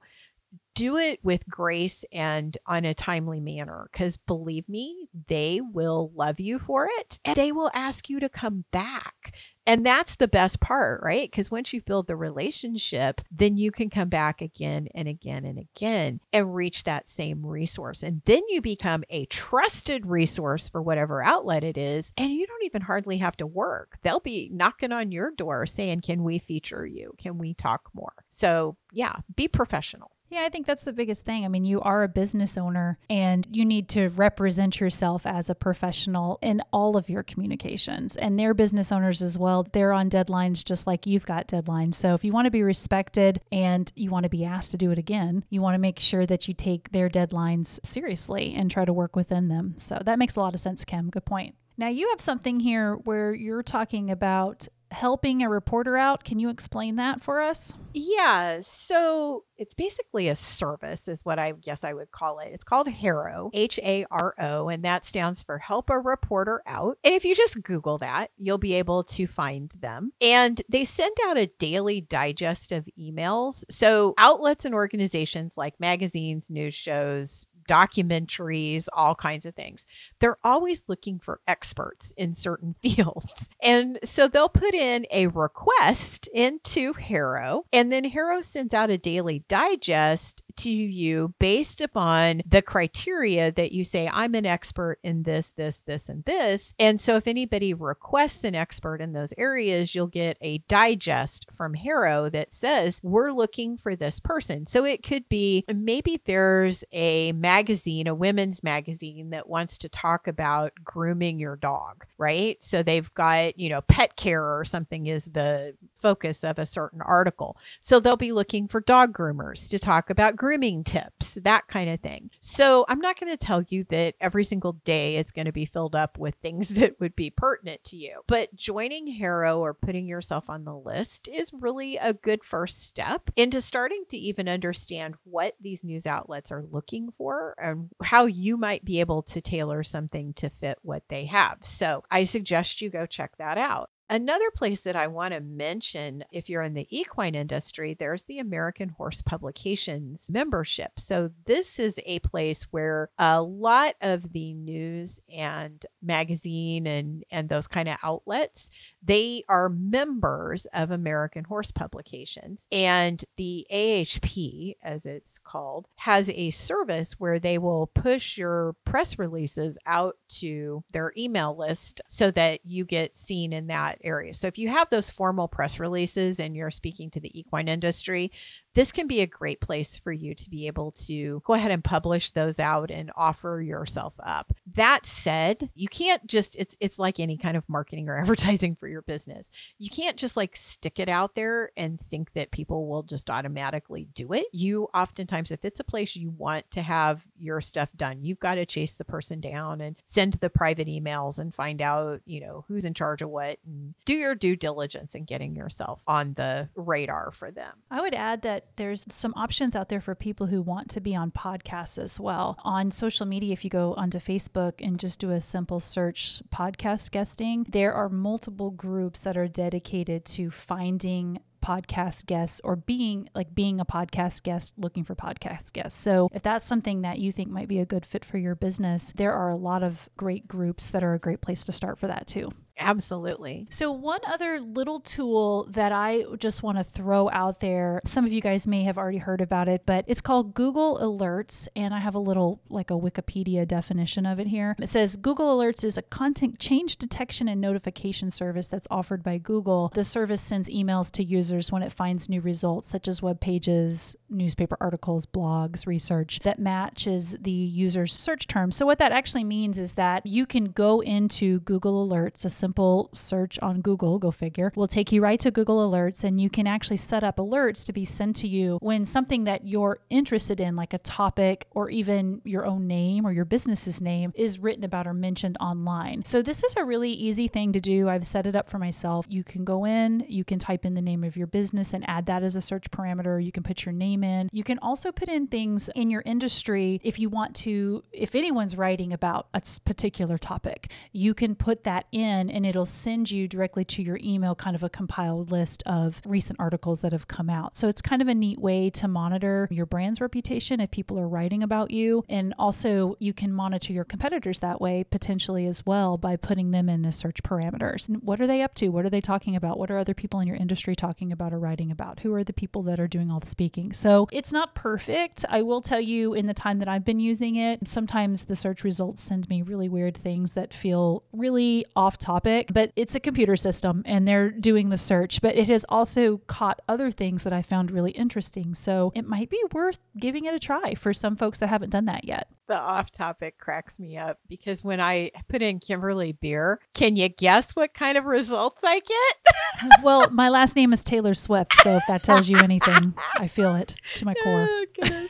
do 0.74 0.96
it 0.96 1.20
with 1.22 1.48
grace 1.48 2.04
and 2.12 2.56
on 2.66 2.84
a 2.84 2.94
timely 2.94 3.40
manner 3.40 3.88
because 3.92 4.16
believe 4.16 4.68
me, 4.68 5.08
they 5.28 5.60
will 5.60 6.10
love 6.14 6.40
you 6.40 6.58
for 6.58 6.88
it 6.98 7.20
and 7.24 7.36
they 7.36 7.52
will 7.52 7.70
ask 7.74 8.08
you 8.08 8.20
to 8.20 8.28
come 8.28 8.64
back. 8.70 9.34
And 9.66 9.84
that's 9.84 10.16
the 10.16 10.28
best 10.28 10.60
part, 10.60 11.00
right? 11.02 11.30
Because 11.30 11.50
once 11.50 11.72
you 11.72 11.80
build 11.80 12.06
the 12.06 12.16
relationship, 12.16 13.22
then 13.30 13.56
you 13.56 13.70
can 13.70 13.88
come 13.88 14.10
back 14.10 14.42
again 14.42 14.88
and 14.94 15.08
again 15.08 15.46
and 15.46 15.58
again 15.58 16.20
and 16.34 16.54
reach 16.54 16.84
that 16.84 17.08
same 17.08 17.44
resource. 17.46 18.02
And 18.02 18.20
then 18.26 18.42
you 18.48 18.60
become 18.60 19.04
a 19.08 19.24
trusted 19.26 20.04
resource 20.04 20.68
for 20.68 20.82
whatever 20.82 21.22
outlet 21.22 21.64
it 21.64 21.78
is. 21.78 22.12
And 22.18 22.30
you 22.30 22.46
don't 22.46 22.64
even 22.64 22.82
hardly 22.82 23.16
have 23.18 23.38
to 23.38 23.46
work. 23.46 23.98
They'll 24.02 24.20
be 24.20 24.50
knocking 24.52 24.92
on 24.92 25.12
your 25.12 25.30
door 25.30 25.64
saying, 25.64 26.02
Can 26.02 26.24
we 26.24 26.38
feature 26.38 26.84
you? 26.84 27.14
Can 27.16 27.38
we 27.38 27.54
talk 27.54 27.88
more? 27.94 28.12
So, 28.28 28.76
yeah, 28.92 29.16
be 29.34 29.48
professional. 29.48 30.13
Yeah, 30.30 30.42
I 30.44 30.48
think 30.48 30.66
that's 30.66 30.84
the 30.84 30.92
biggest 30.92 31.24
thing. 31.24 31.44
I 31.44 31.48
mean, 31.48 31.64
you 31.64 31.80
are 31.80 32.02
a 32.02 32.08
business 32.08 32.58
owner 32.58 32.98
and 33.08 33.46
you 33.50 33.64
need 33.64 33.88
to 33.90 34.08
represent 34.08 34.80
yourself 34.80 35.26
as 35.26 35.48
a 35.48 35.54
professional 35.54 36.38
in 36.42 36.62
all 36.72 36.96
of 36.96 37.08
your 37.08 37.22
communications. 37.22 38.16
And 38.16 38.38
they're 38.38 38.54
business 38.54 38.90
owners 38.90 39.22
as 39.22 39.38
well. 39.38 39.66
They're 39.70 39.92
on 39.92 40.10
deadlines 40.10 40.64
just 40.64 40.86
like 40.86 41.06
you've 41.06 41.26
got 41.26 41.46
deadlines. 41.46 41.94
So 41.94 42.14
if 42.14 42.24
you 42.24 42.32
want 42.32 42.46
to 42.46 42.50
be 42.50 42.62
respected 42.62 43.40
and 43.52 43.92
you 43.94 44.10
want 44.10 44.24
to 44.24 44.30
be 44.30 44.44
asked 44.44 44.72
to 44.72 44.76
do 44.76 44.90
it 44.90 44.98
again, 44.98 45.44
you 45.50 45.60
want 45.60 45.74
to 45.74 45.78
make 45.78 46.00
sure 46.00 46.26
that 46.26 46.48
you 46.48 46.54
take 46.54 46.90
their 46.90 47.08
deadlines 47.08 47.78
seriously 47.84 48.54
and 48.54 48.70
try 48.70 48.84
to 48.84 48.92
work 48.92 49.14
within 49.14 49.48
them. 49.48 49.74
So 49.76 50.00
that 50.04 50.18
makes 50.18 50.36
a 50.36 50.40
lot 50.40 50.54
of 50.54 50.60
sense, 50.60 50.84
Kim. 50.84 51.10
Good 51.10 51.26
point. 51.26 51.54
Now, 51.76 51.88
you 51.88 52.08
have 52.10 52.20
something 52.20 52.60
here 52.60 52.94
where 52.94 53.34
you're 53.34 53.62
talking 53.64 54.10
about 54.10 54.68
helping 54.94 55.42
a 55.42 55.48
reporter 55.48 55.96
out. 55.96 56.24
Can 56.24 56.38
you 56.38 56.48
explain 56.48 56.96
that 56.96 57.22
for 57.22 57.40
us? 57.40 57.74
Yeah. 57.92 58.58
So 58.60 59.44
it's 59.56 59.74
basically 59.74 60.28
a 60.28 60.34
service, 60.34 61.06
is 61.06 61.24
what 61.24 61.38
I 61.38 61.52
guess 61.52 61.84
I 61.84 61.92
would 61.92 62.10
call 62.10 62.38
it. 62.38 62.50
It's 62.52 62.64
called 62.64 62.88
HARO, 62.88 63.50
H 63.52 63.78
A 63.82 64.06
R 64.10 64.34
O, 64.40 64.68
and 64.68 64.84
that 64.84 65.04
stands 65.04 65.44
for 65.44 65.58
Help 65.58 65.90
a 65.90 65.98
Reporter 65.98 66.62
Out. 66.66 66.98
And 67.04 67.14
if 67.14 67.24
you 67.24 67.34
just 67.34 67.62
Google 67.62 67.98
that, 67.98 68.30
you'll 68.38 68.58
be 68.58 68.74
able 68.74 69.04
to 69.04 69.26
find 69.26 69.70
them. 69.78 70.12
And 70.20 70.60
they 70.68 70.84
send 70.84 71.16
out 71.26 71.38
a 71.38 71.50
daily 71.58 72.00
digest 72.00 72.72
of 72.72 72.88
emails. 72.98 73.64
So 73.70 74.14
outlets 74.18 74.64
and 74.64 74.74
organizations 74.74 75.56
like 75.56 75.78
magazines, 75.78 76.50
news 76.50 76.74
shows, 76.74 77.46
documentaries, 77.68 78.86
all 78.92 79.14
kinds 79.14 79.46
of 79.46 79.54
things. 79.54 79.86
They're 80.20 80.38
always 80.44 80.84
looking 80.86 81.18
for 81.18 81.40
experts 81.48 82.12
in 82.16 82.34
certain 82.34 82.76
fields. 82.82 83.48
And 83.62 83.98
so 84.04 84.28
they'll 84.28 84.48
put 84.48 84.74
in 84.74 85.06
a 85.10 85.26
request 85.28 86.28
into 86.32 86.92
HARO, 86.92 87.64
and 87.72 87.90
then 87.90 88.04
HARO 88.04 88.42
sends 88.42 88.74
out 88.74 88.90
a 88.90 88.98
daily 88.98 89.44
digest 89.48 90.43
to 90.56 90.70
you 90.70 91.34
based 91.38 91.80
upon 91.80 92.42
the 92.46 92.62
criteria 92.62 93.52
that 93.52 93.72
you 93.72 93.84
say, 93.84 94.08
I'm 94.12 94.34
an 94.34 94.46
expert 94.46 94.98
in 95.02 95.22
this, 95.22 95.52
this, 95.52 95.82
this, 95.82 96.08
and 96.08 96.24
this. 96.24 96.74
And 96.78 97.00
so 97.00 97.16
if 97.16 97.26
anybody 97.26 97.74
requests 97.74 98.44
an 98.44 98.54
expert 98.54 99.00
in 99.00 99.12
those 99.12 99.34
areas, 99.36 99.94
you'll 99.94 100.06
get 100.06 100.36
a 100.40 100.58
digest 100.68 101.46
from 101.56 101.74
HARO 101.74 102.28
that 102.30 102.52
says, 102.52 103.00
We're 103.02 103.32
looking 103.32 103.76
for 103.76 103.96
this 103.96 104.20
person. 104.20 104.66
So 104.66 104.84
it 104.84 105.02
could 105.02 105.28
be 105.28 105.64
maybe 105.72 106.20
there's 106.24 106.84
a 106.92 107.32
magazine, 107.32 108.06
a 108.06 108.14
women's 108.14 108.62
magazine 108.62 109.30
that 109.30 109.48
wants 109.48 109.78
to 109.78 109.88
talk 109.88 110.26
about 110.26 110.72
grooming 110.82 111.38
your 111.38 111.56
dog, 111.56 112.04
right? 112.18 112.62
So 112.62 112.82
they've 112.82 113.12
got, 113.14 113.58
you 113.58 113.68
know, 113.68 113.80
pet 113.82 114.16
care 114.16 114.58
or 114.58 114.64
something 114.64 115.06
is 115.06 115.26
the 115.26 115.76
focus 116.04 116.44
of 116.44 116.58
a 116.58 116.66
certain 116.66 117.00
article. 117.00 117.56
So 117.80 117.98
they'll 117.98 118.18
be 118.18 118.30
looking 118.30 118.68
for 118.68 118.82
dog 118.82 119.16
groomers 119.16 119.70
to 119.70 119.78
talk 119.78 120.10
about 120.10 120.36
grooming 120.36 120.84
tips, 120.84 121.38
that 121.44 121.66
kind 121.66 121.88
of 121.88 122.00
thing. 122.00 122.28
So 122.40 122.84
I'm 122.90 123.00
not 123.00 123.18
going 123.18 123.32
to 123.32 123.38
tell 123.38 123.64
you 123.70 123.84
that 123.84 124.14
every 124.20 124.44
single 124.44 124.74
day 124.84 125.16
is 125.16 125.30
going 125.30 125.46
to 125.46 125.52
be 125.52 125.64
filled 125.64 125.96
up 125.96 126.18
with 126.18 126.34
things 126.34 126.68
that 126.74 127.00
would 127.00 127.16
be 127.16 127.30
pertinent 127.30 127.82
to 127.84 127.96
you. 127.96 128.20
But 128.26 128.54
joining 128.54 129.06
HARO 129.06 129.60
or 129.60 129.72
putting 129.72 130.06
yourself 130.06 130.50
on 130.50 130.66
the 130.66 130.76
list 130.76 131.26
is 131.26 131.50
really 131.54 131.96
a 131.96 132.12
good 132.12 132.44
first 132.44 132.84
step 132.86 133.30
into 133.34 133.62
starting 133.62 134.04
to 134.10 134.18
even 134.18 134.46
understand 134.46 135.14
what 135.24 135.54
these 135.58 135.82
news 135.82 136.06
outlets 136.06 136.52
are 136.52 136.66
looking 136.70 137.12
for 137.16 137.54
and 137.56 137.88
how 138.02 138.26
you 138.26 138.58
might 138.58 138.84
be 138.84 139.00
able 139.00 139.22
to 139.22 139.40
tailor 139.40 139.82
something 139.82 140.34
to 140.34 140.50
fit 140.50 140.78
what 140.82 141.04
they 141.08 141.24
have. 141.24 141.60
So 141.62 142.04
I 142.10 142.24
suggest 142.24 142.82
you 142.82 142.90
go 142.90 143.06
check 143.06 143.38
that 143.38 143.56
out. 143.56 143.88
Another 144.10 144.50
place 144.50 144.82
that 144.82 144.96
I 144.96 145.06
want 145.06 145.32
to 145.32 145.40
mention, 145.40 146.24
if 146.30 146.50
you're 146.50 146.62
in 146.62 146.74
the 146.74 146.86
equine 146.90 147.34
industry, 147.34 147.96
there's 147.98 148.22
the 148.24 148.38
American 148.38 148.90
Horse 148.90 149.22
Publications 149.22 150.30
membership. 150.30 150.92
So, 150.98 151.30
this 151.46 151.78
is 151.78 151.98
a 152.04 152.18
place 152.18 152.64
where 152.70 153.08
a 153.18 153.40
lot 153.40 153.94
of 154.02 154.32
the 154.32 154.52
news 154.52 155.20
and 155.34 155.84
magazine 156.02 156.86
and, 156.86 157.24
and 157.30 157.48
those 157.48 157.66
kind 157.66 157.88
of 157.88 157.96
outlets 158.02 158.70
They 159.04 159.44
are 159.48 159.68
members 159.68 160.66
of 160.72 160.90
American 160.90 161.44
Horse 161.44 161.70
Publications. 161.70 162.66
And 162.72 163.24
the 163.36 163.66
AHP, 163.72 164.76
as 164.82 165.04
it's 165.04 165.38
called, 165.38 165.88
has 165.96 166.28
a 166.30 166.50
service 166.50 167.12
where 167.18 167.38
they 167.38 167.58
will 167.58 167.88
push 167.88 168.38
your 168.38 168.76
press 168.84 169.18
releases 169.18 169.76
out 169.86 170.16
to 170.28 170.84
their 170.90 171.12
email 171.16 171.56
list 171.56 172.00
so 172.08 172.30
that 172.30 172.60
you 172.64 172.84
get 172.84 173.16
seen 173.16 173.52
in 173.52 173.66
that 173.66 173.98
area. 174.02 174.32
So 174.34 174.46
if 174.46 174.58
you 174.58 174.68
have 174.68 174.90
those 174.90 175.10
formal 175.10 175.48
press 175.48 175.78
releases 175.78 176.40
and 176.40 176.56
you're 176.56 176.70
speaking 176.70 177.10
to 177.10 177.20
the 177.20 177.38
equine 177.38 177.68
industry, 177.68 178.32
this 178.74 178.92
can 178.92 179.06
be 179.06 179.20
a 179.20 179.26
great 179.26 179.60
place 179.60 179.96
for 179.96 180.12
you 180.12 180.34
to 180.34 180.50
be 180.50 180.66
able 180.66 180.90
to 180.92 181.40
go 181.44 181.54
ahead 181.54 181.70
and 181.70 181.84
publish 181.84 182.30
those 182.30 182.58
out 182.58 182.90
and 182.90 183.10
offer 183.16 183.60
yourself 183.60 184.14
up. 184.22 184.52
That 184.74 185.06
said, 185.06 185.70
you 185.74 185.88
can't 185.88 186.26
just 186.26 186.56
it's 186.56 186.76
it's 186.80 186.98
like 186.98 187.20
any 187.20 187.36
kind 187.36 187.56
of 187.56 187.68
marketing 187.68 188.08
or 188.08 188.18
advertising 188.20 188.74
for 188.74 188.88
your 188.88 189.02
business. 189.02 189.50
You 189.78 189.90
can't 189.90 190.16
just 190.16 190.36
like 190.36 190.56
stick 190.56 190.98
it 190.98 191.08
out 191.08 191.34
there 191.34 191.70
and 191.76 192.00
think 192.00 192.32
that 192.34 192.50
people 192.50 192.88
will 192.88 193.04
just 193.04 193.30
automatically 193.30 194.08
do 194.14 194.32
it. 194.32 194.46
You 194.52 194.88
oftentimes 194.92 195.50
if 195.50 195.64
it's 195.64 195.80
a 195.80 195.84
place 195.84 196.16
you 196.16 196.30
want 196.30 196.70
to 196.72 196.82
have 196.82 197.22
your 197.38 197.60
stuff 197.60 197.90
done, 197.96 198.22
you've 198.22 198.40
got 198.40 198.56
to 198.56 198.66
chase 198.66 198.96
the 198.96 199.04
person 199.04 199.40
down 199.40 199.80
and 199.80 199.96
send 200.02 200.34
the 200.34 200.50
private 200.50 200.88
emails 200.88 201.38
and 201.38 201.54
find 201.54 201.80
out, 201.80 202.20
you 202.26 202.40
know, 202.40 202.64
who's 202.66 202.84
in 202.84 202.94
charge 202.94 203.22
of 203.22 203.30
what 203.30 203.58
and 203.64 203.94
do 204.04 204.14
your 204.14 204.34
due 204.34 204.56
diligence 204.56 205.14
in 205.14 205.24
getting 205.24 205.54
yourself 205.54 206.02
on 206.06 206.34
the 206.34 206.68
radar 206.74 207.30
for 207.30 207.50
them. 207.50 207.72
I 207.90 208.00
would 208.00 208.14
add 208.14 208.42
that 208.42 208.63
there's 208.76 209.06
some 209.10 209.34
options 209.36 209.76
out 209.76 209.88
there 209.88 210.00
for 210.00 210.14
people 210.14 210.46
who 210.46 210.62
want 210.62 210.88
to 210.90 211.00
be 211.00 211.14
on 211.14 211.30
podcasts 211.30 211.98
as 212.02 212.18
well. 212.18 212.58
On 212.64 212.90
social 212.90 213.26
media, 213.26 213.52
if 213.52 213.64
you 213.64 213.70
go 213.70 213.94
onto 213.94 214.18
Facebook 214.18 214.74
and 214.80 214.98
just 214.98 215.18
do 215.20 215.30
a 215.30 215.40
simple 215.40 215.80
search 215.80 216.42
podcast 216.52 217.10
guesting, 217.10 217.66
there 217.68 217.92
are 217.92 218.08
multiple 218.08 218.70
groups 218.70 219.20
that 219.22 219.36
are 219.36 219.48
dedicated 219.48 220.24
to 220.26 220.50
finding 220.50 221.38
podcast 221.64 222.26
guests 222.26 222.60
or 222.62 222.76
being 222.76 223.28
like 223.34 223.54
being 223.54 223.80
a 223.80 223.84
podcast 223.86 224.42
guest 224.42 224.74
looking 224.76 225.02
for 225.02 225.14
podcast 225.14 225.72
guests. 225.72 225.98
So 225.98 226.28
if 226.32 226.42
that's 226.42 226.66
something 226.66 227.02
that 227.02 227.18
you 227.18 227.32
think 227.32 227.48
might 227.48 227.68
be 227.68 227.78
a 227.78 227.86
good 227.86 228.04
fit 228.04 228.24
for 228.24 228.36
your 228.36 228.54
business, 228.54 229.12
there 229.16 229.32
are 229.32 229.48
a 229.48 229.56
lot 229.56 229.82
of 229.82 230.08
great 230.16 230.46
groups 230.46 230.90
that 230.90 231.02
are 231.02 231.14
a 231.14 231.18
great 231.18 231.40
place 231.40 231.64
to 231.64 231.72
start 231.72 231.98
for 231.98 232.06
that 232.06 232.26
too. 232.26 232.52
Absolutely. 232.78 233.68
So, 233.70 233.92
one 233.92 234.20
other 234.26 234.60
little 234.60 234.98
tool 234.98 235.66
that 235.70 235.92
I 235.92 236.24
just 236.38 236.62
want 236.62 236.78
to 236.78 236.84
throw 236.84 237.30
out 237.30 237.60
there, 237.60 238.00
some 238.04 238.24
of 238.24 238.32
you 238.32 238.40
guys 238.40 238.66
may 238.66 238.82
have 238.82 238.98
already 238.98 239.18
heard 239.18 239.40
about 239.40 239.68
it, 239.68 239.82
but 239.86 240.04
it's 240.08 240.20
called 240.20 240.54
Google 240.54 240.98
Alerts. 240.98 241.68
And 241.76 241.94
I 241.94 242.00
have 242.00 242.14
a 242.14 242.18
little, 242.18 242.60
like 242.68 242.90
a 242.90 242.94
Wikipedia 242.94 243.66
definition 243.66 244.26
of 244.26 244.40
it 244.40 244.48
here. 244.48 244.74
It 244.80 244.88
says 244.88 245.16
Google 245.16 245.56
Alerts 245.56 245.84
is 245.84 245.96
a 245.96 246.02
content 246.02 246.58
change 246.58 246.96
detection 246.96 247.48
and 247.48 247.60
notification 247.60 248.30
service 248.30 248.66
that's 248.66 248.88
offered 248.90 249.22
by 249.22 249.38
Google. 249.38 249.92
The 249.94 250.04
service 250.04 250.42
sends 250.42 250.68
emails 250.68 251.12
to 251.12 251.22
users 251.22 251.70
when 251.70 251.82
it 251.82 251.92
finds 251.92 252.28
new 252.28 252.40
results, 252.40 252.88
such 252.88 253.06
as 253.06 253.22
web 253.22 253.40
pages, 253.40 254.16
newspaper 254.28 254.76
articles, 254.80 255.26
blogs, 255.26 255.86
research 255.86 256.40
that 256.42 256.58
matches 256.58 257.36
the 257.40 257.50
user's 257.50 258.12
search 258.12 258.48
terms. 258.48 258.74
So, 258.74 258.84
what 258.84 258.98
that 258.98 259.12
actually 259.12 259.44
means 259.44 259.78
is 259.78 259.94
that 259.94 260.26
you 260.26 260.44
can 260.44 260.66
go 260.66 261.00
into 261.00 261.60
Google 261.60 262.06
Alerts, 262.08 262.44
a 262.44 262.50
simple 262.64 263.10
search 263.12 263.58
on 263.58 263.82
Google, 263.82 264.18
go 264.18 264.30
figure, 264.30 264.72
will 264.74 264.86
take 264.86 265.12
you 265.12 265.20
right 265.20 265.38
to 265.38 265.50
Google 265.50 265.86
Alerts 265.86 266.24
and 266.24 266.40
you 266.40 266.48
can 266.48 266.66
actually 266.66 266.96
set 266.96 267.22
up 267.22 267.36
alerts 267.36 267.84
to 267.84 267.92
be 267.92 268.06
sent 268.06 268.36
to 268.36 268.48
you 268.48 268.78
when 268.80 269.04
something 269.04 269.44
that 269.44 269.66
you're 269.66 269.98
interested 270.08 270.60
in, 270.60 270.74
like 270.74 270.94
a 270.94 270.98
topic 270.98 271.66
or 271.72 271.90
even 271.90 272.40
your 272.42 272.64
own 272.64 272.86
name 272.86 273.26
or 273.26 273.32
your 273.32 273.44
business's 273.44 274.00
name, 274.00 274.32
is 274.34 274.58
written 274.58 274.82
about 274.82 275.06
or 275.06 275.12
mentioned 275.12 275.58
online. 275.60 276.24
So, 276.24 276.40
this 276.40 276.64
is 276.64 276.74
a 276.78 276.84
really 276.84 277.10
easy 277.10 277.48
thing 277.48 277.74
to 277.74 277.80
do. 277.80 278.08
I've 278.08 278.26
set 278.26 278.46
it 278.46 278.56
up 278.56 278.70
for 278.70 278.78
myself. 278.78 279.26
You 279.28 279.44
can 279.44 279.66
go 279.66 279.84
in, 279.84 280.24
you 280.26 280.42
can 280.42 280.58
type 280.58 280.86
in 280.86 280.94
the 280.94 281.02
name 281.02 281.22
of 281.22 281.36
your 281.36 281.46
business 281.46 281.92
and 281.92 282.02
add 282.08 282.24
that 282.26 282.42
as 282.42 282.56
a 282.56 282.62
search 282.62 282.90
parameter. 282.90 283.44
You 283.44 283.52
can 283.52 283.62
put 283.62 283.84
your 283.84 283.92
name 283.92 284.24
in. 284.24 284.48
You 284.52 284.64
can 284.64 284.78
also 284.78 285.12
put 285.12 285.28
in 285.28 285.48
things 285.48 285.90
in 285.94 286.08
your 286.08 286.22
industry 286.24 286.98
if 287.04 287.18
you 287.18 287.28
want 287.28 287.54
to, 287.56 288.04
if 288.10 288.34
anyone's 288.34 288.74
writing 288.74 289.12
about 289.12 289.48
a 289.52 289.60
particular 289.84 290.38
topic, 290.38 290.90
you 291.12 291.34
can 291.34 291.54
put 291.54 291.84
that 291.84 292.06
in 292.10 292.53
and 292.54 292.64
it'll 292.64 292.86
send 292.86 293.32
you 293.32 293.48
directly 293.48 293.84
to 293.84 294.02
your 294.02 294.16
email 294.22 294.54
kind 294.54 294.76
of 294.76 294.84
a 294.84 294.88
compiled 294.88 295.50
list 295.50 295.82
of 295.86 296.22
recent 296.24 296.58
articles 296.60 297.00
that 297.00 297.10
have 297.10 297.26
come 297.26 297.50
out. 297.50 297.76
So 297.76 297.88
it's 297.88 298.00
kind 298.00 298.22
of 298.22 298.28
a 298.28 298.34
neat 298.34 298.60
way 298.60 298.90
to 298.90 299.08
monitor 299.08 299.66
your 299.72 299.86
brand's 299.86 300.20
reputation 300.20 300.80
if 300.80 300.92
people 300.92 301.18
are 301.18 301.26
writing 301.26 301.64
about 301.64 301.90
you. 301.90 302.24
And 302.28 302.54
also, 302.56 303.16
you 303.18 303.32
can 303.32 303.52
monitor 303.52 303.92
your 303.92 304.04
competitors 304.04 304.60
that 304.60 304.80
way 304.80 305.02
potentially 305.02 305.66
as 305.66 305.84
well 305.84 306.16
by 306.16 306.36
putting 306.36 306.70
them 306.70 306.88
in 306.88 307.04
as 307.04 307.16
search 307.16 307.42
parameters. 307.42 308.08
And 308.08 308.22
what 308.22 308.40
are 308.40 308.46
they 308.46 308.62
up 308.62 308.74
to? 308.76 308.88
What 308.88 309.04
are 309.04 309.10
they 309.10 309.20
talking 309.20 309.56
about? 309.56 309.76
What 309.76 309.90
are 309.90 309.98
other 309.98 310.14
people 310.14 310.38
in 310.38 310.46
your 310.46 310.56
industry 310.56 310.94
talking 310.94 311.32
about 311.32 311.52
or 311.52 311.58
writing 311.58 311.90
about? 311.90 312.20
Who 312.20 312.32
are 312.34 312.44
the 312.44 312.52
people 312.52 312.84
that 312.84 313.00
are 313.00 313.08
doing 313.08 313.32
all 313.32 313.40
the 313.40 313.48
speaking? 313.48 313.92
So 313.92 314.28
it's 314.30 314.52
not 314.52 314.76
perfect. 314.76 315.44
I 315.48 315.62
will 315.62 315.82
tell 315.82 316.00
you 316.00 316.34
in 316.34 316.46
the 316.46 316.54
time 316.54 316.78
that 316.78 316.88
I've 316.88 317.04
been 317.04 317.18
using 317.18 317.56
it, 317.56 317.88
sometimes 317.88 318.44
the 318.44 318.54
search 318.54 318.84
results 318.84 319.24
send 319.24 319.48
me 319.48 319.60
really 319.60 319.88
weird 319.88 320.16
things 320.16 320.52
that 320.52 320.72
feel 320.72 321.24
really 321.32 321.84
off 321.96 322.16
topic 322.16 322.43
topic, 322.44 322.70
but 322.72 322.92
it's 322.96 323.14
a 323.14 323.20
computer 323.20 323.56
system 323.56 324.02
and 324.04 324.28
they're 324.28 324.50
doing 324.50 324.90
the 324.90 324.98
search. 324.98 325.40
But 325.40 325.56
it 325.56 325.68
has 325.68 325.84
also 325.88 326.38
caught 326.46 326.80
other 326.88 327.10
things 327.10 327.44
that 327.44 327.52
I 327.52 327.62
found 327.62 327.90
really 327.90 328.12
interesting. 328.12 328.74
So 328.74 329.12
it 329.14 329.26
might 329.26 329.50
be 329.50 329.62
worth 329.72 329.98
giving 330.18 330.44
it 330.44 330.54
a 330.54 330.58
try 330.58 330.94
for 330.94 331.12
some 331.12 331.36
folks 331.36 331.58
that 331.58 331.68
haven't 331.68 331.90
done 331.90 332.04
that 332.06 332.24
yet. 332.24 332.48
The 332.66 332.76
off 332.76 333.10
topic 333.10 333.58
cracks 333.58 333.98
me 333.98 334.16
up 334.16 334.38
because 334.48 334.82
when 334.82 335.00
I 335.00 335.30
put 335.48 335.60
in 335.60 335.80
Kimberly 335.80 336.32
Beer, 336.32 336.80
can 336.94 337.16
you 337.16 337.28
guess 337.28 337.72
what 337.72 337.92
kind 337.92 338.16
of 338.16 338.24
results 338.24 338.82
I 338.82 339.00
get? 339.00 339.92
well, 340.02 340.30
my 340.30 340.48
last 340.48 340.74
name 340.76 340.92
is 340.92 341.04
Taylor 341.04 341.34
Swift. 341.34 341.74
So 341.76 341.96
if 341.96 342.02
that 342.08 342.22
tells 342.22 342.48
you 342.48 342.56
anything, 342.58 343.14
I 343.34 343.48
feel 343.48 343.74
it 343.74 343.96
to 344.16 344.24
my 344.24 344.34
core. 344.42 344.68
Oh, 344.70 345.26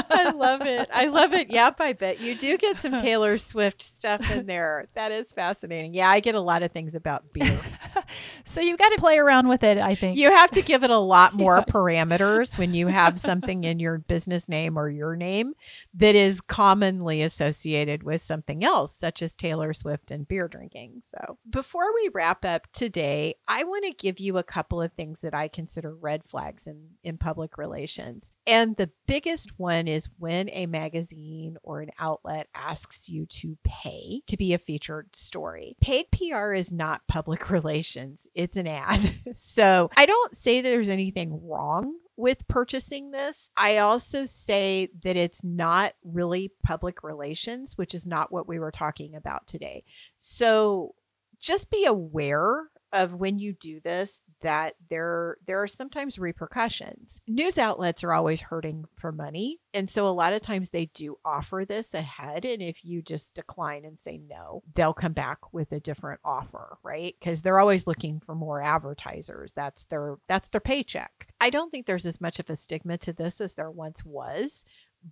I 0.10 0.30
love 0.30 0.62
it. 0.62 0.88
I 0.92 1.06
love 1.06 1.32
it. 1.32 1.50
Yep, 1.50 1.76
I 1.80 1.92
bet 1.92 2.20
you 2.20 2.34
do 2.34 2.56
get 2.56 2.78
some 2.78 2.96
Taylor 2.98 3.38
Swift 3.38 3.82
stuff 3.82 4.30
in 4.30 4.46
there. 4.46 4.88
That 4.94 5.12
is 5.12 5.32
fascinating. 5.32 5.94
Yeah, 5.94 6.10
I 6.10 6.20
get 6.20 6.34
a 6.34 6.40
lot 6.40 6.62
of 6.62 6.72
things 6.72 6.94
about 6.94 7.32
beer. 7.32 7.60
so 8.44 8.60
you've 8.60 8.78
got 8.78 8.90
to 8.90 8.98
play 8.98 9.18
around 9.18 9.48
with 9.48 9.62
it, 9.62 9.78
I 9.78 9.94
think. 9.94 10.18
You 10.18 10.30
have 10.30 10.50
to 10.52 10.62
give 10.62 10.84
it 10.84 10.90
a 10.90 10.98
lot 10.98 11.34
more 11.34 11.58
yeah. 11.58 11.72
parameters 11.72 12.58
when 12.58 12.74
you 12.74 12.88
have 12.88 13.18
something 13.18 13.64
in 13.64 13.78
your 13.78 13.98
business 13.98 14.48
name 14.48 14.78
or 14.78 14.88
your 14.88 15.16
name 15.16 15.54
that 15.94 16.14
is 16.14 16.40
commonly 16.40 17.22
associated 17.22 18.02
with 18.02 18.20
something 18.20 18.64
else, 18.64 18.94
such 18.94 19.22
as 19.22 19.36
Taylor 19.36 19.72
Swift 19.72 20.10
and 20.10 20.26
beer 20.26 20.48
drinking. 20.48 21.02
So 21.04 21.38
before 21.48 21.94
we 21.94 22.10
wrap 22.12 22.44
up 22.44 22.66
today, 22.72 23.34
I 23.48 23.64
want 23.64 23.84
to 23.84 23.92
give 23.92 24.18
you 24.18 24.38
a 24.38 24.44
couple 24.44 24.80
of 24.80 24.92
things 24.92 25.20
that 25.20 25.34
I 25.34 25.48
consider 25.48 25.94
red 25.94 26.24
flags 26.24 26.66
in, 26.66 26.88
in 27.02 27.18
public 27.18 27.58
relations. 27.58 28.32
And 28.46 28.76
the 28.76 28.90
biggest 29.06 29.58
one 29.58 29.81
one 29.82 29.88
is 29.88 30.08
when 30.18 30.48
a 30.50 30.66
magazine 30.66 31.56
or 31.64 31.80
an 31.80 31.90
outlet 31.98 32.46
asks 32.54 33.08
you 33.08 33.26
to 33.26 33.58
pay 33.64 34.22
to 34.28 34.36
be 34.36 34.54
a 34.54 34.58
featured 34.58 35.08
story. 35.12 35.76
Paid 35.80 36.06
PR 36.12 36.52
is 36.52 36.72
not 36.72 37.06
public 37.08 37.50
relations, 37.50 38.28
it's 38.34 38.56
an 38.56 38.68
ad. 38.68 39.00
so 39.34 39.90
I 39.96 40.06
don't 40.06 40.36
say 40.36 40.60
there's 40.60 40.88
anything 40.88 41.48
wrong 41.48 41.96
with 42.16 42.46
purchasing 42.46 43.10
this. 43.10 43.50
I 43.56 43.78
also 43.78 44.24
say 44.24 44.90
that 45.02 45.16
it's 45.16 45.42
not 45.42 45.94
really 46.04 46.52
public 46.62 47.02
relations, 47.02 47.76
which 47.76 47.94
is 47.94 48.06
not 48.06 48.30
what 48.30 48.46
we 48.46 48.60
were 48.60 48.70
talking 48.70 49.16
about 49.16 49.48
today. 49.48 49.82
So 50.18 50.94
just 51.40 51.70
be 51.70 51.86
aware 51.86 52.68
of 52.92 53.14
when 53.14 53.38
you 53.38 53.52
do 53.52 53.80
this 53.80 54.22
that 54.42 54.74
there 54.90 55.36
there 55.46 55.62
are 55.62 55.68
sometimes 55.68 56.18
repercussions. 56.18 57.20
News 57.26 57.58
outlets 57.58 58.04
are 58.04 58.12
always 58.12 58.40
hurting 58.40 58.84
for 58.94 59.12
money, 59.12 59.60
and 59.72 59.88
so 59.88 60.06
a 60.06 60.10
lot 60.10 60.32
of 60.32 60.42
times 60.42 60.70
they 60.70 60.86
do 60.86 61.16
offer 61.24 61.64
this 61.66 61.94
ahead 61.94 62.44
and 62.44 62.62
if 62.62 62.84
you 62.84 63.02
just 63.02 63.34
decline 63.34 63.84
and 63.84 63.98
say 63.98 64.18
no, 64.18 64.62
they'll 64.74 64.92
come 64.92 65.12
back 65.12 65.52
with 65.52 65.72
a 65.72 65.80
different 65.80 66.20
offer, 66.24 66.78
right? 66.82 67.14
Cuz 67.22 67.42
they're 67.42 67.60
always 67.60 67.86
looking 67.86 68.20
for 68.20 68.34
more 68.34 68.62
advertisers. 68.62 69.52
That's 69.52 69.84
their 69.86 70.16
that's 70.28 70.48
their 70.48 70.60
paycheck. 70.60 71.28
I 71.40 71.50
don't 71.50 71.70
think 71.70 71.86
there's 71.86 72.06
as 72.06 72.20
much 72.20 72.38
of 72.38 72.50
a 72.50 72.56
stigma 72.56 72.98
to 72.98 73.12
this 73.12 73.40
as 73.40 73.54
there 73.54 73.70
once 73.70 74.04
was, 74.04 74.64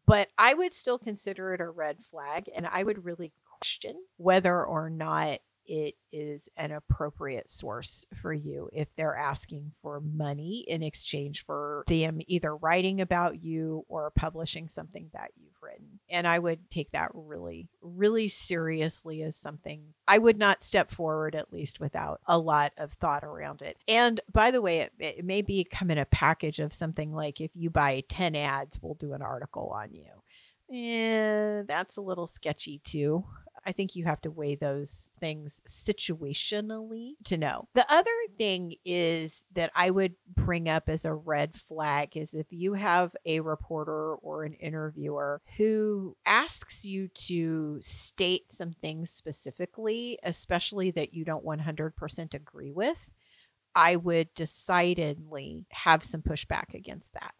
but 0.06 0.28
I 0.38 0.54
would 0.54 0.74
still 0.74 0.98
consider 0.98 1.54
it 1.54 1.60
a 1.60 1.68
red 1.68 1.98
flag 2.10 2.48
and 2.54 2.66
I 2.66 2.82
would 2.82 3.04
really 3.04 3.32
question 3.60 3.96
whether 4.16 4.64
or 4.64 4.88
not 4.90 5.40
it 5.70 5.94
is 6.10 6.48
an 6.56 6.72
appropriate 6.72 7.48
source 7.48 8.04
for 8.20 8.32
you 8.32 8.68
if 8.72 8.92
they're 8.96 9.14
asking 9.14 9.70
for 9.80 10.00
money 10.00 10.64
in 10.66 10.82
exchange 10.82 11.44
for 11.44 11.84
them 11.86 12.20
either 12.26 12.56
writing 12.56 13.00
about 13.00 13.40
you 13.40 13.84
or 13.86 14.10
publishing 14.10 14.66
something 14.66 15.10
that 15.12 15.30
you've 15.36 15.62
written. 15.62 16.00
And 16.10 16.26
I 16.26 16.40
would 16.40 16.68
take 16.70 16.90
that 16.90 17.12
really, 17.14 17.68
really 17.80 18.26
seriously 18.26 19.22
as 19.22 19.36
something 19.36 19.94
I 20.08 20.18
would 20.18 20.38
not 20.38 20.64
step 20.64 20.90
forward, 20.90 21.36
at 21.36 21.52
least 21.52 21.78
without 21.78 22.20
a 22.26 22.36
lot 22.36 22.72
of 22.76 22.94
thought 22.94 23.22
around 23.22 23.62
it. 23.62 23.76
And 23.86 24.20
by 24.32 24.50
the 24.50 24.60
way, 24.60 24.80
it, 24.80 24.92
it 24.98 25.24
may 25.24 25.40
be 25.40 25.62
come 25.62 25.92
in 25.92 25.98
a 25.98 26.04
package 26.04 26.58
of 26.58 26.74
something 26.74 27.14
like 27.14 27.40
if 27.40 27.52
you 27.54 27.70
buy 27.70 28.02
10 28.08 28.34
ads, 28.34 28.80
we'll 28.82 28.94
do 28.94 29.12
an 29.12 29.22
article 29.22 29.72
on 29.72 29.92
you. 29.92 30.02
Eh, 30.72 31.62
that's 31.66 31.96
a 31.96 32.02
little 32.02 32.26
sketchy 32.26 32.78
too. 32.78 33.24
I 33.64 33.72
think 33.72 33.94
you 33.94 34.04
have 34.04 34.20
to 34.22 34.30
weigh 34.30 34.54
those 34.54 35.10
things 35.20 35.62
situationally 35.66 37.12
to 37.24 37.36
know. 37.36 37.68
The 37.74 37.90
other 37.92 38.10
thing 38.38 38.74
is 38.84 39.44
that 39.52 39.70
I 39.74 39.90
would 39.90 40.14
bring 40.34 40.68
up 40.68 40.88
as 40.88 41.04
a 41.04 41.14
red 41.14 41.56
flag 41.56 42.16
is 42.16 42.34
if 42.34 42.46
you 42.50 42.74
have 42.74 43.14
a 43.26 43.40
reporter 43.40 44.14
or 44.14 44.44
an 44.44 44.54
interviewer 44.54 45.42
who 45.56 46.16
asks 46.24 46.84
you 46.84 47.08
to 47.08 47.78
state 47.80 48.52
some 48.52 48.72
things 48.72 49.10
specifically, 49.10 50.18
especially 50.22 50.90
that 50.92 51.14
you 51.14 51.24
don't 51.24 51.44
100% 51.44 52.34
agree 52.34 52.72
with, 52.72 53.12
I 53.74 53.96
would 53.96 54.32
decidedly 54.34 55.66
have 55.70 56.02
some 56.02 56.22
pushback 56.22 56.74
against 56.74 57.14
that. 57.14 57.34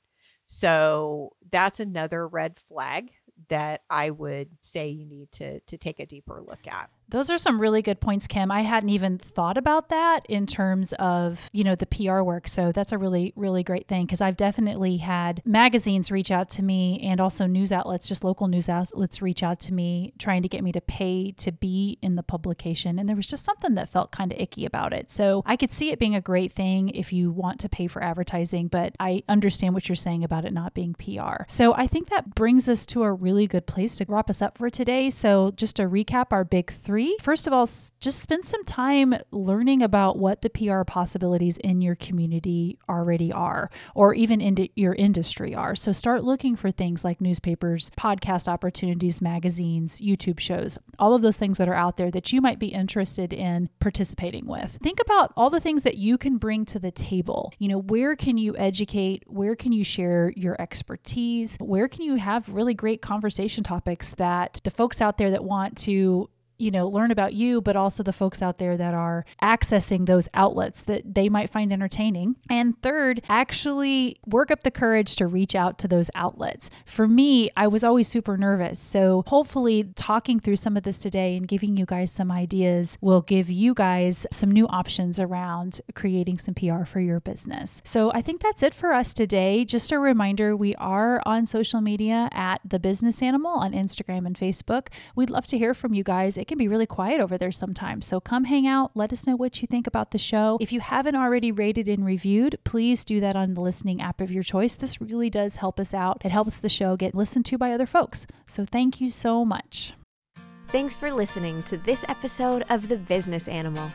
So 0.47 1.37
that's 1.53 1.79
another 1.79 2.27
red 2.27 2.59
flag 2.59 3.11
that 3.49 3.83
I 3.91 4.11
would 4.11 4.51
say 4.61 4.89
you 4.89 5.07
need 5.07 5.33
to 5.33 5.61
to 5.61 5.79
take 5.79 6.01
a 6.01 6.07
deeper 6.07 6.41
look 6.47 6.67
at. 6.67 6.91
Those 7.11 7.29
are 7.29 7.39
some 7.39 7.61
really 7.61 7.83
good 7.83 8.01
points, 8.01 8.29
Kim. 8.29 8.53
I 8.53 8.63
hadn't 8.63 8.91
even 8.91 9.19
thought 9.19 9.59
about 9.59 9.89
that 9.89 10.25
in 10.29 10.47
terms 10.47 10.93
of, 10.95 11.51
you 11.53 11.65
know, 11.65 11.75
the 11.75 11.87
PR 11.87 12.21
work. 12.21 12.47
So 12.47 12.71
that's 12.71 12.93
a 12.93 12.99
really, 12.99 13.33
really 13.35 13.65
great 13.65 13.89
thing 13.89 14.07
because 14.07 14.21
I've 14.21 14.37
definitely 14.37 14.99
had 14.99 15.43
magazines 15.45 16.13
reach 16.13 16.31
out 16.31 16.49
to 16.51 16.63
me 16.63 17.01
and 17.03 17.21
also 17.21 17.47
news 17.47 17.73
outlets, 17.73 18.07
just 18.07 18.23
local 18.23 18.47
news 18.47 18.69
outlets 18.69 19.21
reach 19.21 19.43
out 19.43 19.59
to 19.61 19.75
me 19.75 20.13
trying 20.19 20.43
to 20.43 20.49
get 20.49 20.63
me 20.63 20.71
to 20.71 20.81
pay 20.81 21.33
to 21.33 21.51
be 21.51 21.99
in 22.01 22.15
the 22.15 22.23
publication. 22.23 22.99
And 22.99 23.09
there 23.09 23.17
was 23.17 23.27
just 23.27 23.45
something 23.45 23.75
that 23.75 23.89
felt 23.89 24.13
kind 24.13 24.33
of 24.33 24.39
icky 24.39 24.65
about 24.65 24.93
it. 24.93 25.11
So 25.11 25.43
I 25.45 25.57
could 25.57 25.73
see 25.73 25.91
it 25.91 25.99
being 25.99 26.15
a 26.15 26.21
great 26.21 26.53
thing 26.53 26.91
if 26.91 27.13
you 27.13 27.33
want 27.33 27.59
to 27.61 27.69
pay 27.69 27.89
for 27.89 28.03
advertising, 28.05 28.69
but 28.69 28.95
I 29.01 29.25
understand 29.29 29.75
what 29.75 29.89
you're 29.89 29.97
saying 29.97 30.23
about 30.23 30.45
it 30.45 30.53
not 30.53 30.75
being 30.75 30.95
PR. 30.95 31.43
So 31.49 31.75
I 31.75 31.89
think 31.89 32.09
that 32.11 32.37
brings 32.37 32.69
us 32.69 32.87
to 32.87 33.03
a 33.03 33.13
really 33.13 33.49
good 33.49 33.67
place 33.67 33.97
to 33.97 34.07
wrap 34.07 34.31
us 34.31 34.41
up 34.41 34.57
for 34.57 34.71
today. 34.71 35.11
So 35.11 35.51
just 35.57 35.77
to 35.77 35.89
recap 35.89 36.27
our 36.31 36.45
big 36.45 36.71
three 36.71 37.00
first 37.21 37.47
of 37.47 37.53
all, 37.53 37.67
just 38.01 38.21
spend 38.21 38.47
some 38.47 38.65
time 38.65 39.15
learning 39.31 39.83
about 39.83 40.19
what 40.19 40.43
the 40.43 40.51
PR 40.51 40.83
possibilities 40.83 41.57
in 41.59 41.81
your 41.81 41.95
community 41.95 42.79
already 42.89 43.33
are, 43.33 43.71
or 43.95 44.15
even 44.15 44.41
in 44.41 44.69
your 44.77 44.95
industry 44.95 45.55
are. 45.55 45.75
So 45.75 45.93
start 45.93 46.25
looking 46.25 46.57
for 46.57 46.71
things 46.71 47.05
like 47.05 47.21
newspapers, 47.21 47.91
podcast 47.99 48.49
opportunities, 48.49 49.23
magazines, 49.23 50.01
YouTube 50.01 50.41
shows, 50.41 50.79
all 50.99 51.15
of 51.15 51.23
those 51.23 51.37
things 51.37 51.59
that 51.59 51.69
are 51.69 51.75
out 51.75 51.97
there 51.97 52.11
that 52.11 52.33
you 52.33 52.41
might 52.41 52.59
be 52.59 52.69
interested 52.69 53.33
in 53.33 53.69
participating 53.79 54.47
with. 54.47 54.79
Think 54.83 55.01
about 55.01 55.33
all 55.37 55.51
the 55.51 55.61
things 55.61 55.83
that 55.83 55.97
you 55.97 56.19
can 56.19 56.39
bring 56.39 56.65
to 56.67 56.79
the 56.79 56.91
table. 56.91 57.53
You 57.59 57.69
know, 57.69 57.79
where 57.79 58.17
can 58.17 58.39
you 58.39 58.57
educate? 58.57 59.25
Where 59.27 59.55
can 59.55 59.73
you 59.73 59.85
share 59.85 60.33
your 60.37 60.61
expertise? 60.61 61.57
Where 61.61 61.89
can 61.89 62.03
you 62.03 62.17
have 62.17 62.49
really 62.49 62.75
great 62.75 63.03
conversation 63.03 63.65
topics 63.65 64.15
that 64.15 64.61
the 64.65 64.71
folks 64.71 65.01
out 65.01 65.19
there 65.19 65.31
that 65.31 65.45
want 65.45 65.77
to 65.79 66.29
you 66.61 66.71
know, 66.71 66.87
learn 66.87 67.11
about 67.11 67.35
you, 67.35 67.61
but 67.61 67.77
also 67.77 68.03
the 68.03 68.13
folks 68.13 68.43
out 68.43 68.59
there 68.59 68.77
that 68.77 68.95
are 68.95 69.25
accessing 69.43 70.07
those 70.07 70.29
outlets 70.35 70.83
that 70.85 71.15
they 71.15 71.29
might 71.29 71.51
find 71.51 71.73
entertaining. 71.73 72.37
And 72.49 72.81
third, 72.83 73.23
actually 73.29 74.17
work 74.27 74.51
up 74.51 74.63
the 74.63 74.71
courage 74.71 75.17
to 75.17 75.27
reach 75.27 75.55
out 75.55 75.79
to 75.79 75.89
those 75.89 76.11
outlets. 76.15 76.71
For 76.85 77.09
me, 77.09 77.51
I 77.57 77.67
was 77.67 77.83
always 77.83 78.09
super 78.09 78.37
nervous. 78.37 78.79
So 78.81 79.25
hopefully, 79.27 79.85
talking 79.95 80.39
through 80.39 80.57
some 80.57 80.77
of 80.77 80.83
this 80.83 80.99
today 80.99 81.37
and 81.37 81.49
giving 81.49 81.77
you 81.77 81.87
guys 81.87 82.13
some 82.13 82.31
ideas 82.31 82.99
will 83.01 83.23
give 83.23 83.49
you 83.49 83.75
guys 83.75 84.27
some 84.31 84.51
new 84.51 84.67
options 84.69 85.19
around 85.19 85.81
creating 85.95 86.39
some 86.39 86.55
PR 86.55 86.85
for 86.85 87.01
your 87.01 87.21
business. 87.21 87.81
So 87.85 88.13
I 88.13 88.21
think 88.21 88.43
that's 88.43 88.63
it 88.63 88.75
for 88.75 88.93
us 88.93 89.15
today. 89.15 89.65
Just 89.65 89.93
a 89.93 89.99
reminder 89.99 90.55
we 90.55 90.75
are 90.77 91.23
on 91.25 91.47
social 91.47 91.81
media 91.81 92.29
at 92.33 92.61
The 92.65 92.79
Business 92.79 93.23
Animal 93.23 93.53
on 93.53 93.73
Instagram 93.73 94.27
and 94.27 94.37
Facebook. 94.37 94.89
We'd 95.15 95.31
love 95.31 95.47
to 95.47 95.59
hear 95.59 95.73
from 95.73 95.95
you 95.95 96.03
guys. 96.03 96.37
It 96.37 96.50
can 96.51 96.59
be 96.59 96.67
really 96.67 96.85
quiet 96.85 97.21
over 97.21 97.39
there 97.39 97.53
sometimes. 97.53 98.05
So 98.05 98.19
come 98.19 98.45
hang 98.45 98.67
out. 98.67 98.91
Let 98.97 99.13
us 99.13 99.25
know 99.25 99.37
what 99.37 99.63
you 99.63 99.69
think 99.69 99.87
about 99.87 100.11
the 100.11 100.19
show. 100.19 100.59
If 100.61 100.73
you 100.73 100.81
haven't 100.81 101.15
already 101.15 101.53
rated 101.53 101.87
and 101.87 102.05
reviewed, 102.05 102.59
please 102.65 103.05
do 103.05 103.21
that 103.21 103.37
on 103.37 103.55
the 103.55 103.61
listening 103.61 104.03
app 104.03 104.21
of 104.21 104.33
your 104.33 104.43
choice. 104.43 104.75
This 104.75 105.01
really 105.01 105.31
does 105.31 105.57
help 105.57 105.79
us 105.79 105.95
out. 105.95 106.21
It 106.25 106.33
helps 106.33 106.59
the 106.59 106.69
show 106.69 106.97
get 106.97 107.15
listened 107.15 107.47
to 107.47 107.57
by 107.57 107.71
other 107.71 107.87
folks. 107.87 108.27
So 108.49 108.65
thank 108.65 109.01
you 109.01 109.11
so 109.11 109.45
much. 109.45 109.95
Thanks 110.67 110.97
for 110.97 111.13
listening 111.13 111.63
to 111.65 111.77
this 111.77 112.05
episode 112.09 112.65
of 112.69 112.89
The 112.89 112.97
Business 112.97 113.47
Animal. 113.47 113.89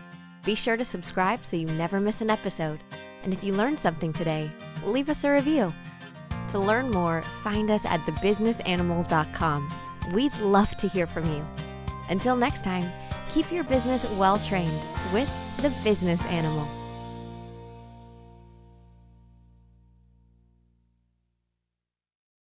Be 0.46 0.56
sure 0.56 0.78
to 0.78 0.86
subscribe 0.86 1.44
so 1.44 1.58
you 1.58 1.68
never 1.68 2.00
miss 2.00 2.22
an 2.22 2.30
episode. 2.30 2.80
And 3.24 3.34
if 3.34 3.44
you 3.44 3.52
learned 3.52 3.80
something 3.80 4.14
today, 4.14 4.50
leave 4.86 5.10
us 5.10 5.26
a 5.26 5.32
review. 5.32 5.74
To 6.50 6.60
learn 6.60 6.90
more, 6.92 7.22
find 7.44 7.70
us 7.70 7.84
at 7.84 8.00
thebusinessanimal.com. 8.02 9.74
We'd 10.14 10.38
love 10.38 10.78
to 10.78 10.88
hear 10.88 11.06
from 11.06 11.26
you. 11.26 11.46
Until 12.10 12.36
next 12.36 12.64
time, 12.64 12.92
keep 13.30 13.52
your 13.52 13.64
business 13.64 14.06
well 14.12 14.40
trained 14.40 14.82
with 15.12 15.30
the 15.62 15.70
business 15.84 16.26
animal. 16.26 16.85